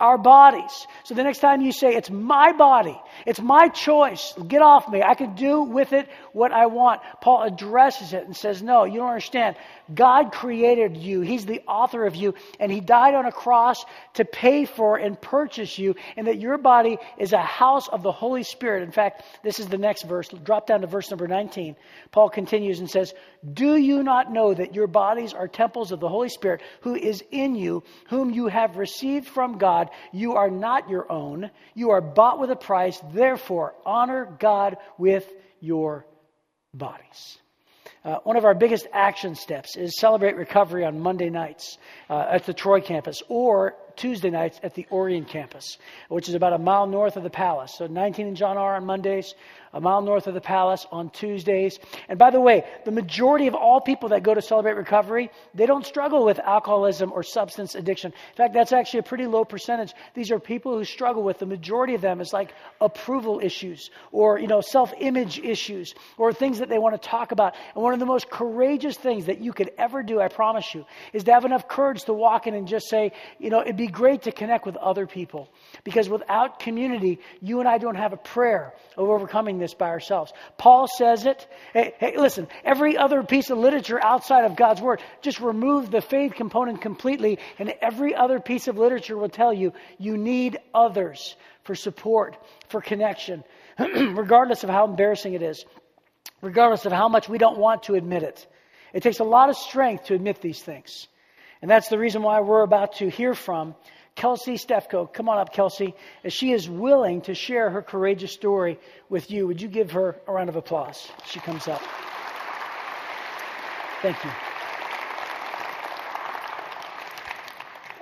our 0.00 0.18
bodies. 0.18 0.86
So 1.04 1.14
the 1.14 1.22
next 1.22 1.38
time 1.38 1.62
you 1.62 1.70
say, 1.70 1.94
it's 1.94 2.10
my 2.10 2.52
body, 2.52 3.00
it's 3.26 3.40
my 3.40 3.68
choice, 3.68 4.34
get 4.48 4.60
off 4.60 4.88
me, 4.88 5.02
I 5.02 5.14
can 5.14 5.34
do 5.36 5.62
with 5.62 5.92
it 5.92 6.08
what 6.32 6.50
I 6.50 6.66
want. 6.66 7.00
Paul 7.20 7.44
addresses 7.44 8.12
it 8.12 8.24
and 8.26 8.36
says, 8.36 8.60
no, 8.60 8.84
you 8.84 8.98
don't 8.98 9.08
understand. 9.08 9.56
God 9.92 10.32
created 10.32 10.96
you. 10.96 11.20
He's 11.20 11.44
the 11.44 11.60
author 11.68 12.06
of 12.06 12.16
you, 12.16 12.34
and 12.58 12.72
He 12.72 12.80
died 12.80 13.14
on 13.14 13.26
a 13.26 13.32
cross 13.32 13.84
to 14.14 14.24
pay 14.24 14.64
for 14.64 14.96
and 14.96 15.20
purchase 15.20 15.78
you, 15.78 15.94
and 16.16 16.26
that 16.26 16.40
your 16.40 16.56
body 16.56 16.96
is 17.18 17.32
a 17.32 17.42
house 17.42 17.88
of 17.88 18.02
the 18.02 18.12
Holy 18.12 18.44
Spirit. 18.44 18.82
In 18.82 18.92
fact, 18.92 19.22
this 19.42 19.58
is 19.58 19.68
the 19.68 19.76
next 19.76 20.04
verse. 20.04 20.28
Drop 20.28 20.66
down 20.66 20.80
to 20.80 20.86
verse 20.86 21.10
number 21.10 21.28
19. 21.28 21.76
Paul 22.12 22.30
continues 22.30 22.80
and 22.80 22.90
says, 22.90 23.12
Do 23.52 23.76
you 23.76 24.02
not 24.02 24.32
know 24.32 24.54
that 24.54 24.74
your 24.74 24.86
bodies 24.86 25.34
are 25.34 25.48
temples 25.48 25.92
of 25.92 26.00
the 26.00 26.08
Holy 26.08 26.30
Spirit 26.30 26.62
who 26.80 26.94
is 26.94 27.22
in 27.30 27.54
you, 27.54 27.82
whom 28.08 28.30
you 28.30 28.48
have 28.48 28.76
received 28.78 29.28
from 29.28 29.58
God? 29.58 29.83
You 30.12 30.34
are 30.34 30.50
not 30.50 30.88
your 30.88 31.10
own. 31.10 31.50
You 31.74 31.90
are 31.90 32.00
bought 32.00 32.38
with 32.38 32.50
a 32.50 32.56
price. 32.56 33.00
Therefore, 33.12 33.74
honor 33.84 34.36
God 34.38 34.76
with 34.98 35.30
your 35.60 36.06
bodies. 36.72 37.38
Uh, 38.04 38.16
one 38.24 38.36
of 38.36 38.44
our 38.44 38.54
biggest 38.54 38.86
action 38.92 39.34
steps 39.34 39.76
is 39.76 39.98
celebrate 39.98 40.36
recovery 40.36 40.84
on 40.84 41.00
Monday 41.00 41.30
nights 41.30 41.78
uh, 42.10 42.26
at 42.30 42.44
the 42.44 42.52
Troy 42.52 42.80
campus 42.80 43.22
or 43.28 43.76
Tuesday 43.96 44.30
nights 44.30 44.60
at 44.62 44.74
the 44.74 44.86
Orion 44.90 45.24
campus, 45.24 45.78
which 46.08 46.28
is 46.28 46.34
about 46.34 46.52
a 46.52 46.58
mile 46.58 46.86
north 46.86 47.16
of 47.16 47.22
the 47.22 47.30
palace. 47.30 47.74
So 47.76 47.86
19 47.86 48.28
and 48.28 48.36
John 48.36 48.56
R 48.56 48.76
on 48.76 48.84
Mondays, 48.84 49.34
a 49.72 49.80
mile 49.80 50.02
north 50.02 50.28
of 50.28 50.34
the 50.34 50.40
palace 50.40 50.86
on 50.92 51.10
Tuesdays. 51.10 51.80
And 52.08 52.18
by 52.18 52.30
the 52.30 52.40
way, 52.40 52.64
the 52.84 52.92
majority 52.92 53.48
of 53.48 53.54
all 53.54 53.80
people 53.80 54.10
that 54.10 54.22
go 54.22 54.32
to 54.32 54.40
Celebrate 54.40 54.74
Recovery, 54.74 55.30
they 55.52 55.66
don't 55.66 55.84
struggle 55.84 56.24
with 56.24 56.38
alcoholism 56.38 57.12
or 57.12 57.24
substance 57.24 57.74
addiction. 57.74 58.12
In 58.12 58.36
fact, 58.36 58.54
that's 58.54 58.72
actually 58.72 59.00
a 59.00 59.04
pretty 59.04 59.26
low 59.26 59.44
percentage. 59.44 59.92
These 60.14 60.30
are 60.30 60.38
people 60.38 60.78
who 60.78 60.84
struggle 60.84 61.24
with 61.24 61.40
the 61.40 61.46
majority 61.46 61.94
of 61.94 62.00
them 62.00 62.20
is 62.20 62.32
like 62.32 62.54
approval 62.80 63.40
issues 63.42 63.90
or, 64.12 64.38
you 64.38 64.46
know, 64.46 64.60
self-image 64.60 65.40
issues 65.40 65.94
or 66.18 66.32
things 66.32 66.60
that 66.60 66.68
they 66.68 66.78
want 66.78 67.00
to 67.00 67.08
talk 67.08 67.32
about. 67.32 67.54
And 67.74 67.82
one 67.82 67.94
of 67.94 68.00
the 68.00 68.06
most 68.06 68.30
courageous 68.30 68.96
things 68.96 69.26
that 69.26 69.40
you 69.40 69.52
could 69.52 69.72
ever 69.76 70.04
do, 70.04 70.20
I 70.20 70.28
promise 70.28 70.72
you, 70.72 70.86
is 71.12 71.24
to 71.24 71.32
have 71.32 71.44
enough 71.44 71.66
courage 71.66 72.04
to 72.04 72.12
walk 72.12 72.46
in 72.46 72.54
and 72.54 72.68
just 72.68 72.88
say, 72.88 73.10
you 73.40 73.50
know, 73.50 73.60
it'd 73.60 73.76
be 73.76 73.83
great 73.86 74.22
to 74.22 74.32
connect 74.32 74.66
with 74.66 74.76
other 74.76 75.06
people. 75.06 75.48
Because 75.84 76.08
without 76.08 76.58
community, 76.58 77.20
you 77.40 77.60
and 77.60 77.68
I 77.68 77.78
don't 77.78 77.96
have 77.96 78.12
a 78.12 78.16
prayer 78.16 78.74
of 78.96 79.08
overcoming 79.08 79.58
this 79.58 79.74
by 79.74 79.88
ourselves. 79.88 80.32
Paul 80.58 80.86
says 80.86 81.26
it. 81.26 81.46
Hey, 81.72 81.94
hey, 81.98 82.16
listen, 82.16 82.48
every 82.64 82.96
other 82.96 83.22
piece 83.22 83.50
of 83.50 83.58
literature 83.58 84.02
outside 84.02 84.44
of 84.44 84.56
God's 84.56 84.80
Word, 84.80 85.00
just 85.22 85.40
remove 85.40 85.90
the 85.90 86.00
faith 86.00 86.34
component 86.34 86.80
completely, 86.80 87.38
and 87.58 87.74
every 87.80 88.14
other 88.14 88.40
piece 88.40 88.68
of 88.68 88.78
literature 88.78 89.16
will 89.16 89.28
tell 89.28 89.52
you 89.52 89.72
you 89.98 90.16
need 90.16 90.58
others 90.74 91.36
for 91.64 91.74
support, 91.74 92.36
for 92.68 92.80
connection, 92.80 93.42
regardless 93.78 94.64
of 94.64 94.70
how 94.70 94.84
embarrassing 94.84 95.34
it 95.34 95.42
is, 95.42 95.64
regardless 96.42 96.86
of 96.86 96.92
how 96.92 97.08
much 97.08 97.28
we 97.28 97.38
don't 97.38 97.58
want 97.58 97.84
to 97.84 97.94
admit 97.94 98.22
it. 98.22 98.46
It 98.92 99.02
takes 99.02 99.18
a 99.18 99.24
lot 99.24 99.48
of 99.48 99.56
strength 99.56 100.06
to 100.06 100.14
admit 100.14 100.40
these 100.40 100.62
things. 100.62 101.08
And 101.64 101.70
that's 101.70 101.88
the 101.88 101.98
reason 101.98 102.22
why 102.22 102.42
we're 102.42 102.60
about 102.60 102.96
to 102.96 103.08
hear 103.08 103.32
from 103.32 103.74
Kelsey 104.16 104.56
Stefko. 104.56 105.10
Come 105.10 105.30
on 105.30 105.38
up, 105.38 105.54
Kelsey. 105.54 105.94
As 106.22 106.34
she 106.34 106.52
is 106.52 106.68
willing 106.68 107.22
to 107.22 107.32
share 107.34 107.70
her 107.70 107.80
courageous 107.80 108.32
story 108.32 108.78
with 109.08 109.30
you, 109.30 109.46
would 109.46 109.62
you 109.62 109.68
give 109.68 109.92
her 109.92 110.20
a 110.28 110.32
round 110.34 110.50
of 110.50 110.56
applause? 110.56 111.10
She 111.24 111.40
comes 111.40 111.66
up. 111.66 111.80
Thank 114.02 114.22
you. 114.22 114.30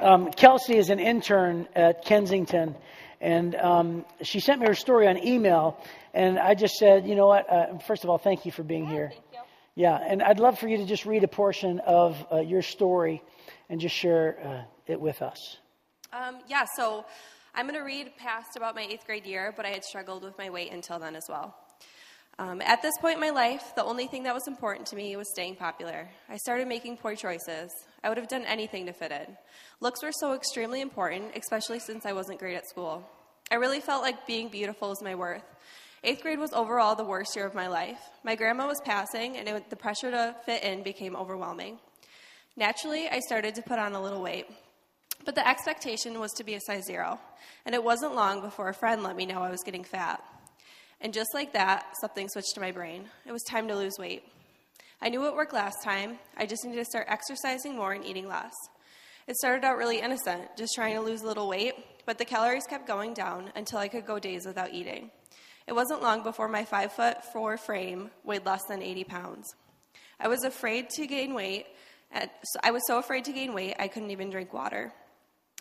Um, 0.01 0.33
Kelsey 0.33 0.77
is 0.77 0.91
an 0.91 0.99
intern 0.99 1.69
at 1.77 2.05
Kensington, 2.05 2.75
and 3.21 3.55
um, 3.55 4.05
she 4.23 4.41
sent 4.41 4.61
me 4.61 4.67
her 4.67 4.75
story 4.75 5.07
on 5.07 5.25
email. 5.25 5.79
And 6.13 6.37
I 6.37 6.55
just 6.55 6.75
said, 6.79 7.07
you 7.07 7.15
know 7.15 7.29
what? 7.29 7.49
Uh, 7.49 7.79
first 7.79 8.03
of 8.03 8.11
all, 8.11 8.19
thank 8.19 8.45
you 8.45 8.51
for 8.51 8.65
being 8.65 8.89
here. 8.89 9.13
Yeah, 9.77 9.97
and 9.97 10.21
I'd 10.21 10.41
love 10.41 10.59
for 10.59 10.67
you 10.67 10.79
to 10.79 10.85
just 10.85 11.07
read 11.07 11.23
a 11.23 11.29
portion 11.29 11.79
of 11.79 12.27
uh, 12.33 12.41
your 12.41 12.63
story 12.63 13.23
and 13.69 13.81
just 13.81 13.95
share 13.95 14.39
uh, 14.45 14.65
it 14.87 15.01
with 15.01 15.23
us. 15.23 15.59
Um, 16.13 16.41
yeah, 16.49 16.67
so 16.77 17.05
I'm 17.55 17.67
going 17.67 17.79
to 17.79 17.85
read 17.85 18.17
past 18.17 18.57
about 18.57 18.75
my 18.75 18.83
eighth 18.83 19.07
grade 19.07 19.27
year, 19.27 19.53
but 19.57 19.65
I 19.65 19.71
had 19.71 19.85
struggled 19.85 20.23
with 20.23 20.37
my 20.39 20.51
weight 20.51 20.73
until 20.73 20.99
then 20.99 21.17
as 21.17 21.25
well. 21.29 21.55
Um, 22.39 22.63
at 22.63 22.81
this 22.81 22.95
point 23.01 23.15
in 23.15 23.21
my 23.21 23.31
life, 23.31 23.75
the 23.77 23.85
only 23.85 24.07
thing 24.07 24.23
that 24.23 24.35
was 24.35 24.49
important 24.49 24.87
to 24.89 24.97
me 24.97 25.15
was 25.17 25.31
staying 25.31 25.57
popular. 25.57 26.09
I 26.31 26.39
started 26.39 26.67
making 26.67 26.97
poor 26.97 27.15
choices. 27.15 27.71
I 28.03 28.09
would 28.09 28.17
have 28.19 28.29
done 28.29 28.45
anything 28.47 28.87
to 28.87 28.93
fit 28.93 29.13
in. 29.13 29.37
Looks 29.81 30.03
were 30.03 30.13
so 30.13 30.33
extremely 30.33 30.81
important, 30.81 31.37
especially 31.37 31.79
since 31.79 32.07
I 32.07 32.13
wasn't 32.13 32.39
great 32.39 32.57
at 32.57 32.67
school. 32.67 33.07
I 33.51 33.57
really 33.57 33.81
felt 33.81 34.03
like 34.03 34.27
being 34.27 34.49
beautiful 34.49 34.89
was 34.89 35.03
my 35.03 35.15
worth. 35.15 35.45
Eighth 36.05 36.23
grade 36.23 36.39
was 36.39 36.53
overall 36.53 36.97
the 36.97 37.05
worst 37.05 37.37
year 37.37 37.47
of 37.47 37.55
my 37.55 37.69
life. 37.69 38.01
My 38.25 38.35
grandma 38.35 38.67
was 38.67 38.81
passing, 38.81 39.37
and 39.37 39.47
it, 39.47 39.71
the 39.71 39.77
pressure 39.77 40.11
to 40.11 40.35
fit 40.47 40.65
in 40.65 40.83
became 40.83 41.15
overwhelming. 41.15 41.79
Naturally, 42.57 43.09
I 43.09 43.21
started 43.21 43.55
to 43.55 43.63
put 43.63 43.79
on 43.79 43.95
a 43.95 44.03
little 44.03 44.21
weight. 44.21 44.47
But 45.25 45.35
the 45.35 45.47
expectation 45.47 46.19
was 46.21 46.33
to 46.33 46.45
be 46.45 46.55
a 46.55 46.61
size 46.61 46.85
zero, 46.85 47.19
and 47.65 47.75
it 47.75 47.83
wasn't 47.83 48.15
long 48.15 48.41
before 48.41 48.69
a 48.69 48.75
friend 48.75 49.03
let 49.03 49.17
me 49.17 49.25
know 49.25 49.41
I 49.41 49.51
was 49.51 49.63
getting 49.63 49.85
fat. 49.85 50.23
And 51.01 51.15
just 51.15 51.31
like 51.33 51.53
that, 51.53 51.87
something 52.01 52.29
switched 52.29 52.55
to 52.55 52.61
my 52.61 52.73
brain. 52.73 53.05
It 53.27 53.33
was 53.33 53.43
time 53.43 53.69
to 53.69 53.77
lose 53.77 53.95
weight. 53.99 54.25
I 55.01 55.09
knew 55.09 55.27
it 55.27 55.35
worked 55.35 55.53
last 55.53 55.83
time. 55.83 56.19
I 56.37 56.47
just 56.47 56.65
needed 56.65 56.79
to 56.79 56.85
start 56.85 57.07
exercising 57.09 57.75
more 57.75 57.93
and 57.93 58.05
eating 58.05 58.29
less. 58.29 58.53
It 59.27 59.37
started 59.37 59.65
out 59.65 59.77
really 59.77 60.01
innocent, 60.01 60.57
just 60.57 60.75
trying 60.75 60.95
to 60.95 61.01
lose 61.01 61.23
a 61.23 61.27
little 61.27 61.49
weight, 61.49 61.75
but 62.05 62.19
the 62.19 62.25
calories 62.25 62.67
kept 62.67 62.87
going 62.87 63.15
down 63.15 63.51
until 63.55 63.79
I 63.79 63.89
could 63.89 64.07
go 64.07 64.19
days 64.19 64.45
without 64.45 64.75
eating. 64.75 65.11
It 65.67 65.75
wasn't 65.75 66.03
long 66.03 66.23
before 66.23 66.49
my 66.49 66.65
five 66.65 66.93
foot 66.93 67.25
four 67.33 67.57
frame 67.57 68.11
weighed 68.25 68.45
less 68.45 68.65
than 68.69 68.83
80 68.83 69.05
pounds. 69.05 69.55
I 70.19 70.29
was 70.29 70.45
afraid 70.45 70.91
to 70.91 71.07
gain 71.07 71.35
weight. 71.35 71.67
I 72.15 72.71
was 72.71 72.83
so 72.87 72.99
afraid 72.99 73.25
to 73.25 73.33
gain 73.33 73.55
weight, 73.55 73.77
I 73.79 73.89
couldn't 73.89 74.11
even 74.11 74.31
drink 74.31 74.53
water. 74.53 74.93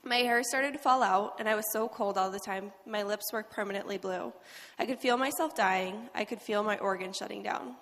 My 0.03 0.17
hair 0.17 0.41
started 0.43 0.73
to 0.73 0.79
fall 0.79 1.03
out, 1.03 1.35
and 1.39 1.47
I 1.47 1.55
was 1.55 1.71
so 1.71 1.87
cold 1.87 2.17
all 2.17 2.31
the 2.31 2.39
time, 2.39 2.71
my 2.87 3.03
lips 3.03 3.31
were 3.31 3.43
permanently 3.43 3.99
blue. 3.99 4.33
I 4.79 4.87
could 4.87 4.99
feel 4.99 5.15
myself 5.15 5.55
dying. 5.55 6.09
I 6.15 6.25
could 6.25 6.41
feel 6.41 6.63
my 6.63 6.77
organs 6.79 7.17
shutting 7.17 7.43
down. 7.43 7.75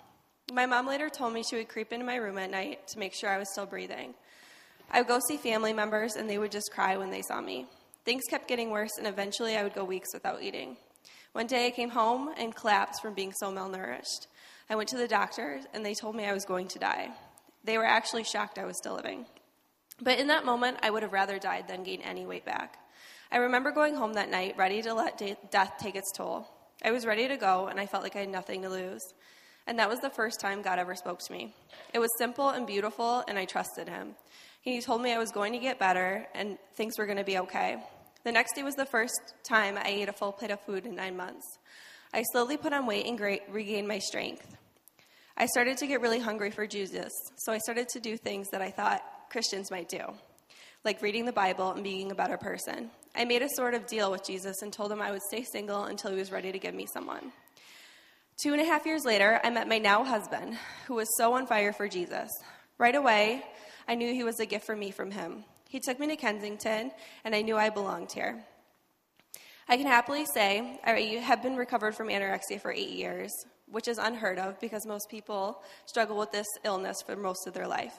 My 0.52 0.66
mom 0.66 0.86
later 0.86 1.08
told 1.08 1.32
me 1.32 1.42
she 1.42 1.56
would 1.56 1.70
creep 1.70 1.94
into 1.94 2.04
my 2.04 2.16
room 2.16 2.36
at 2.36 2.50
night 2.50 2.86
to 2.88 2.98
make 2.98 3.14
sure 3.14 3.30
I 3.30 3.38
was 3.38 3.50
still 3.50 3.64
breathing. 3.64 4.12
I 4.90 5.00
would 5.00 5.08
go 5.08 5.18
see 5.26 5.38
family 5.38 5.72
members, 5.72 6.16
and 6.16 6.28
they 6.28 6.36
would 6.36 6.52
just 6.52 6.72
cry 6.72 6.98
when 6.98 7.10
they 7.10 7.22
saw 7.22 7.40
me. 7.40 7.66
Things 8.04 8.24
kept 8.28 8.48
getting 8.48 8.70
worse, 8.70 8.98
and 8.98 9.06
eventually 9.06 9.56
I 9.56 9.62
would 9.62 9.74
go 9.74 9.84
weeks 9.84 10.12
without 10.12 10.42
eating. 10.42 10.76
One 11.32 11.46
day 11.46 11.68
I 11.68 11.70
came 11.70 11.90
home 11.90 12.34
and 12.36 12.54
collapsed 12.54 13.00
from 13.00 13.14
being 13.14 13.32
so 13.32 13.50
malnourished. 13.50 14.26
I 14.68 14.76
went 14.76 14.90
to 14.90 14.98
the 14.98 15.08
doctor, 15.08 15.60
and 15.72 15.86
they 15.86 15.94
told 15.94 16.16
me 16.16 16.26
I 16.26 16.34
was 16.34 16.44
going 16.44 16.68
to 16.68 16.78
die. 16.78 17.10
They 17.64 17.78
were 17.78 17.84
actually 17.84 18.24
shocked 18.24 18.58
I 18.58 18.64
was 18.64 18.76
still 18.78 18.94
living. 18.94 19.26
But 20.00 20.18
in 20.18 20.28
that 20.28 20.44
moment, 20.44 20.78
I 20.82 20.90
would 20.90 21.02
have 21.02 21.12
rather 21.12 21.38
died 21.38 21.68
than 21.68 21.82
gain 21.82 22.00
any 22.02 22.26
weight 22.26 22.44
back. 22.44 22.78
I 23.30 23.36
remember 23.36 23.70
going 23.70 23.94
home 23.94 24.14
that 24.14 24.30
night, 24.30 24.56
ready 24.56 24.82
to 24.82 24.94
let 24.94 25.18
de- 25.18 25.36
death 25.50 25.74
take 25.78 25.94
its 25.94 26.10
toll. 26.16 26.48
I 26.82 26.90
was 26.90 27.04
ready 27.04 27.28
to 27.28 27.36
go, 27.36 27.66
and 27.66 27.78
I 27.78 27.86
felt 27.86 28.02
like 28.02 28.16
I 28.16 28.20
had 28.20 28.28
nothing 28.28 28.62
to 28.62 28.70
lose. 28.70 29.02
And 29.66 29.78
that 29.78 29.90
was 29.90 30.00
the 30.00 30.10
first 30.10 30.40
time 30.40 30.62
God 30.62 30.78
ever 30.78 30.94
spoke 30.94 31.20
to 31.20 31.32
me. 31.32 31.54
It 31.92 31.98
was 31.98 32.10
simple 32.18 32.48
and 32.48 32.66
beautiful, 32.66 33.22
and 33.28 33.38
I 33.38 33.44
trusted 33.44 33.88
Him. 33.88 34.14
He 34.62 34.80
told 34.82 35.00
me 35.00 35.12
I 35.12 35.18
was 35.18 35.30
going 35.30 35.52
to 35.54 35.58
get 35.58 35.78
better 35.78 36.26
and 36.34 36.58
things 36.74 36.98
were 36.98 37.06
going 37.06 37.18
to 37.18 37.24
be 37.24 37.38
okay. 37.38 37.82
The 38.24 38.32
next 38.32 38.54
day 38.54 38.62
was 38.62 38.74
the 38.74 38.84
first 38.84 39.18
time 39.42 39.78
I 39.78 39.88
ate 39.88 40.08
a 40.08 40.12
full 40.12 40.32
plate 40.32 40.50
of 40.50 40.60
food 40.60 40.84
in 40.84 40.94
nine 40.94 41.16
months. 41.16 41.46
I 42.12 42.22
slowly 42.32 42.58
put 42.58 42.74
on 42.74 42.86
weight 42.86 43.06
and 43.06 43.16
great, 43.16 43.42
regained 43.48 43.88
my 43.88 43.98
strength. 43.98 44.56
I 45.36 45.46
started 45.46 45.78
to 45.78 45.86
get 45.86 46.00
really 46.00 46.18
hungry 46.18 46.50
for 46.50 46.66
Jesus, 46.66 47.12
so 47.36 47.52
I 47.52 47.58
started 47.58 47.88
to 47.90 48.00
do 48.00 48.16
things 48.16 48.48
that 48.50 48.60
I 48.60 48.70
thought 48.70 49.02
Christians 49.30 49.70
might 49.70 49.88
do, 49.88 50.00
like 50.84 51.02
reading 51.02 51.24
the 51.24 51.32
Bible 51.32 51.70
and 51.70 51.82
being 51.82 52.10
a 52.10 52.14
better 52.14 52.36
person. 52.36 52.90
I 53.14 53.24
made 53.24 53.42
a 53.42 53.48
sort 53.48 53.74
of 53.74 53.86
deal 53.86 54.10
with 54.10 54.26
Jesus 54.26 54.62
and 54.62 54.72
told 54.72 54.92
him 54.92 55.00
I 55.00 55.10
would 55.10 55.22
stay 55.22 55.44
single 55.44 55.84
until 55.84 56.10
he 56.10 56.16
was 56.18 56.30
ready 56.30 56.52
to 56.52 56.58
give 56.58 56.74
me 56.74 56.86
someone. 56.92 57.32
Two 58.42 58.52
and 58.52 58.60
a 58.62 58.64
half 58.64 58.86
years 58.86 59.04
later, 59.04 59.40
I 59.44 59.50
met 59.50 59.68
my 59.68 59.78
now 59.78 60.04
husband, 60.04 60.56
who 60.86 60.94
was 60.94 61.08
so 61.16 61.34
on 61.34 61.46
fire 61.46 61.72
for 61.72 61.88
Jesus. 61.88 62.30
Right 62.78 62.94
away, 62.94 63.44
I 63.86 63.94
knew 63.94 64.12
he 64.12 64.24
was 64.24 64.40
a 64.40 64.46
gift 64.46 64.64
for 64.64 64.74
me 64.74 64.90
from 64.90 65.10
him. 65.10 65.44
He 65.68 65.80
took 65.80 66.00
me 66.00 66.06
to 66.08 66.16
Kensington, 66.16 66.90
and 67.24 67.34
I 67.34 67.42
knew 67.42 67.56
I 67.56 67.70
belonged 67.70 68.12
here. 68.12 68.42
I 69.68 69.76
can 69.76 69.86
happily 69.86 70.24
say 70.24 70.80
I 70.84 70.92
have 71.22 71.42
been 71.42 71.56
recovered 71.56 71.94
from 71.94 72.08
anorexia 72.08 72.60
for 72.60 72.72
eight 72.72 72.90
years, 72.90 73.30
which 73.70 73.88
is 73.88 73.98
unheard 73.98 74.38
of 74.38 74.58
because 74.60 74.86
most 74.86 75.08
people 75.08 75.62
struggle 75.86 76.18
with 76.18 76.32
this 76.32 76.46
illness 76.64 76.96
for 77.06 77.16
most 77.16 77.46
of 77.46 77.54
their 77.54 77.66
life. 77.66 77.94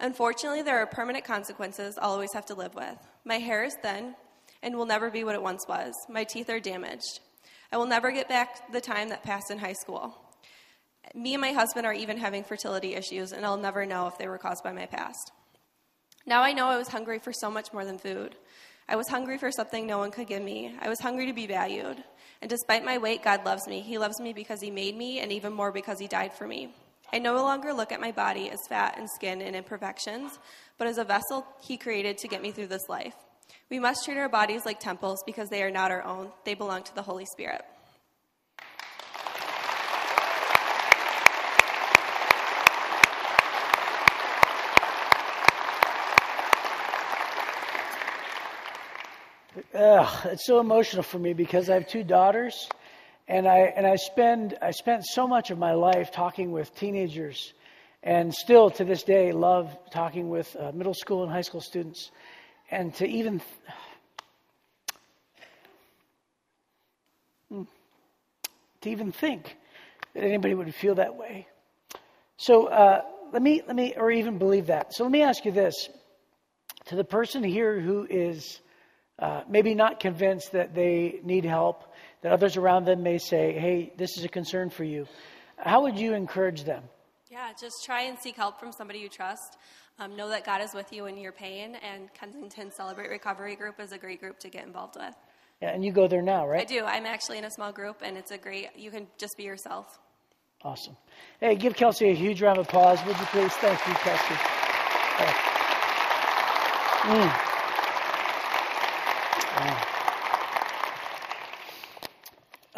Unfortunately, 0.00 0.62
there 0.62 0.78
are 0.78 0.86
permanent 0.86 1.24
consequences 1.24 1.98
I'll 2.00 2.12
always 2.12 2.32
have 2.32 2.46
to 2.46 2.54
live 2.54 2.74
with. 2.74 2.98
My 3.24 3.38
hair 3.38 3.64
is 3.64 3.74
thin 3.82 4.14
and 4.62 4.76
will 4.76 4.86
never 4.86 5.10
be 5.10 5.24
what 5.24 5.34
it 5.34 5.42
once 5.42 5.66
was. 5.68 5.92
My 6.08 6.24
teeth 6.24 6.50
are 6.50 6.60
damaged. 6.60 7.20
I 7.72 7.76
will 7.76 7.86
never 7.86 8.10
get 8.10 8.28
back 8.28 8.72
the 8.72 8.80
time 8.80 9.08
that 9.10 9.22
passed 9.22 9.50
in 9.50 9.58
high 9.58 9.74
school. 9.74 10.14
Me 11.14 11.34
and 11.34 11.40
my 11.40 11.52
husband 11.52 11.86
are 11.86 11.92
even 11.92 12.18
having 12.18 12.44
fertility 12.44 12.94
issues, 12.94 13.32
and 13.32 13.44
I'll 13.44 13.56
never 13.56 13.86
know 13.86 14.06
if 14.06 14.18
they 14.18 14.28
were 14.28 14.38
caused 14.38 14.62
by 14.62 14.72
my 14.72 14.86
past. 14.86 15.32
Now 16.26 16.42
I 16.42 16.52
know 16.52 16.66
I 16.66 16.76
was 16.76 16.88
hungry 16.88 17.18
for 17.18 17.32
so 17.32 17.50
much 17.50 17.72
more 17.72 17.84
than 17.84 17.98
food. 17.98 18.36
I 18.88 18.96
was 18.96 19.08
hungry 19.08 19.36
for 19.36 19.52
something 19.52 19.86
no 19.86 19.98
one 19.98 20.10
could 20.10 20.26
give 20.26 20.42
me. 20.42 20.74
I 20.80 20.88
was 20.88 20.98
hungry 20.98 21.26
to 21.26 21.34
be 21.34 21.46
valued. 21.46 22.02
And 22.40 22.48
despite 22.48 22.84
my 22.84 22.96
weight, 22.96 23.22
God 23.22 23.44
loves 23.44 23.66
me. 23.66 23.80
He 23.80 23.98
loves 23.98 24.18
me 24.18 24.32
because 24.32 24.62
He 24.62 24.70
made 24.70 24.96
me, 24.96 25.18
and 25.20 25.30
even 25.30 25.52
more 25.52 25.72
because 25.72 25.98
He 25.98 26.06
died 26.06 26.32
for 26.32 26.46
me. 26.46 26.74
I 27.12 27.18
no 27.18 27.34
longer 27.34 27.72
look 27.72 27.92
at 27.92 28.00
my 28.00 28.12
body 28.12 28.50
as 28.50 28.60
fat 28.68 28.96
and 28.96 29.08
skin 29.10 29.42
and 29.42 29.54
imperfections, 29.54 30.38
but 30.78 30.88
as 30.88 30.98
a 30.98 31.04
vessel 31.04 31.46
He 31.60 31.76
created 31.76 32.16
to 32.18 32.28
get 32.28 32.40
me 32.40 32.50
through 32.50 32.68
this 32.68 32.88
life. 32.88 33.14
We 33.70 33.78
must 33.78 34.04
treat 34.04 34.16
our 34.16 34.28
bodies 34.28 34.64
like 34.64 34.80
temples 34.80 35.22
because 35.26 35.50
they 35.50 35.62
are 35.62 35.70
not 35.70 35.90
our 35.90 36.02
own, 36.02 36.32
they 36.44 36.54
belong 36.54 36.82
to 36.84 36.94
the 36.94 37.02
Holy 37.02 37.26
Spirit. 37.26 37.64
Ugh, 49.74 50.26
it's 50.26 50.46
so 50.46 50.60
emotional 50.60 51.02
for 51.02 51.18
me 51.18 51.32
because 51.32 51.68
I 51.68 51.74
have 51.74 51.88
two 51.88 52.04
daughters 52.04 52.68
and 53.26 53.48
I 53.48 53.58
and 53.58 53.86
I 53.86 53.96
spend 53.96 54.56
I 54.62 54.70
spent 54.70 55.04
so 55.04 55.26
much 55.26 55.50
of 55.50 55.58
my 55.58 55.72
life 55.72 56.12
talking 56.12 56.52
with 56.52 56.74
teenagers, 56.76 57.52
and 58.02 58.32
still 58.32 58.70
to 58.70 58.84
this 58.84 59.02
day 59.02 59.32
love 59.32 59.76
talking 59.90 60.28
with 60.28 60.54
uh, 60.58 60.70
middle 60.72 60.94
school 60.94 61.24
and 61.24 61.32
high 61.32 61.40
school 61.42 61.60
students, 61.60 62.10
and 62.70 62.94
to 62.96 63.06
even 63.06 63.40
hmm, 67.48 67.62
to 68.82 68.90
even 68.90 69.12
think 69.12 69.56
that 70.14 70.22
anybody 70.22 70.54
would 70.54 70.72
feel 70.74 70.94
that 70.96 71.16
way. 71.16 71.48
So 72.36 72.66
uh, 72.66 73.02
let 73.32 73.42
me 73.42 73.62
let 73.66 73.74
me 73.74 73.94
or 73.96 74.10
even 74.10 74.38
believe 74.38 74.66
that. 74.66 74.94
So 74.94 75.02
let 75.02 75.12
me 75.12 75.22
ask 75.22 75.44
you 75.44 75.52
this: 75.52 75.88
to 76.86 76.96
the 76.96 77.04
person 77.04 77.42
here 77.42 77.80
who 77.80 78.06
is 78.08 78.60
uh, 79.18 79.42
maybe 79.48 79.74
not 79.74 80.00
convinced 80.00 80.52
that 80.52 80.74
they 80.74 81.20
need 81.24 81.44
help 81.44 81.84
that 82.22 82.32
others 82.32 82.56
around 82.56 82.84
them 82.84 83.02
may 83.02 83.18
say, 83.18 83.52
hey, 83.52 83.92
this 83.96 84.16
is 84.16 84.24
a 84.24 84.28
concern 84.28 84.70
for 84.70 84.84
you. 84.84 85.06
How 85.56 85.82
would 85.82 85.98
you 85.98 86.14
encourage 86.14 86.64
them? 86.64 86.82
Yeah, 87.30 87.50
just 87.60 87.84
try 87.84 88.02
and 88.02 88.18
seek 88.18 88.36
help 88.36 88.58
from 88.58 88.72
somebody 88.72 89.00
you 89.00 89.08
trust. 89.08 89.58
Um, 89.98 90.16
know 90.16 90.28
that 90.28 90.44
God 90.46 90.62
is 90.62 90.72
with 90.72 90.92
you 90.92 91.06
in 91.06 91.16
your 91.16 91.32
pain, 91.32 91.76
and 91.76 92.12
Kensington 92.14 92.70
Celebrate 92.70 93.08
Recovery 93.10 93.56
Group 93.56 93.80
is 93.80 93.90
a 93.90 93.98
great 93.98 94.20
group 94.20 94.38
to 94.40 94.48
get 94.48 94.64
involved 94.64 94.96
with. 94.96 95.14
Yeah, 95.60 95.70
and 95.70 95.84
you 95.84 95.90
go 95.90 96.06
there 96.06 96.22
now, 96.22 96.46
right? 96.46 96.60
I 96.60 96.64
do. 96.64 96.84
I'm 96.84 97.04
actually 97.04 97.38
in 97.38 97.44
a 97.44 97.50
small 97.50 97.72
group, 97.72 97.96
and 98.02 98.16
it's 98.16 98.30
a 98.30 98.38
great, 98.38 98.68
you 98.76 98.92
can 98.92 99.08
just 99.18 99.36
be 99.36 99.42
yourself. 99.42 99.98
Awesome. 100.62 100.96
Hey, 101.40 101.56
give 101.56 101.74
Kelsey 101.74 102.10
a 102.10 102.14
huge 102.14 102.40
round 102.40 102.58
of 102.58 102.66
applause, 102.66 103.04
would 103.04 103.18
you 103.18 103.26
please? 103.26 103.52
Thank 103.54 103.84
you, 103.86 103.94
Kelsey. 103.94 104.34
Mm. 107.02 107.57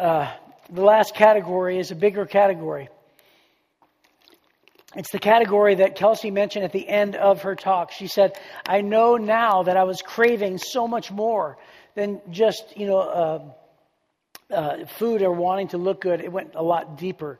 Uh, 0.01 0.27
the 0.71 0.81
last 0.81 1.13
category 1.13 1.77
is 1.77 1.91
a 1.91 1.95
bigger 1.95 2.25
category. 2.25 2.89
It's 4.95 5.11
the 5.11 5.19
category 5.19 5.75
that 5.75 5.95
Kelsey 5.95 6.31
mentioned 6.31 6.65
at 6.65 6.71
the 6.71 6.89
end 6.89 7.15
of 7.15 7.43
her 7.43 7.55
talk. 7.55 7.91
She 7.91 8.07
said, 8.07 8.33
I 8.67 8.81
know 8.81 9.17
now 9.17 9.61
that 9.61 9.77
I 9.77 9.83
was 9.83 10.01
craving 10.01 10.57
so 10.57 10.87
much 10.87 11.11
more 11.11 11.59
than 11.93 12.19
just, 12.31 12.75
you 12.75 12.87
know, 12.87 12.97
uh, 12.97 13.39
uh, 14.51 14.85
food 14.87 15.21
or 15.21 15.33
wanting 15.33 15.67
to 15.67 15.77
look 15.77 16.01
good. 16.01 16.19
It 16.19 16.31
went 16.31 16.55
a 16.55 16.63
lot 16.63 16.97
deeper 16.97 17.37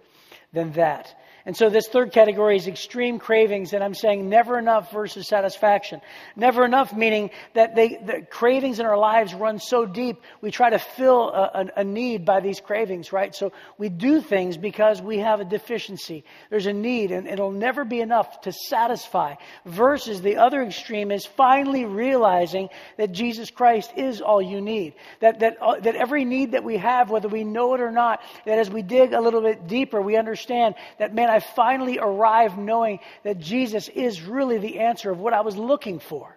than 0.53 0.74
that. 0.74 1.20
And 1.46 1.58
so 1.58 1.70
this 1.70 1.88
third 1.88 2.12
category 2.12 2.56
is 2.56 2.68
extreme 2.68 3.18
cravings, 3.18 3.74
and 3.74 3.84
I'm 3.84 3.96
saying 3.96 4.30
never 4.30 4.60
enough 4.60 4.92
versus 4.92 5.28
satisfaction. 5.28 6.02
Never 6.36 6.64
enough 6.66 6.94
meaning 6.94 7.32
that 7.54 7.76
they, 7.76 7.89
the 7.96 8.26
cravings 8.30 8.80
in 8.80 8.86
our 8.86 8.98
lives 8.98 9.34
run 9.34 9.58
so 9.58 9.86
deep, 9.86 10.22
we 10.42 10.52
try 10.52 10.70
to 10.70 10.78
fill 10.78 11.30
a, 11.30 11.42
a, 11.76 11.82
a, 11.82 11.84
need 11.84 12.26
by 12.26 12.42
these 12.42 12.60
cravings, 12.60 13.12
right? 13.12 13.34
So 13.34 13.54
we 13.80 13.89
do 13.89 14.22
things 14.22 14.56
because 14.58 15.02
we 15.02 15.18
have 15.18 15.39
a 15.39 15.46
deficiency. 15.46 16.24
There's 16.52 16.68
a 16.68 16.74
need, 16.74 17.12
and 17.12 17.28
it'll 17.28 17.52
never 17.52 17.86
be 17.86 18.02
enough 18.02 18.42
to 18.42 18.54
satisfy. 18.54 19.36
Versus 19.66 20.22
the 20.22 20.38
other 20.38 20.62
extreme 20.62 21.12
is 21.12 21.26
finally 21.26 21.86
realizing 21.86 22.70
that 22.98 23.12
Jesus 23.12 23.50
Christ 23.50 23.94
is 23.98 24.22
all 24.22 24.42
you 24.42 24.62
need. 24.62 24.94
That, 25.22 25.39
that, 25.39 25.58
uh, 25.60 25.80
that 25.80 25.96
every 25.96 26.24
need 26.24 26.52
that 26.52 26.64
we 26.64 26.78
have, 26.78 27.10
whether 27.10 27.28
we 27.28 27.44
know 27.44 27.74
it 27.74 27.82
or 27.82 27.92
not, 27.92 28.22
that 28.46 28.60
as 28.60 28.70
we 28.70 28.84
dig 28.84 29.14
a 29.14 29.22
little 29.22 29.42
bit 29.42 29.68
deeper, 29.68 30.00
we 30.02 30.18
understand 30.18 30.76
that, 31.00 31.16
man, 31.16 31.31
I 31.32 31.40
finally 31.40 31.98
arrived 32.00 32.58
knowing 32.58 33.00
that 33.24 33.40
Jesus 33.40 33.88
is 33.90 34.22
really 34.22 34.58
the 34.58 34.80
answer 34.80 35.12
of 35.12 35.20
what 35.20 35.34
I 35.34 35.42
was 35.42 35.58
looking 35.58 36.00
for. 36.00 36.36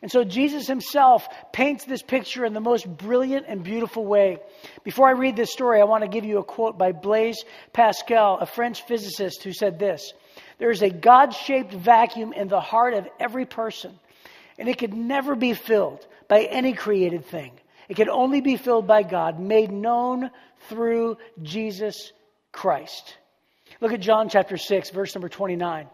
And 0.00 0.10
so 0.10 0.22
Jesus 0.22 0.68
himself 0.68 1.28
paints 1.52 1.84
this 1.84 2.02
picture 2.02 2.44
in 2.44 2.52
the 2.52 2.60
most 2.60 2.86
brilliant 2.86 3.46
and 3.48 3.64
beautiful 3.64 4.04
way. 4.04 4.38
Before 4.84 5.08
I 5.08 5.12
read 5.12 5.34
this 5.34 5.52
story, 5.52 5.80
I 5.80 5.84
want 5.84 6.04
to 6.04 6.08
give 6.08 6.24
you 6.24 6.38
a 6.38 6.44
quote 6.44 6.78
by 6.78 6.92
Blaise 6.92 7.44
Pascal, 7.72 8.38
a 8.38 8.46
French 8.46 8.86
physicist 8.86 9.42
who 9.42 9.52
said 9.52 9.78
this 9.78 10.12
There 10.58 10.70
is 10.70 10.82
a 10.82 10.90
God 10.90 11.34
shaped 11.34 11.72
vacuum 11.72 12.32
in 12.32 12.46
the 12.46 12.60
heart 12.60 12.94
of 12.94 13.08
every 13.18 13.44
person, 13.44 13.98
and 14.56 14.68
it 14.68 14.78
could 14.78 14.94
never 14.94 15.34
be 15.34 15.54
filled 15.54 16.06
by 16.28 16.42
any 16.42 16.74
created 16.74 17.26
thing. 17.26 17.52
It 17.88 17.96
can 17.96 18.10
only 18.10 18.40
be 18.40 18.56
filled 18.56 18.86
by 18.86 19.02
God, 19.02 19.40
made 19.40 19.72
known 19.72 20.30
through 20.68 21.16
Jesus 21.42 22.12
Christ. 22.52 23.16
Look 23.80 23.92
at 23.92 24.00
John 24.00 24.28
chapter 24.28 24.56
6, 24.56 24.90
verse 24.90 25.14
number 25.14 25.28
29. 25.28 25.86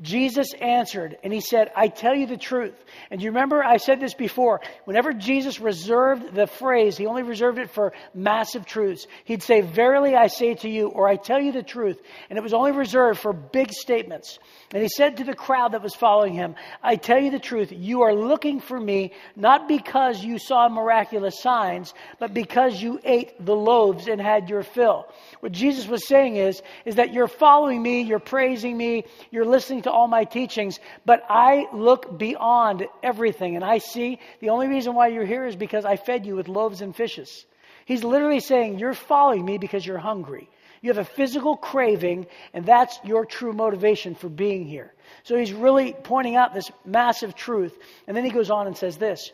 Jesus 0.00 0.52
answered 0.54 1.18
and 1.22 1.32
he 1.32 1.40
said, 1.40 1.70
I 1.74 1.88
tell 1.88 2.14
you 2.14 2.26
the 2.26 2.36
truth. 2.36 2.74
And 3.10 3.20
you 3.20 3.30
remember 3.30 3.64
I 3.64 3.78
said 3.78 4.00
this 4.00 4.14
before. 4.14 4.60
Whenever 4.84 5.12
Jesus 5.12 5.60
reserved 5.60 6.34
the 6.34 6.46
phrase, 6.46 6.96
he 6.96 7.06
only 7.06 7.22
reserved 7.22 7.58
it 7.58 7.70
for 7.70 7.92
massive 8.14 8.64
truths. 8.64 9.06
He'd 9.24 9.42
say, 9.42 9.60
Verily 9.60 10.14
I 10.14 10.28
say 10.28 10.54
to 10.54 10.68
you, 10.68 10.88
or 10.88 11.08
I 11.08 11.16
tell 11.16 11.40
you 11.40 11.52
the 11.52 11.62
truth. 11.62 12.00
And 12.30 12.38
it 12.38 12.42
was 12.42 12.54
only 12.54 12.72
reserved 12.72 13.18
for 13.18 13.32
big 13.32 13.72
statements. 13.72 14.38
And 14.72 14.82
he 14.82 14.88
said 14.88 15.16
to 15.16 15.24
the 15.24 15.34
crowd 15.34 15.72
that 15.72 15.82
was 15.82 15.94
following 15.94 16.34
him, 16.34 16.54
I 16.82 16.96
tell 16.96 17.18
you 17.18 17.30
the 17.30 17.38
truth, 17.38 17.72
you 17.72 18.02
are 18.02 18.14
looking 18.14 18.60
for 18.60 18.78
me 18.78 19.12
not 19.34 19.66
because 19.66 20.22
you 20.22 20.38
saw 20.38 20.68
miraculous 20.68 21.40
signs, 21.40 21.94
but 22.18 22.34
because 22.34 22.80
you 22.80 23.00
ate 23.04 23.44
the 23.44 23.56
loaves 23.56 24.08
and 24.08 24.20
had 24.20 24.50
your 24.50 24.62
fill. 24.62 25.06
What 25.40 25.52
Jesus 25.52 25.86
was 25.88 26.06
saying 26.06 26.36
is, 26.36 26.62
is 26.84 26.96
that 26.96 27.12
you're 27.12 27.28
following 27.28 27.82
me, 27.82 28.02
you're 28.02 28.18
praising 28.18 28.76
me, 28.76 29.04
you're 29.30 29.46
listening 29.46 29.67
to 29.82 29.90
all 29.90 30.08
my 30.08 30.24
teachings, 30.24 30.80
but 31.04 31.24
I 31.28 31.68
look 31.72 32.18
beyond 32.18 32.86
everything 33.02 33.56
and 33.56 33.64
I 33.64 33.78
see 33.78 34.18
the 34.40 34.50
only 34.50 34.66
reason 34.66 34.94
why 34.94 35.08
you're 35.08 35.26
here 35.26 35.46
is 35.46 35.56
because 35.56 35.84
I 35.84 35.96
fed 35.96 36.26
you 36.26 36.36
with 36.36 36.48
loaves 36.48 36.80
and 36.80 36.94
fishes. 36.94 37.46
He's 37.84 38.04
literally 38.04 38.40
saying, 38.40 38.78
You're 38.78 38.94
following 38.94 39.44
me 39.44 39.58
because 39.58 39.86
you're 39.86 39.98
hungry. 39.98 40.50
You 40.80 40.90
have 40.90 40.98
a 40.98 41.04
physical 41.04 41.56
craving, 41.56 42.26
and 42.54 42.64
that's 42.64 42.98
your 43.04 43.24
true 43.24 43.52
motivation 43.52 44.14
for 44.14 44.28
being 44.28 44.64
here. 44.66 44.94
So 45.24 45.36
he's 45.36 45.52
really 45.52 45.94
pointing 46.04 46.36
out 46.36 46.54
this 46.54 46.70
massive 46.84 47.34
truth. 47.34 47.76
And 48.06 48.16
then 48.16 48.24
he 48.24 48.30
goes 48.30 48.50
on 48.50 48.66
and 48.66 48.76
says 48.76 48.96
this 48.96 49.32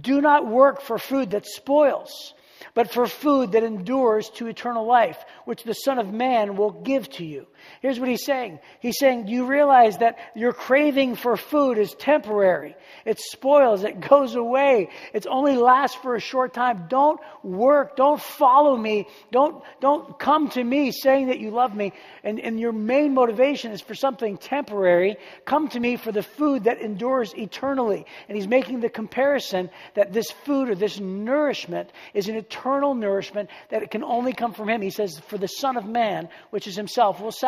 Do 0.00 0.20
not 0.20 0.46
work 0.46 0.80
for 0.80 0.98
food 0.98 1.30
that 1.30 1.46
spoils 1.46 2.34
but 2.74 2.90
for 2.90 3.06
food 3.06 3.52
that 3.52 3.62
endures 3.62 4.30
to 4.30 4.46
eternal 4.46 4.86
life, 4.86 5.24
which 5.44 5.64
the 5.64 5.74
Son 5.74 5.98
of 5.98 6.12
Man 6.12 6.56
will 6.56 6.70
give 6.70 7.08
to 7.10 7.24
you. 7.24 7.46
Here's 7.80 8.00
what 8.00 8.08
he's 8.08 8.24
saying. 8.24 8.58
He's 8.80 8.98
saying, 8.98 9.28
you 9.28 9.46
realize 9.46 9.98
that 9.98 10.18
your 10.34 10.52
craving 10.52 11.16
for 11.16 11.36
food 11.36 11.78
is 11.78 11.94
temporary? 11.94 12.76
It 13.04 13.18
spoils, 13.18 13.84
it 13.84 14.00
goes 14.00 14.34
away, 14.34 14.90
it 15.12 15.26
only 15.28 15.56
lasts 15.56 15.96
for 15.96 16.14
a 16.14 16.20
short 16.20 16.54
time. 16.54 16.86
Don't 16.88 17.20
work, 17.42 17.96
don't 17.96 18.20
follow 18.20 18.76
me, 18.76 19.06
don't, 19.30 19.62
don't 19.80 20.18
come 20.18 20.48
to 20.50 20.62
me 20.62 20.92
saying 20.92 21.28
that 21.28 21.38
you 21.38 21.50
love 21.50 21.74
me, 21.74 21.92
and, 22.24 22.40
and 22.40 22.58
your 22.58 22.72
main 22.72 23.14
motivation 23.14 23.72
is 23.72 23.80
for 23.80 23.94
something 23.94 24.36
temporary. 24.36 25.16
Come 25.44 25.68
to 25.68 25.80
me 25.80 25.96
for 25.96 26.12
the 26.12 26.22
food 26.22 26.64
that 26.64 26.80
endures 26.80 27.34
eternally. 27.34 28.06
And 28.28 28.36
he's 28.36 28.48
making 28.48 28.80
the 28.80 28.88
comparison 28.88 29.70
that 29.94 30.12
this 30.12 30.30
food 30.30 30.68
or 30.68 30.74
this 30.74 31.00
nourishment 31.00 31.90
is 32.14 32.28
an 32.28 32.36
eternal 32.36 32.94
nourishment 32.94 33.50
that 33.70 33.82
it 33.82 33.90
can 33.90 34.04
only 34.04 34.32
come 34.32 34.52
from 34.52 34.68
him. 34.68 34.80
He 34.80 34.90
says, 34.90 35.18
For 35.28 35.38
the 35.38 35.46
Son 35.46 35.76
of 35.76 35.86
Man, 35.86 36.28
which 36.50 36.66
is 36.66 36.76
himself, 36.76 37.20
will 37.20 37.32
satisfy. 37.32 37.47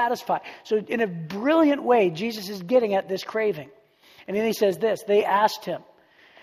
So, 0.64 0.76
in 0.76 1.00
a 1.00 1.06
brilliant 1.06 1.82
way, 1.82 2.10
Jesus 2.10 2.48
is 2.48 2.62
getting 2.62 2.94
at 2.94 3.08
this 3.08 3.24
craving. 3.24 3.70
And 4.26 4.36
then 4.36 4.44
he 4.44 4.52
says 4.52 4.78
this 4.78 5.02
they 5.06 5.24
asked 5.24 5.64
him, 5.64 5.82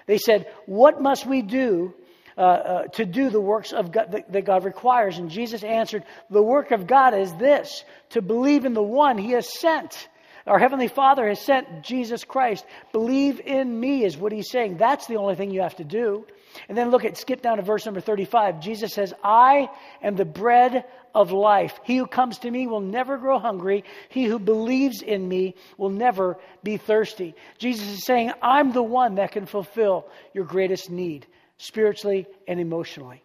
they 0.08 0.18
said, 0.18 0.47
What 0.66 1.01
must 1.01 1.26
we 1.26 1.41
do 1.41 1.93
uh, 2.38 2.41
uh, 2.41 2.84
to 2.93 3.05
do 3.05 3.30
the 3.30 3.41
works 3.41 3.72
of 3.74 3.91
God, 3.91 4.12
that, 4.12 4.32
that 4.32 4.45
God 4.45 4.64
requires? 4.64 5.18
And 5.18 5.30
Jesus 5.30 5.64
answered, 5.64 6.03
The 6.30 6.41
work 6.41 6.72
of 6.72 6.88
God 6.88 7.18
is 7.18 7.34
this 7.36 7.84
to 8.10 8.22
believe 8.22 8.66
in 8.66 8.74
the 8.74 8.82
one 8.82 9.18
he 9.18 9.32
has 9.32 9.60
sent. 9.60 10.08
Our 10.47 10.60
Heavenly 10.60 10.88
Father 10.88 11.28
has 11.28 11.41
sent 11.41 11.84
Jesus 11.84 12.24
Christ. 12.24 12.66
Believe 12.93 13.41
in 13.41 13.78
me, 13.78 14.05
is 14.05 14.18
what 14.18 14.32
he's 14.32 14.49
saying. 14.49 14.78
That's 14.78 15.05
the 15.05 15.18
only 15.18 15.36
thing 15.36 15.51
you 15.51 15.62
have 15.62 15.76
to 15.76 15.84
do. 15.84 16.26
And 16.68 16.78
then 16.78 16.91
look 16.91 17.05
at, 17.05 17.18
skip 17.18 17.41
down 17.41 17.58
to 17.58 17.64
verse 17.64 17.86
number 17.86 18.01
35. 18.01 18.60
Jesus 18.60 18.93
says, 18.93 19.14
I 19.24 19.70
am 20.01 20.16
the 20.16 20.26
bread 20.26 20.86
of 21.14 21.32
life. 21.32 21.80
He 21.84 21.97
who 21.97 22.08
comes 22.08 22.39
to 22.39 22.51
me 22.51 22.68
will 22.68 22.82
never 22.82 23.18
grow 23.18 23.39
hungry. 23.39 23.84
He 24.10 24.26
who 24.26 24.39
believes 24.39 25.01
in 25.01 25.28
me 25.28 25.55
will 25.78 25.89
never 25.89 26.38
be 26.64 26.78
thirsty. 26.78 27.36
Jesus 27.58 27.88
is 27.88 28.05
saying, 28.05 28.32
I'm 28.41 28.72
the 28.72 28.84
one 28.84 29.16
that 29.16 29.32
can 29.32 29.45
fulfill 29.45 30.08
your 30.34 30.45
greatest 30.45 30.89
need, 30.89 31.26
spiritually 31.58 32.28
and 32.47 32.60
emotionally. 32.60 33.24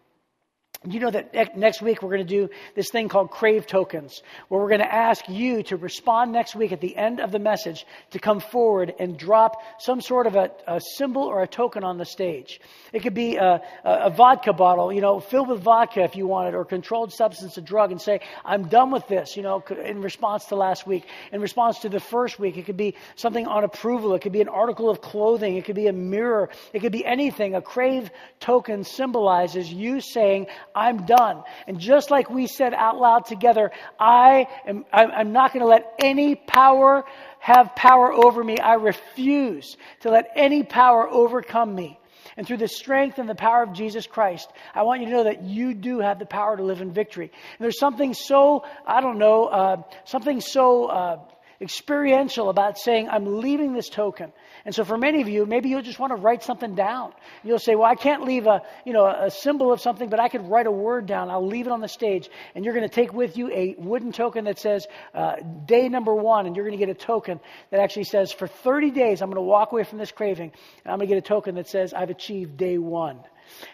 You 0.85 0.99
know 0.99 1.11
that 1.11 1.57
next 1.57 1.81
week 1.81 2.01
we're 2.01 2.09
going 2.09 2.27
to 2.27 2.35
do 2.39 2.49
this 2.75 2.89
thing 2.89 3.07
called 3.07 3.31
crave 3.31 3.65
tokens, 3.65 4.21
where 4.49 4.59
we're 4.59 4.67
going 4.67 4.81
to 4.81 4.93
ask 4.93 5.29
you 5.29 5.63
to 5.63 5.77
respond 5.77 6.33
next 6.33 6.55
week 6.55 6.73
at 6.73 6.81
the 6.81 6.97
end 6.97 7.21
of 7.21 7.31
the 7.31 7.39
message 7.39 7.85
to 8.11 8.19
come 8.19 8.41
forward 8.41 8.93
and 8.99 9.17
drop 9.17 9.61
some 9.79 10.01
sort 10.01 10.27
of 10.27 10.35
a, 10.35 10.51
a 10.67 10.81
symbol 10.81 11.23
or 11.23 11.41
a 11.41 11.47
token 11.47 11.85
on 11.85 11.97
the 11.97 12.03
stage. 12.03 12.59
It 12.91 13.01
could 13.01 13.13
be 13.13 13.37
a, 13.37 13.61
a, 13.85 14.09
vodka 14.09 14.51
bottle, 14.51 14.91
you 14.91 14.99
know, 14.99 15.21
filled 15.21 15.47
with 15.47 15.61
vodka 15.61 16.01
if 16.03 16.17
you 16.17 16.27
want 16.27 16.49
it, 16.49 16.55
or 16.55 16.65
controlled 16.65 17.13
substance, 17.13 17.57
a 17.57 17.61
drug, 17.61 17.91
and 17.91 18.01
say, 18.01 18.19
I'm 18.43 18.67
done 18.67 18.91
with 18.91 19.07
this, 19.07 19.37
you 19.37 19.43
know, 19.43 19.63
in 19.85 20.01
response 20.01 20.45
to 20.45 20.55
last 20.55 20.85
week. 20.85 21.05
In 21.31 21.39
response 21.39 21.79
to 21.79 21.89
the 21.89 22.01
first 22.01 22.39
week, 22.39 22.57
it 22.57 22.65
could 22.65 22.77
be 22.77 22.95
something 23.15 23.47
on 23.47 23.63
approval. 23.63 24.13
It 24.15 24.21
could 24.21 24.33
be 24.33 24.41
an 24.41 24.49
article 24.49 24.89
of 24.89 24.99
clothing. 24.99 25.55
It 25.55 25.63
could 25.63 25.75
be 25.75 25.87
a 25.87 25.93
mirror. 25.93 26.49
It 26.73 26.81
could 26.81 26.91
be 26.91 27.05
anything. 27.05 27.55
A 27.55 27.61
crave 27.61 28.11
token 28.41 28.83
symbolizes 28.83 29.71
you 29.71 30.01
saying, 30.01 30.47
I'm 30.75 31.05
done. 31.05 31.43
And 31.67 31.79
just 31.79 32.11
like 32.11 32.29
we 32.29 32.47
said 32.47 32.73
out 32.73 32.97
loud 32.97 33.25
together, 33.25 33.71
I 33.99 34.47
am, 34.65 34.85
I'm 34.91 35.31
not 35.31 35.53
going 35.53 35.61
to 35.61 35.67
let 35.67 35.93
any 35.99 36.35
power 36.35 37.05
have 37.39 37.75
power 37.75 38.11
over 38.11 38.43
me. 38.43 38.57
I 38.57 38.75
refuse 38.75 39.77
to 40.01 40.11
let 40.11 40.31
any 40.35 40.63
power 40.63 41.07
overcome 41.07 41.73
me. 41.73 41.99
And 42.35 42.47
through 42.47 42.57
the 42.57 42.67
strength 42.67 43.19
and 43.19 43.29
the 43.29 43.35
power 43.35 43.63
of 43.63 43.73
Jesus 43.73 44.07
Christ, 44.07 44.49
I 44.73 44.83
want 44.83 45.01
you 45.01 45.07
to 45.07 45.13
know 45.13 45.23
that 45.25 45.43
you 45.43 45.73
do 45.73 45.99
have 45.99 46.19
the 46.19 46.25
power 46.25 46.57
to 46.57 46.63
live 46.63 46.81
in 46.81 46.91
victory. 46.91 47.25
And 47.25 47.63
there's 47.63 47.79
something 47.79 48.13
so, 48.13 48.65
I 48.85 49.01
don't 49.01 49.19
know, 49.19 49.45
uh, 49.45 49.81
something 50.05 50.41
so 50.41 50.85
uh, 50.85 51.19
experiential 51.63 52.49
about 52.49 52.77
saying, 52.77 53.09
I'm 53.09 53.39
leaving 53.39 53.73
this 53.73 53.89
token. 53.89 54.31
And 54.65 54.75
so 54.75 54.83
for 54.83 54.97
many 54.97 55.21
of 55.21 55.27
you, 55.27 55.45
maybe 55.45 55.69
you'll 55.69 55.81
just 55.81 55.97
want 55.97 56.11
to 56.11 56.15
write 56.15 56.43
something 56.43 56.75
down. 56.75 57.13
You'll 57.43 57.59
say, 57.59 57.75
well, 57.75 57.89
I 57.89 57.95
can't 57.95 58.23
leave 58.23 58.45
a, 58.45 58.61
you 58.85 58.93
know, 58.93 59.07
a 59.07 59.31
symbol 59.31 59.73
of 59.73 59.81
something, 59.81 60.09
but 60.09 60.19
I 60.19 60.29
could 60.29 60.47
write 60.49 60.67
a 60.67 60.71
word 60.71 61.05
down. 61.05 61.29
I'll 61.29 61.45
leave 61.45 61.65
it 61.65 61.71
on 61.71 61.81
the 61.81 61.87
stage. 61.87 62.29
And 62.53 62.63
you're 62.63 62.73
going 62.73 62.87
to 62.87 62.93
take 62.93 63.13
with 63.13 63.37
you 63.37 63.49
a 63.51 63.75
wooden 63.77 64.11
token 64.11 64.45
that 64.45 64.59
says 64.59 64.85
uh, 65.13 65.37
day 65.65 65.89
number 65.89 66.13
one. 66.13 66.45
And 66.45 66.55
you're 66.55 66.65
going 66.65 66.77
to 66.77 66.85
get 66.85 66.95
a 66.95 66.99
token 66.99 67.39
that 67.71 67.79
actually 67.79 68.05
says, 68.05 68.31
for 68.31 68.47
30 68.47 68.91
days, 68.91 69.21
I'm 69.21 69.29
going 69.29 69.35
to 69.35 69.41
walk 69.41 69.71
away 69.71 69.83
from 69.83 69.97
this 69.97 70.11
craving. 70.11 70.51
And 70.85 70.91
I'm 70.91 70.99
going 70.99 71.09
to 71.09 71.15
get 71.15 71.23
a 71.23 71.27
token 71.27 71.55
that 71.55 71.67
says, 71.67 71.93
I've 71.93 72.09
achieved 72.09 72.57
day 72.57 72.77
one. 72.77 73.19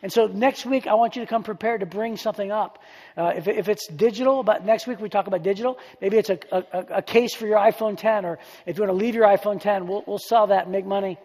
And 0.01 0.11
so 0.11 0.27
next 0.27 0.65
week, 0.65 0.88
I 0.88 0.93
want 0.93 1.15
you 1.15 1.21
to 1.23 1.27
come 1.27 1.43
prepared 1.43 1.82
to 1.82 1.86
bring 1.86 2.17
something 2.17 2.51
up. 2.51 2.80
Uh, 3.17 3.34
if, 3.36 3.47
if, 3.47 3.69
it's 3.69 3.88
digital, 3.88 4.43
but 4.43 4.65
next 4.65 4.88
week 4.88 4.99
we 4.99 5.09
talk 5.09 5.27
about 5.27 5.43
digital, 5.43 5.77
maybe 6.01 6.17
it's 6.17 6.30
a, 6.30 6.39
a, 6.51 6.97
a, 6.97 7.01
case 7.01 7.34
for 7.34 7.47
your 7.47 7.57
iPhone 7.57 7.97
10, 7.97 8.25
or 8.25 8.39
if 8.65 8.77
you 8.77 8.84
want 8.84 8.97
to 8.97 9.05
leave 9.05 9.15
your 9.15 9.25
iPhone 9.25 9.59
10, 9.61 9.88
we'll, 9.88 10.03
we'll 10.07 10.17
sell 10.17 10.47
that 10.47 10.63
and 10.63 10.71
make 10.71 10.86
money. 10.86 11.17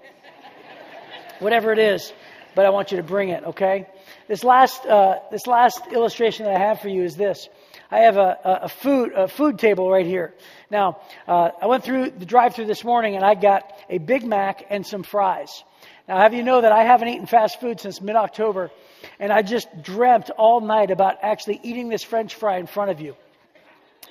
Whatever 1.38 1.72
it 1.72 1.78
is, 1.78 2.12
but 2.54 2.66
I 2.66 2.70
want 2.70 2.90
you 2.90 2.96
to 2.96 3.02
bring 3.02 3.28
it, 3.28 3.44
okay? 3.44 3.86
This 4.28 4.44
last, 4.44 4.84
uh, 4.86 5.18
this 5.30 5.46
last 5.46 5.86
illustration 5.92 6.46
that 6.46 6.56
I 6.56 6.58
have 6.58 6.80
for 6.80 6.88
you 6.88 7.02
is 7.02 7.16
this. 7.16 7.48
I 7.90 7.98
have 8.00 8.16
a, 8.16 8.38
a 8.62 8.68
food, 8.68 9.12
a 9.12 9.28
food 9.28 9.58
table 9.58 9.90
right 9.90 10.06
here. 10.06 10.34
Now, 10.70 11.00
uh, 11.28 11.50
I 11.60 11.66
went 11.66 11.84
through 11.84 12.10
the 12.10 12.26
drive 12.26 12.54
through 12.54 12.66
this 12.66 12.82
morning 12.82 13.14
and 13.14 13.24
I 13.24 13.34
got 13.34 13.70
a 13.88 13.98
Big 13.98 14.24
Mac 14.24 14.66
and 14.70 14.84
some 14.84 15.02
fries. 15.02 15.62
Now, 16.06 16.18
have 16.18 16.34
you 16.34 16.42
know 16.42 16.60
that 16.60 16.72
I 16.72 16.84
haven't 16.84 17.08
eaten 17.08 17.26
fast 17.26 17.60
food 17.60 17.80
since 17.80 18.00
mid 18.00 18.14
October, 18.14 18.70
and 19.18 19.32
I 19.32 19.42
just 19.42 19.68
dreamt 19.82 20.30
all 20.30 20.60
night 20.60 20.90
about 20.90 21.16
actually 21.22 21.60
eating 21.62 21.88
this 21.88 22.02
French 22.02 22.34
fry 22.34 22.58
in 22.58 22.66
front 22.66 22.90
of 22.90 23.00
you. 23.00 23.16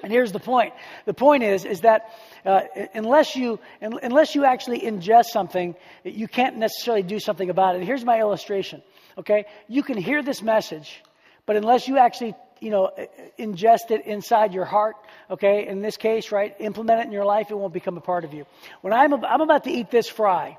And 0.01 0.11
here's 0.11 0.31
the 0.31 0.39
point. 0.39 0.73
The 1.05 1.13
point 1.13 1.43
is, 1.43 1.65
is 1.65 1.81
that 1.81 2.09
uh, 2.45 2.61
unless 2.93 3.35
you 3.35 3.59
unless 3.79 4.35
you 4.35 4.43
actually 4.43 4.81
ingest 4.81 5.25
something, 5.25 5.75
you 6.03 6.27
can't 6.27 6.57
necessarily 6.57 7.03
do 7.03 7.19
something 7.19 7.49
about 7.49 7.75
it. 7.75 7.83
Here's 7.83 8.03
my 8.03 8.19
illustration. 8.19 8.81
Okay, 9.17 9.45
you 9.67 9.83
can 9.83 9.97
hear 9.97 10.23
this 10.23 10.41
message, 10.41 11.01
but 11.45 11.55
unless 11.55 11.87
you 11.87 11.99
actually 11.99 12.33
you 12.59 12.71
know 12.71 12.91
ingest 13.37 13.91
it 13.91 14.05
inside 14.05 14.53
your 14.53 14.65
heart, 14.65 14.95
okay, 15.29 15.67
in 15.67 15.81
this 15.81 15.95
case, 15.95 16.31
right, 16.31 16.55
implement 16.59 17.01
it 17.01 17.05
in 17.05 17.11
your 17.13 17.25
life, 17.25 17.51
it 17.51 17.55
won't 17.55 17.73
become 17.73 17.97
a 17.97 18.01
part 18.01 18.25
of 18.25 18.33
you. 18.33 18.45
When 18.81 18.93
I'm 18.93 19.13
I'm 19.23 19.41
about 19.41 19.63
to 19.65 19.71
eat 19.71 19.91
this 19.91 20.09
fry, 20.09 20.57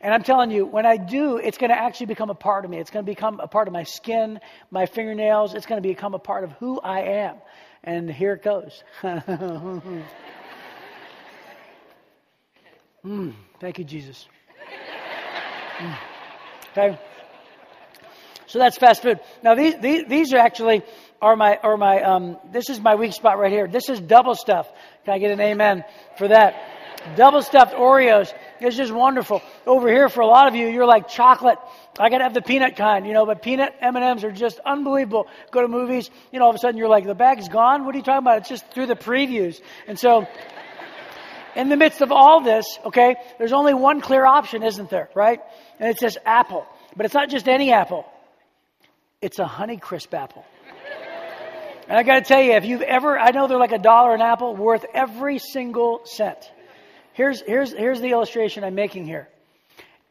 and 0.00 0.12
I'm 0.12 0.22
telling 0.22 0.50
you, 0.50 0.66
when 0.66 0.84
I 0.84 0.96
do, 0.98 1.38
it's 1.38 1.58
going 1.58 1.70
to 1.70 1.78
actually 1.78 2.06
become 2.06 2.30
a 2.30 2.34
part 2.34 2.64
of 2.64 2.70
me. 2.70 2.78
It's 2.78 2.90
going 2.90 3.04
to 3.04 3.10
become 3.10 3.40
a 3.40 3.48
part 3.48 3.66
of 3.68 3.72
my 3.72 3.84
skin, 3.84 4.40
my 4.70 4.86
fingernails. 4.86 5.54
It's 5.54 5.66
going 5.66 5.82
to 5.82 5.88
become 5.88 6.14
a 6.14 6.18
part 6.18 6.44
of 6.44 6.52
who 6.52 6.78
I 6.80 7.00
am. 7.00 7.36
And 7.82 8.10
here 8.10 8.34
it 8.34 8.42
goes. 8.42 8.82
mm, 9.02 10.02
thank 13.60 13.78
you, 13.78 13.84
Jesus. 13.84 14.26
Mm. 15.78 15.98
Okay. 16.72 16.98
So 18.48 18.58
that's 18.58 18.76
fast 18.76 19.02
food. 19.02 19.20
Now 19.42 19.54
these, 19.54 19.76
these, 19.80 20.04
these 20.08 20.32
are 20.34 20.38
actually 20.38 20.82
are 21.20 21.36
my 21.36 21.56
are 21.62 21.76
my 21.76 22.02
um, 22.02 22.36
this 22.52 22.68
is 22.68 22.80
my 22.80 22.94
weak 22.94 23.12
spot 23.12 23.38
right 23.38 23.50
here. 23.50 23.66
This 23.66 23.88
is 23.88 24.00
double 24.00 24.34
stuff. 24.34 24.68
Can 25.04 25.14
I 25.14 25.18
get 25.18 25.30
an 25.30 25.40
amen 25.40 25.84
for 26.18 26.28
that? 26.28 26.54
double 27.14 27.42
stuffed 27.42 27.74
Oreos. 27.74 28.32
It's 28.60 28.76
just 28.76 28.92
wonderful. 28.92 29.42
Over 29.66 29.88
here, 29.88 30.08
for 30.08 30.20
a 30.20 30.26
lot 30.26 30.48
of 30.48 30.54
you, 30.54 30.66
you're 30.68 30.86
like 30.86 31.08
chocolate. 31.08 31.58
I 31.98 32.08
gotta 32.08 32.24
have 32.24 32.34
the 32.34 32.42
peanut 32.42 32.76
kind, 32.76 33.06
you 33.06 33.12
know, 33.12 33.26
but 33.26 33.42
peanut 33.42 33.74
M&Ms 33.80 34.24
are 34.24 34.32
just 34.32 34.58
unbelievable. 34.64 35.28
Go 35.50 35.62
to 35.62 35.68
movies, 35.68 36.10
you 36.32 36.38
know, 36.38 36.44
all 36.44 36.50
of 36.50 36.56
a 36.56 36.58
sudden 36.58 36.76
you're 36.76 36.88
like, 36.88 37.04
the 37.04 37.14
bag's 37.14 37.48
gone? 37.48 37.84
What 37.84 37.94
are 37.94 37.98
you 37.98 38.04
talking 38.04 38.24
about? 38.24 38.38
It's 38.38 38.48
just 38.48 38.70
through 38.70 38.86
the 38.86 38.96
previews. 38.96 39.60
And 39.86 39.98
so, 39.98 40.26
in 41.54 41.68
the 41.68 41.76
midst 41.76 42.02
of 42.02 42.12
all 42.12 42.42
this, 42.42 42.66
okay, 42.84 43.16
there's 43.38 43.52
only 43.52 43.74
one 43.74 44.00
clear 44.00 44.26
option, 44.26 44.62
isn't 44.62 44.90
there, 44.90 45.08
right? 45.14 45.40
And 45.80 45.88
it 45.88 45.98
says 45.98 46.18
apple. 46.24 46.66
But 46.96 47.06
it's 47.06 47.14
not 47.14 47.30
just 47.30 47.48
any 47.48 47.72
apple. 47.72 48.06
It's 49.20 49.38
a 49.38 49.44
Honeycrisp 49.44 50.12
apple. 50.12 50.44
And 51.88 51.96
I 51.96 52.02
gotta 52.02 52.22
tell 52.22 52.42
you, 52.42 52.52
if 52.52 52.64
you've 52.64 52.82
ever, 52.82 53.18
I 53.18 53.30
know 53.30 53.46
they're 53.46 53.58
like 53.58 53.72
a 53.72 53.78
dollar 53.78 54.14
an 54.14 54.20
apple, 54.20 54.56
worth 54.56 54.84
every 54.92 55.38
single 55.38 56.00
cent. 56.04 56.50
Here's, 57.16 57.40
here's, 57.40 57.72
here's 57.72 58.02
the 58.02 58.10
illustration 58.10 58.62
I'm 58.62 58.74
making 58.74 59.06
here. 59.06 59.26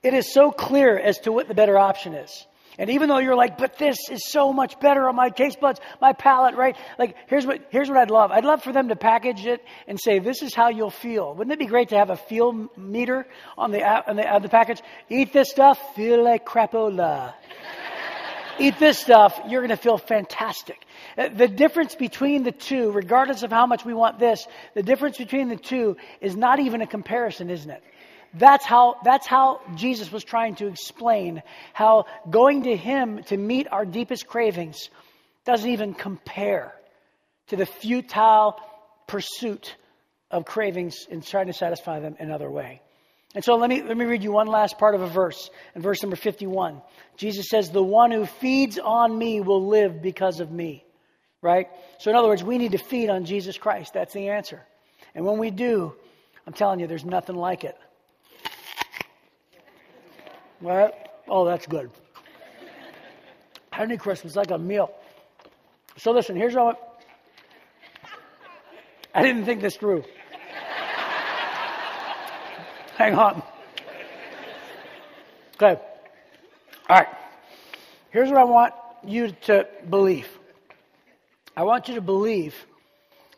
It 0.02 0.16
is 0.16 0.34
so 0.34 0.52
clear 0.52 0.98
as 0.98 1.20
to 1.20 1.32
what 1.32 1.48
the 1.48 1.54
better 1.54 1.78
option 1.78 2.16
is. 2.16 2.48
And 2.80 2.90
even 2.90 3.10
though 3.10 3.20
you're 3.20 3.36
like, 3.36 3.60
but 3.60 3.78
this 3.78 3.96
is 4.10 4.28
so 4.28 4.52
much 4.52 4.80
better 4.80 5.08
on 5.08 5.16
my 5.16 5.30
taste 5.30 5.60
buds, 5.60 5.80
my 6.02 6.14
palate, 6.14 6.56
right? 6.56 6.76
Like, 6.98 7.16
here's 7.28 7.46
what, 7.46 7.62
here's 7.70 7.90
what 7.90 8.00
I'd 8.00 8.10
love. 8.10 8.32
I'd 8.32 8.44
love 8.44 8.64
for 8.64 8.74
them 8.74 8.88
to 8.88 8.96
package 8.96 9.46
it 9.46 9.64
and 9.88 10.00
say, 10.02 10.18
this 10.18 10.42
is 10.42 10.56
how 10.56 10.70
you'll 10.70 10.90
feel. 10.90 11.36
Wouldn't 11.36 11.54
it 11.54 11.60
be 11.60 11.68
great 11.68 11.90
to 11.90 11.96
have 11.96 12.10
a 12.10 12.18
feel 12.18 12.70
meter 12.76 13.28
on 13.56 13.70
the, 13.70 13.84
on 13.84 14.16
the, 14.16 14.28
on 14.28 14.42
the 14.42 14.50
package? 14.50 14.82
Eat 15.08 15.32
this 15.32 15.52
stuff, 15.52 15.80
feel 15.96 16.24
like 16.24 16.44
crapola. 16.44 17.36
Eat 18.60 18.80
this 18.80 18.98
stuff, 18.98 19.40
you're 19.48 19.62
going 19.62 19.70
to 19.70 19.78
feel 19.78 20.00
fantastic. 20.00 20.85
The 21.16 21.48
difference 21.48 21.96
between 21.96 22.44
the 22.44 22.52
two, 22.52 22.92
regardless 22.92 23.44
of 23.44 23.52
how 23.52 23.66
much 23.66 23.86
we 23.86 23.94
want 23.94 24.20
this, 24.20 24.46
the 24.74 24.84
difference 24.84 25.18
between 25.18 25.48
the 25.48 25.56
two 25.56 25.96
is 26.20 26.36
not 26.36 26.60
even 26.60 26.82
a 26.82 26.88
comparison, 26.88 27.50
isn't 27.50 27.72
it? 27.72 27.84
That's 28.34 28.66
how, 28.66 28.98
that's 29.06 29.26
how 29.26 29.62
Jesus 29.76 30.12
was 30.12 30.26
trying 30.26 30.56
to 30.56 30.68
explain 30.68 31.42
how 31.72 32.06
going 32.30 32.64
to 32.64 32.76
Him 32.76 33.24
to 33.26 33.38
meet 33.38 33.68
our 33.72 33.86
deepest 33.86 34.28
cravings 34.28 34.90
doesn't 35.46 35.70
even 35.70 35.94
compare 35.94 36.74
to 37.48 37.56
the 37.56 37.66
futile 37.66 38.60
pursuit 39.08 39.76
of 40.32 40.44
cravings 40.44 41.08
and 41.10 41.26
trying 41.26 41.48
to 41.48 41.54
satisfy 41.54 42.02
them 42.02 42.18
another 42.20 42.50
way. 42.50 42.82
And 43.36 43.44
so 43.44 43.56
let 43.56 43.70
me, 43.70 43.84
let 43.84 43.96
me 43.96 44.06
read 44.06 44.24
you 44.24 44.32
one 44.32 44.48
last 44.48 44.78
part 44.78 44.96
of 44.96 45.02
a 45.02 45.08
verse. 45.08 45.50
In 45.76 45.82
verse 45.82 46.02
number 46.02 46.16
51, 46.16 46.82
Jesus 47.16 47.48
says, 47.50 47.70
The 47.70 47.84
one 47.84 48.12
who 48.12 48.26
feeds 48.26 48.80
on 48.80 49.18
me 49.18 49.40
will 49.40 49.68
live 49.68 50.02
because 50.02 50.40
of 50.42 50.52
me 50.52 50.85
right? 51.46 51.70
So, 52.00 52.10
in 52.10 52.18
other 52.18 52.28
words, 52.28 52.44
we 52.44 52.58
need 52.58 52.72
to 52.72 52.80
feed 52.80 53.08
on 53.08 53.24
Jesus 53.24 53.56
Christ. 53.56 53.94
That's 53.94 54.14
the 54.14 54.30
answer. 54.30 54.64
And 55.14 55.24
when 55.24 55.38
we 55.38 55.52
do, 55.52 55.94
I'm 56.48 56.54
telling 56.54 56.80
you, 56.80 56.88
there's 56.88 57.06
nothing 57.06 57.36
like 57.36 57.64
it. 57.64 57.78
Right? 60.60 60.92
Oh, 61.28 61.46
that's 61.46 61.68
good. 61.68 61.92
Honeycrisp 63.72 64.26
is 64.26 64.36
like 64.36 64.50
a 64.50 64.58
meal. 64.58 64.92
So, 65.98 66.12
listen, 66.12 66.36
here's 66.36 66.56
how 66.56 66.76
I 69.14 69.22
didn't 69.22 69.46
think 69.46 69.62
this 69.62 69.78
through. 69.78 70.02
Hang 72.98 73.14
on. 73.14 73.44
Okay. 75.56 75.80
All 76.90 76.98
right. 76.98 77.08
Here's 78.10 78.30
what 78.30 78.40
I 78.40 78.46
want 78.46 78.74
you 79.06 79.32
to 79.44 79.68
believe. 79.90 80.28
I 81.56 81.64
want 81.64 81.88
you 81.88 81.96
to 81.96 82.02
believe 82.02 82.56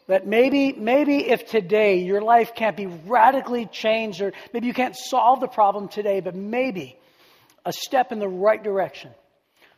that 0.07 0.25
maybe, 0.25 0.73
maybe 0.73 1.29
if 1.29 1.45
today 1.47 1.99
your 1.99 2.21
life 2.21 2.55
can't 2.55 2.75
be 2.75 2.87
radically 2.87 3.65
changed, 3.65 4.21
or 4.21 4.33
maybe 4.53 4.65
you 4.67 4.73
can't 4.73 4.95
solve 4.95 5.39
the 5.39 5.47
problem 5.47 5.87
today, 5.87 6.19
but 6.21 6.33
maybe 6.33 6.97
a 7.65 7.73
step 7.73 8.11
in 8.11 8.19
the 8.19 8.27
right 8.27 8.63
direction 8.63 9.11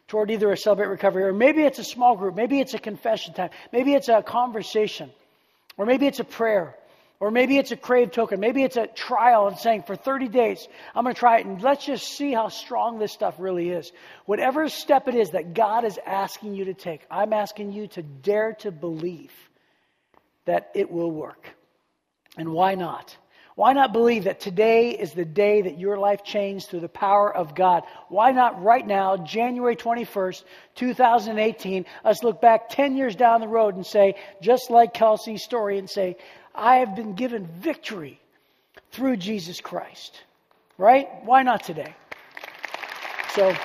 toward 0.07 0.31
either 0.31 0.51
a 0.51 0.57
celebrate 0.57 0.87
recovery, 0.87 1.23
or 1.23 1.33
maybe 1.33 1.63
it's 1.63 1.79
a 1.79 1.83
small 1.83 2.15
group, 2.15 2.35
maybe 2.35 2.59
it's 2.59 2.73
a 2.73 2.79
confession 2.79 3.33
time, 3.33 3.49
maybe 3.71 3.93
it's 3.93 4.09
a 4.09 4.21
conversation, 4.21 5.11
or 5.77 5.85
maybe 5.85 6.07
it's 6.07 6.19
a 6.19 6.23
prayer, 6.23 6.75
or 7.19 7.31
maybe 7.31 7.57
it's 7.57 7.71
a 7.71 7.75
crave 7.75 8.11
token. 8.11 8.39
Maybe 8.39 8.63
it's 8.63 8.77
a 8.77 8.87
trial 8.87 9.47
and 9.47 9.57
saying, 9.57 9.83
for 9.83 9.95
30 9.95 10.29
days, 10.29 10.67
I'm 10.95 11.03
going 11.03 11.13
to 11.13 11.19
try 11.19 11.39
it 11.39 11.45
and 11.45 11.61
let's 11.61 11.85
just 11.85 12.07
see 12.07 12.33
how 12.33 12.47
strong 12.47 12.97
this 12.97 13.11
stuff 13.11 13.35
really 13.39 13.69
is. 13.69 13.91
Whatever 14.25 14.69
step 14.69 15.07
it 15.07 15.15
is 15.15 15.31
that 15.31 15.53
God 15.53 15.83
is 15.83 15.99
asking 16.05 16.55
you 16.55 16.65
to 16.65 16.73
take, 16.73 17.05
I'm 17.11 17.33
asking 17.33 17.73
you 17.73 17.87
to 17.89 18.01
dare 18.01 18.53
to 18.59 18.71
believe 18.71 19.33
that 20.45 20.71
it 20.73 20.89
will 20.89 21.11
work. 21.11 21.49
And 22.37 22.53
why 22.53 22.75
not? 22.75 23.17
Why 23.55 23.73
not 23.73 23.91
believe 23.91 24.23
that 24.23 24.39
today 24.39 24.91
is 24.91 25.11
the 25.11 25.25
day 25.25 25.63
that 25.63 25.77
your 25.77 25.97
life 25.97 26.23
changed 26.23 26.69
through 26.69 26.79
the 26.79 26.87
power 26.87 27.35
of 27.35 27.53
God? 27.53 27.83
Why 28.07 28.31
not 28.31 28.63
right 28.63 28.87
now, 28.87 29.17
January 29.17 29.75
21st, 29.75 30.45
2018, 30.75 31.85
us 32.05 32.23
look 32.23 32.39
back 32.39 32.69
10 32.69 32.95
years 32.95 33.17
down 33.17 33.41
the 33.41 33.49
road 33.49 33.75
and 33.75 33.85
say, 33.85 34.15
just 34.41 34.69
like 34.69 34.93
Kelsey's 34.93 35.43
story, 35.43 35.77
and 35.77 35.89
say, 35.89 36.15
I 36.59 36.77
have 36.77 36.95
been 36.95 37.13
given 37.13 37.47
victory 37.47 38.19
through 38.91 39.17
Jesus 39.17 39.61
Christ. 39.61 40.23
Right? 40.77 41.07
Why 41.23 41.43
not 41.43 41.63
today? 41.63 41.93
So 43.33 43.55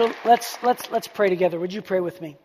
So 0.00 0.10
let's 0.24 0.56
let's 0.62 0.90
let's 0.90 1.08
pray 1.08 1.28
together. 1.28 1.60
Would 1.60 1.74
you 1.74 1.82
pray 1.82 2.00
with 2.00 2.22
me? 2.22 2.38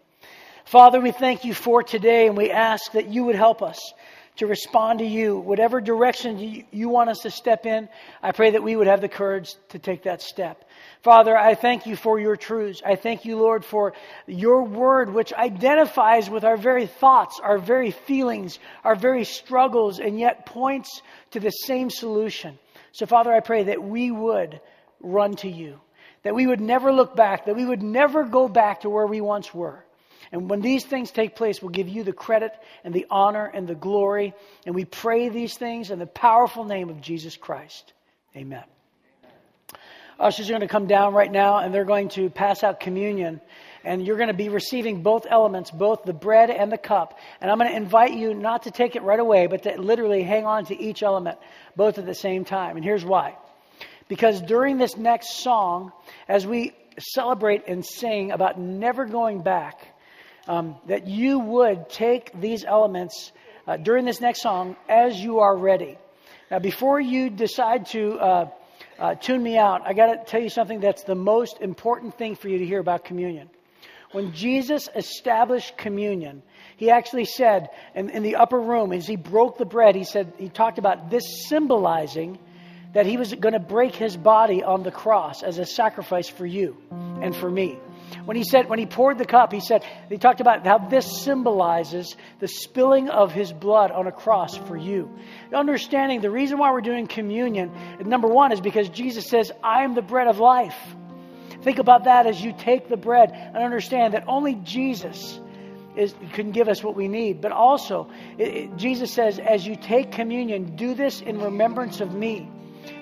Father, 0.66 1.00
we 1.00 1.12
thank 1.12 1.46
you 1.46 1.54
for 1.54 1.84
today 1.84 2.28
and 2.28 2.36
we 2.36 2.52
ask 2.52 2.92
that 2.92 3.08
you 3.08 3.24
would 3.24 3.38
help 3.38 3.62
us 3.62 3.94
to 4.38 4.48
respond 4.48 5.00
to 5.00 5.06
you. 5.06 5.38
Whatever 5.38 5.80
direction 5.80 6.38
you, 6.38 6.64
you, 6.72 6.90
want 6.90 7.10
us 7.10 7.20
to 7.20 7.32
step 7.32 7.66
in, 7.66 7.88
I 8.22 8.32
pray 8.32 8.52
that 8.52 8.64
we 8.64 8.76
would 8.76 8.88
have 8.88 9.02
the 9.02 9.10
courage 9.10 9.56
to 9.70 9.80
take 9.80 10.04
that 10.04 10.22
step. 10.22 10.70
Father, 11.02 11.38
I 11.38 11.56
thank 11.56 11.86
you 11.86 11.96
for 11.96 12.20
your 12.20 12.36
truths. 12.36 12.82
I 12.86 12.96
thank 12.96 13.26
you, 13.26 13.38
Lord, 13.38 13.64
for 13.64 13.94
your 14.28 14.64
word, 14.64 15.14
which 15.14 15.34
identifies 15.34 16.30
with 16.30 16.44
our 16.44 16.58
very 16.58 16.88
thoughts, 16.88 17.40
our 17.42 17.58
very 17.58 17.92
feelings, 17.92 18.60
our 18.84 18.96
very 18.96 19.24
struggles, 19.24 20.00
and 20.00 20.20
yet 20.20 20.46
points 20.46 21.02
to 21.32 21.40
the 21.40 21.52
same 21.52 21.90
solution. 21.90 22.60
So, 22.92 23.06
Father, 23.06 23.34
I 23.34 23.40
pray 23.40 23.64
that 23.64 23.82
we 23.82 24.12
would 24.12 24.60
run 25.00 25.36
to 25.38 25.50
you, 25.50 25.80
that 26.24 26.36
we 26.36 26.48
would 26.48 26.62
never 26.62 26.92
look 26.92 27.16
back, 27.16 27.46
that 27.46 27.56
we 27.56 27.66
would 27.66 27.84
never 27.84 28.24
go 28.26 28.48
back 28.48 28.82
to 28.82 28.90
where 28.90 29.08
we 29.08 29.22
once 29.22 29.54
were 29.54 29.86
and 30.32 30.50
when 30.50 30.62
these 30.62 30.86
things 30.86 31.12
take 31.12 31.36
place, 31.36 31.62
we'll 31.62 31.72
give 31.72 31.88
you 31.88 32.04
the 32.04 32.14
credit 32.14 32.52
and 32.84 32.94
the 32.94 33.06
honor 33.10 33.46
and 33.46 33.68
the 33.68 33.76
glory. 33.76 34.34
And 34.66 34.76
we 34.76 34.86
pray 34.86 35.30
these 35.30 35.58
things 35.58 35.92
in 35.92 36.00
the 36.00 36.06
powerful 36.06 36.64
name 36.64 36.90
of 36.90 37.02
Jesus 37.02 37.38
Christ. 37.38 37.94
Amen. 38.36 38.64
Ushers 40.20 40.50
are 40.50 40.54
going 40.54 40.62
to 40.62 40.68
come 40.68 40.88
down 40.88 41.14
right 41.14 41.32
now 41.32 41.58
and 41.58 41.74
they're 41.74 41.86
going 41.86 42.10
to 42.10 42.30
pass 42.30 42.64
out 42.64 42.80
communion. 42.80 43.42
And 43.84 44.06
you're 44.06 44.18
going 44.18 44.30
to 44.30 44.34
be 44.34 44.50
receiving 44.50 45.04
both 45.04 45.28
elements, 45.30 45.70
both 45.70 46.06
the 46.06 46.14
bread 46.14 46.50
and 46.50 46.72
the 46.72 46.78
cup. 46.78 47.20
And 47.40 47.52
I'm 47.52 47.60
going 47.60 47.70
to 47.70 47.76
invite 47.76 48.14
you 48.14 48.34
not 48.34 48.64
to 48.64 48.72
take 48.72 48.96
it 48.96 49.04
right 49.04 49.20
away, 49.20 49.46
but 49.48 49.64
to 49.64 49.80
literally 49.80 50.24
hang 50.24 50.46
on 50.46 50.66
to 50.66 50.80
each 50.80 51.04
element, 51.04 51.38
both 51.76 52.00
at 52.00 52.06
the 52.06 52.16
same 52.16 52.46
time. 52.46 52.78
And 52.78 52.84
here's 52.84 53.06
why. 53.06 53.38
Because 54.08 54.42
during 54.42 54.78
this 54.78 54.98
next 54.98 55.38
song, 55.38 55.92
as 56.28 56.48
we 56.48 56.74
celebrate 56.98 57.68
and 57.68 57.86
sing 57.86 58.32
about 58.32 58.60
never 58.60 59.06
going 59.06 59.42
back, 59.42 59.88
um, 60.48 60.76
that 60.88 61.08
you 61.08 61.40
would 61.40 61.90
take 61.90 62.40
these 62.40 62.64
elements 62.66 63.32
uh, 63.68 63.78
during 63.78 64.06
this 64.06 64.22
next 64.22 64.42
song 64.42 64.76
as 64.88 65.20
you 65.20 65.40
are 65.40 65.58
ready. 65.58 65.98
Now, 66.52 66.60
before 66.60 67.00
you 67.00 67.30
decide 67.30 67.88
to 67.88 68.20
uh, 68.20 68.50
uh, 69.00 69.16
tune 69.16 69.42
me 69.42 69.58
out, 69.58 69.82
I 69.86 69.94
got 69.94 70.08
to 70.14 70.32
tell 70.32 70.42
you 70.42 70.50
something 70.50 70.80
that's 70.80 71.04
the 71.04 71.16
most 71.16 71.60
important 71.62 72.18
thing 72.18 72.36
for 72.36 72.50
you 72.50 72.60
to 72.60 72.66
hear 72.66 72.80
about 72.80 73.04
communion. 73.04 73.50
When 74.12 74.32
Jesus 74.34 74.88
established 74.96 75.78
communion, 75.78 76.44
he 76.78 76.92
actually 76.92 77.26
said 77.26 77.70
in, 77.96 78.10
in 78.10 78.24
the 78.24 78.36
upper 78.36 78.60
room, 78.60 78.94
as 78.94 79.08
he 79.08 79.16
broke 79.16 79.58
the 79.58 79.66
bread, 79.66 79.96
he 79.96 80.04
said, 80.04 80.34
he 80.38 80.50
talked 80.50 80.78
about 80.78 81.10
this 81.10 81.48
symbolizing 81.50 82.38
that 82.94 83.06
he 83.06 83.18
was 83.18 83.34
going 83.34 83.54
to 83.54 83.60
break 83.60 83.94
his 83.94 84.16
body 84.16 84.64
on 84.64 84.84
the 84.84 84.92
cross 84.92 85.44
as 85.44 85.58
a 85.58 85.66
sacrifice 85.66 86.30
for 86.30 86.46
you 86.46 86.78
and 87.22 87.36
for 87.36 87.50
me. 87.50 87.78
When 88.26 88.38
he 88.38 88.44
said, 88.44 88.70
when 88.70 88.80
he 88.80 88.86
poured 88.86 89.18
the 89.18 89.26
cup, 89.26 89.52
he 89.52 89.60
said, 89.60 89.84
he 90.10 90.18
talked 90.18 90.42
about 90.42 90.66
how 90.66 90.78
this 90.78 91.22
symbolizes 91.24 92.16
the 92.40 92.48
spilling 92.48 93.10
of 93.10 93.32
his 93.32 93.54
blood 93.54 93.92
on 93.92 94.08
a 94.08 94.12
cross 94.12 94.56
for 94.58 94.76
you. 94.76 95.16
Understanding 95.54 96.22
the 96.22 96.32
reason 96.32 96.58
why 96.58 96.72
we're 96.72 96.82
doing 96.82 97.08
communion, 97.08 97.72
number 98.04 98.28
one, 98.28 98.52
is 98.52 98.62
because 98.62 98.90
Jesus 98.90 99.28
says, 99.28 99.52
I 99.64 99.84
am 99.84 99.94
the 99.94 100.02
bread 100.02 100.28
of 100.28 100.40
life. 100.40 100.78
Think 101.62 101.80
about 101.80 102.04
that 102.06 102.28
as 102.28 102.42
you 102.42 102.54
take 102.54 102.90
the 102.90 102.98
bread 102.98 103.32
and 103.32 103.58
understand 103.58 104.14
that 104.14 104.26
only 104.28 104.56
Jesus 104.56 105.40
is, 105.96 106.14
can 106.34 106.52
give 106.52 106.68
us 106.68 106.84
what 106.84 106.96
we 106.96 107.08
need. 107.08 107.42
But 107.42 107.52
also, 107.52 108.10
it, 108.38 108.48
it, 108.48 108.76
Jesus 108.76 109.12
says, 109.12 109.40
as 109.40 109.66
you 109.66 109.76
take 109.76 110.12
communion, 110.12 110.76
do 110.76 110.94
this 110.94 111.22
in 111.22 111.40
remembrance 111.40 112.02
of 112.02 112.14
me. 112.14 112.50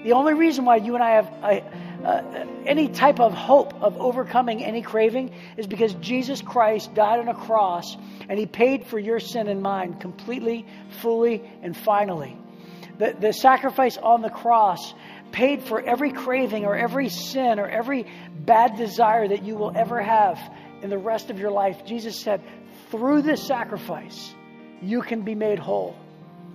The 0.04 0.14
only 0.14 0.34
reason 0.34 0.66
why 0.66 0.78
you 0.78 0.95
and 0.95 1.04
I 1.04 1.12
have 1.12 1.28
uh, 2.04 2.45
any 2.66 2.89
type 2.89 3.20
of 3.20 3.34
hope 3.34 3.74
of 3.82 3.97
overcoming 3.97 4.64
any 4.64 4.82
craving 4.82 5.34
is 5.58 5.68
because 5.68 5.93
Jesus 5.95 6.41
Christ 6.41 6.93
died 6.93 7.20
on 7.20 7.28
a 7.28 7.34
cross 7.34 7.95
and 8.28 8.38
he 8.38 8.45
paid 8.45 8.86
for 8.86 8.99
your 8.99 9.20
sin 9.20 9.47
and 9.47 9.62
mine 9.62 9.99
completely, 9.99 10.66
fully, 11.01 11.43
and 11.62 11.76
finally. 11.76 12.38
The, 12.97 13.16
the 13.20 13.34
sacrifice 13.34 13.97
on 13.97 14.22
the 14.22 14.30
cross 14.30 14.93
paid 15.32 15.64
for 15.64 15.82
every 15.82 16.12
craving 16.12 16.66
or 16.66 16.76
every 16.76 17.10
sin 17.10 17.60
or 17.60 17.68
every 17.68 18.06
bad 18.38 18.78
desire 18.78 19.28
that 19.28 19.43
you 19.43 19.56
will 19.56 19.76
ever 19.76 20.01
have 20.01 20.39
in 20.82 20.89
the 20.89 20.97
rest 20.97 21.30
of 21.30 21.39
your 21.39 21.51
life. 21.51 21.86
Jesus 21.86 22.20
said, 22.20 22.41
through 22.91 23.24
this 23.24 23.41
sacrifice, 23.41 24.36
you 24.82 25.01
can 25.01 25.22
be 25.22 25.36
made 25.36 25.58
whole. 25.58 25.95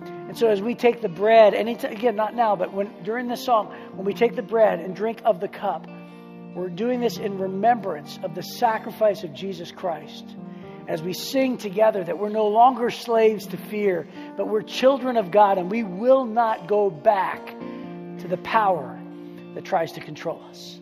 And 0.01 0.37
so 0.37 0.47
as 0.47 0.61
we 0.61 0.75
take 0.75 1.01
the 1.01 1.09
bread, 1.09 1.53
any 1.53 1.75
t- 1.75 1.87
again, 1.87 2.15
not 2.15 2.35
now, 2.35 2.55
but 2.55 2.73
when 2.73 2.91
during 3.03 3.27
this 3.27 3.43
song, 3.43 3.73
when 3.95 4.05
we 4.05 4.13
take 4.13 4.35
the 4.35 4.43
bread 4.43 4.79
and 4.79 4.95
drink 4.95 5.21
of 5.25 5.39
the 5.39 5.47
cup, 5.47 5.87
we're 6.55 6.69
doing 6.69 6.99
this 6.99 7.17
in 7.17 7.37
remembrance 7.37 8.19
of 8.23 8.35
the 8.35 8.41
sacrifice 8.41 9.23
of 9.23 9.33
Jesus 9.33 9.71
Christ. 9.71 10.25
As 10.87 11.01
we 11.03 11.13
sing 11.13 11.57
together 11.57 12.03
that 12.03 12.17
we're 12.17 12.29
no 12.29 12.47
longer 12.47 12.89
slaves 12.89 13.47
to 13.47 13.57
fear, 13.57 14.07
but 14.37 14.47
we're 14.47 14.61
children 14.61 15.17
of 15.17 15.31
God 15.31 15.57
and 15.57 15.69
we 15.69 15.83
will 15.83 16.25
not 16.25 16.67
go 16.67 16.89
back 16.89 17.47
to 18.19 18.27
the 18.27 18.37
power 18.37 18.99
that 19.55 19.65
tries 19.65 19.91
to 19.93 19.99
control 19.99 20.41
us. 20.49 20.79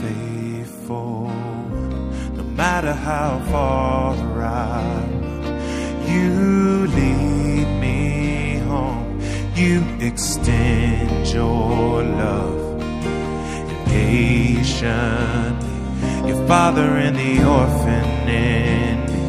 Faithful 0.00 1.51
matter 2.62 2.92
how 2.92 3.40
far 3.50 4.14
I 4.40 4.82
you 6.12 6.86
lead 6.98 7.68
me 7.84 8.58
home. 8.70 9.20
You 9.60 9.76
extend 10.08 11.26
your 11.38 12.04
love 12.22 12.80
and 13.70 13.80
patience. 13.88 15.64
Your 16.28 16.40
father 16.46 16.88
and 17.06 17.16
the 17.22 17.34
orphan 17.58 18.10
in 18.28 18.96
me. 19.10 19.22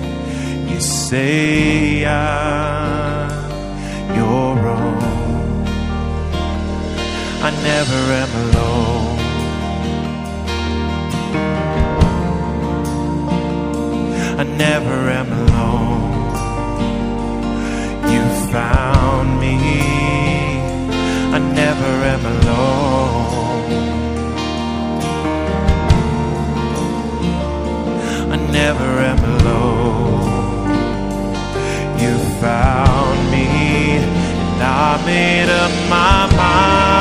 You 0.71 0.79
say 0.79 2.05
I'm 2.05 3.31
your 4.21 4.53
own. 4.77 5.65
I 7.47 7.49
never 7.69 7.99
am 8.23 8.31
alone. 8.43 9.02
I 14.43 14.45
never 14.45 15.09
am 15.09 15.31
alone. 15.31 16.11
You 18.11 18.23
found 18.51 19.39
me. 19.39 19.55
I 21.35 21.39
never 21.61 21.91
am 22.13 22.25
alone. 22.35 23.71
I 28.33 28.37
never 28.59 28.89
am 29.11 29.21
alone. 29.33 30.67
You 32.01 32.13
found 32.41 33.19
me, 33.31 33.47
and 33.95 34.61
I 34.61 35.01
made 35.05 35.49
up 35.63 35.71
my 35.89 36.35
mind. 36.35 36.92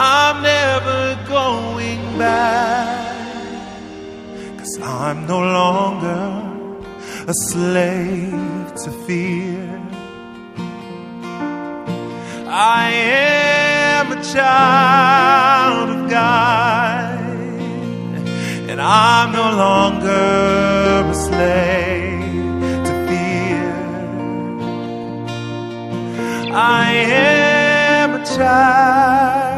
I'm 0.00 0.42
never 0.42 1.18
going 1.28 2.18
back. 2.18 3.16
Cause 4.56 4.78
I'm 4.80 5.26
no 5.26 5.40
longer 5.40 6.48
a 7.26 7.34
slave 7.50 8.74
to 8.84 8.92
fear. 9.06 9.82
I 12.46 12.90
am 12.92 14.12
a 14.12 14.22
child 14.22 15.90
of 15.90 16.08
God, 16.08 17.18
and 18.70 18.80
I'm 18.80 19.32
no 19.32 19.50
longer 19.64 21.10
a 21.10 21.14
slave 21.26 22.60
to 22.86 22.92
fear. 23.08 23.74
I 26.54 26.92
am 26.92 28.14
a 28.14 28.24
child 28.24 29.57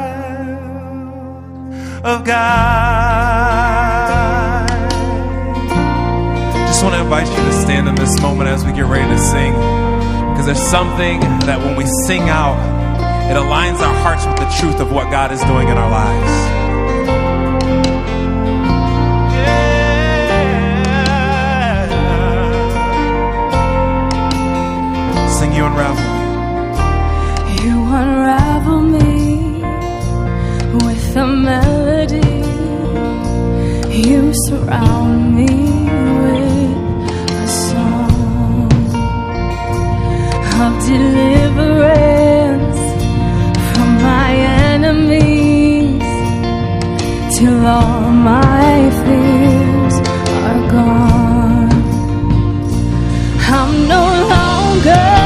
of 2.03 2.25
God. 2.25 3.91
Just 6.67 6.83
want 6.83 6.95
to 6.95 7.03
invite 7.03 7.29
you 7.29 7.37
to 7.37 7.53
stand 7.53 7.89
in 7.89 7.95
this 7.95 8.21
moment 8.23 8.49
as 8.49 8.65
we 8.65 8.73
get 8.73 8.87
ready 8.87 9.07
to 9.09 9.19
sing. 9.19 9.53
Because 9.53 10.47
there's 10.47 10.63
something 10.71 11.21
that 11.47 11.59
when 11.59 11.77
we 11.77 11.85
sing 12.07 12.23
out, 12.23 12.57
it 13.31 13.37
aligns 13.37 13.81
our 13.81 13.95
hearts 14.03 14.25
with 14.25 14.37
the 14.37 14.49
truth 14.59 14.81
of 14.81 14.91
what 14.91 15.11
God 15.11 15.31
is 15.31 15.41
doing 15.43 15.69
in 15.69 15.77
our 15.77 15.91
lives. 15.91 16.31
Sing 25.39 25.53
you 25.53 25.65
unravel 25.67 26.03
me. 26.03 26.21
You 27.63 27.77
unravel 27.95 28.81
me 28.83 29.63
with 30.85 31.17
a 31.17 31.27
melody. 31.27 31.70
You 34.09 34.33
surround 34.47 35.37
me 35.37 35.53
with 36.25 37.33
a 37.33 37.49
song 37.69 38.73
of 40.63 40.73
deliverance 40.89 42.81
from 43.71 43.91
my 44.03 44.31
enemies 44.73 46.01
till 47.37 47.67
all 47.67 48.11
my 48.11 48.91
fears 49.05 49.97
are 50.49 50.63
gone. 50.71 51.71
I'm 53.53 53.73
no 53.87 54.05
longer 54.35 55.20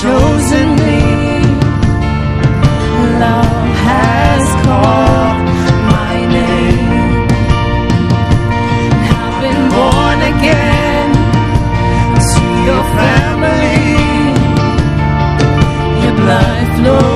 chosen 0.00 0.68
me. 0.82 1.00
Love 3.24 3.68
has 3.86 4.44
called 4.66 5.46
my 5.94 6.14
name. 6.36 7.26
I've 9.22 9.36
been 9.44 9.62
born 9.76 10.18
again 10.34 11.10
to 12.30 12.42
your 12.68 12.84
family. 12.98 13.82
Your 16.02 16.14
blood 16.22 16.66
flows. 16.78 17.13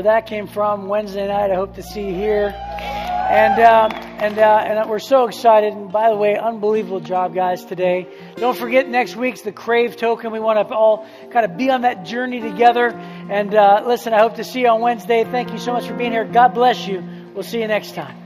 Where 0.00 0.14
that 0.14 0.26
came 0.26 0.46
from 0.46 0.88
Wednesday 0.88 1.28
night. 1.28 1.50
I 1.50 1.56
hope 1.56 1.74
to 1.74 1.82
see 1.82 2.06
you 2.06 2.14
here. 2.14 2.54
And 2.56 3.60
um, 3.60 3.92
and 3.92 4.38
uh, 4.38 4.64
and 4.64 4.88
we're 4.88 4.98
so 4.98 5.26
excited. 5.26 5.74
And 5.74 5.92
by 5.92 6.08
the 6.08 6.16
way, 6.16 6.38
unbelievable 6.38 7.00
job, 7.00 7.34
guys, 7.34 7.64
today. 7.64 8.08
Don't 8.36 8.56
forget 8.56 8.88
next 8.88 9.14
week's 9.14 9.42
the 9.42 9.52
Crave 9.52 9.96
Token. 9.96 10.32
We 10.32 10.40
want 10.40 10.66
to 10.66 10.74
all 10.74 11.06
kind 11.30 11.44
of 11.44 11.56
be 11.58 11.70
on 11.70 11.82
that 11.82 12.06
journey 12.06 12.40
together. 12.40 12.88
And 12.88 13.54
uh, 13.54 13.84
listen, 13.86 14.14
I 14.14 14.20
hope 14.20 14.36
to 14.36 14.44
see 14.44 14.62
you 14.62 14.68
on 14.68 14.80
Wednesday. 14.80 15.22
Thank 15.24 15.52
you 15.52 15.58
so 15.58 15.74
much 15.74 15.86
for 15.86 15.94
being 15.94 16.12
here. 16.12 16.24
God 16.24 16.54
bless 16.54 16.88
you. 16.88 17.04
We'll 17.34 17.44
see 17.44 17.60
you 17.60 17.68
next 17.68 17.94
time. 17.94 18.19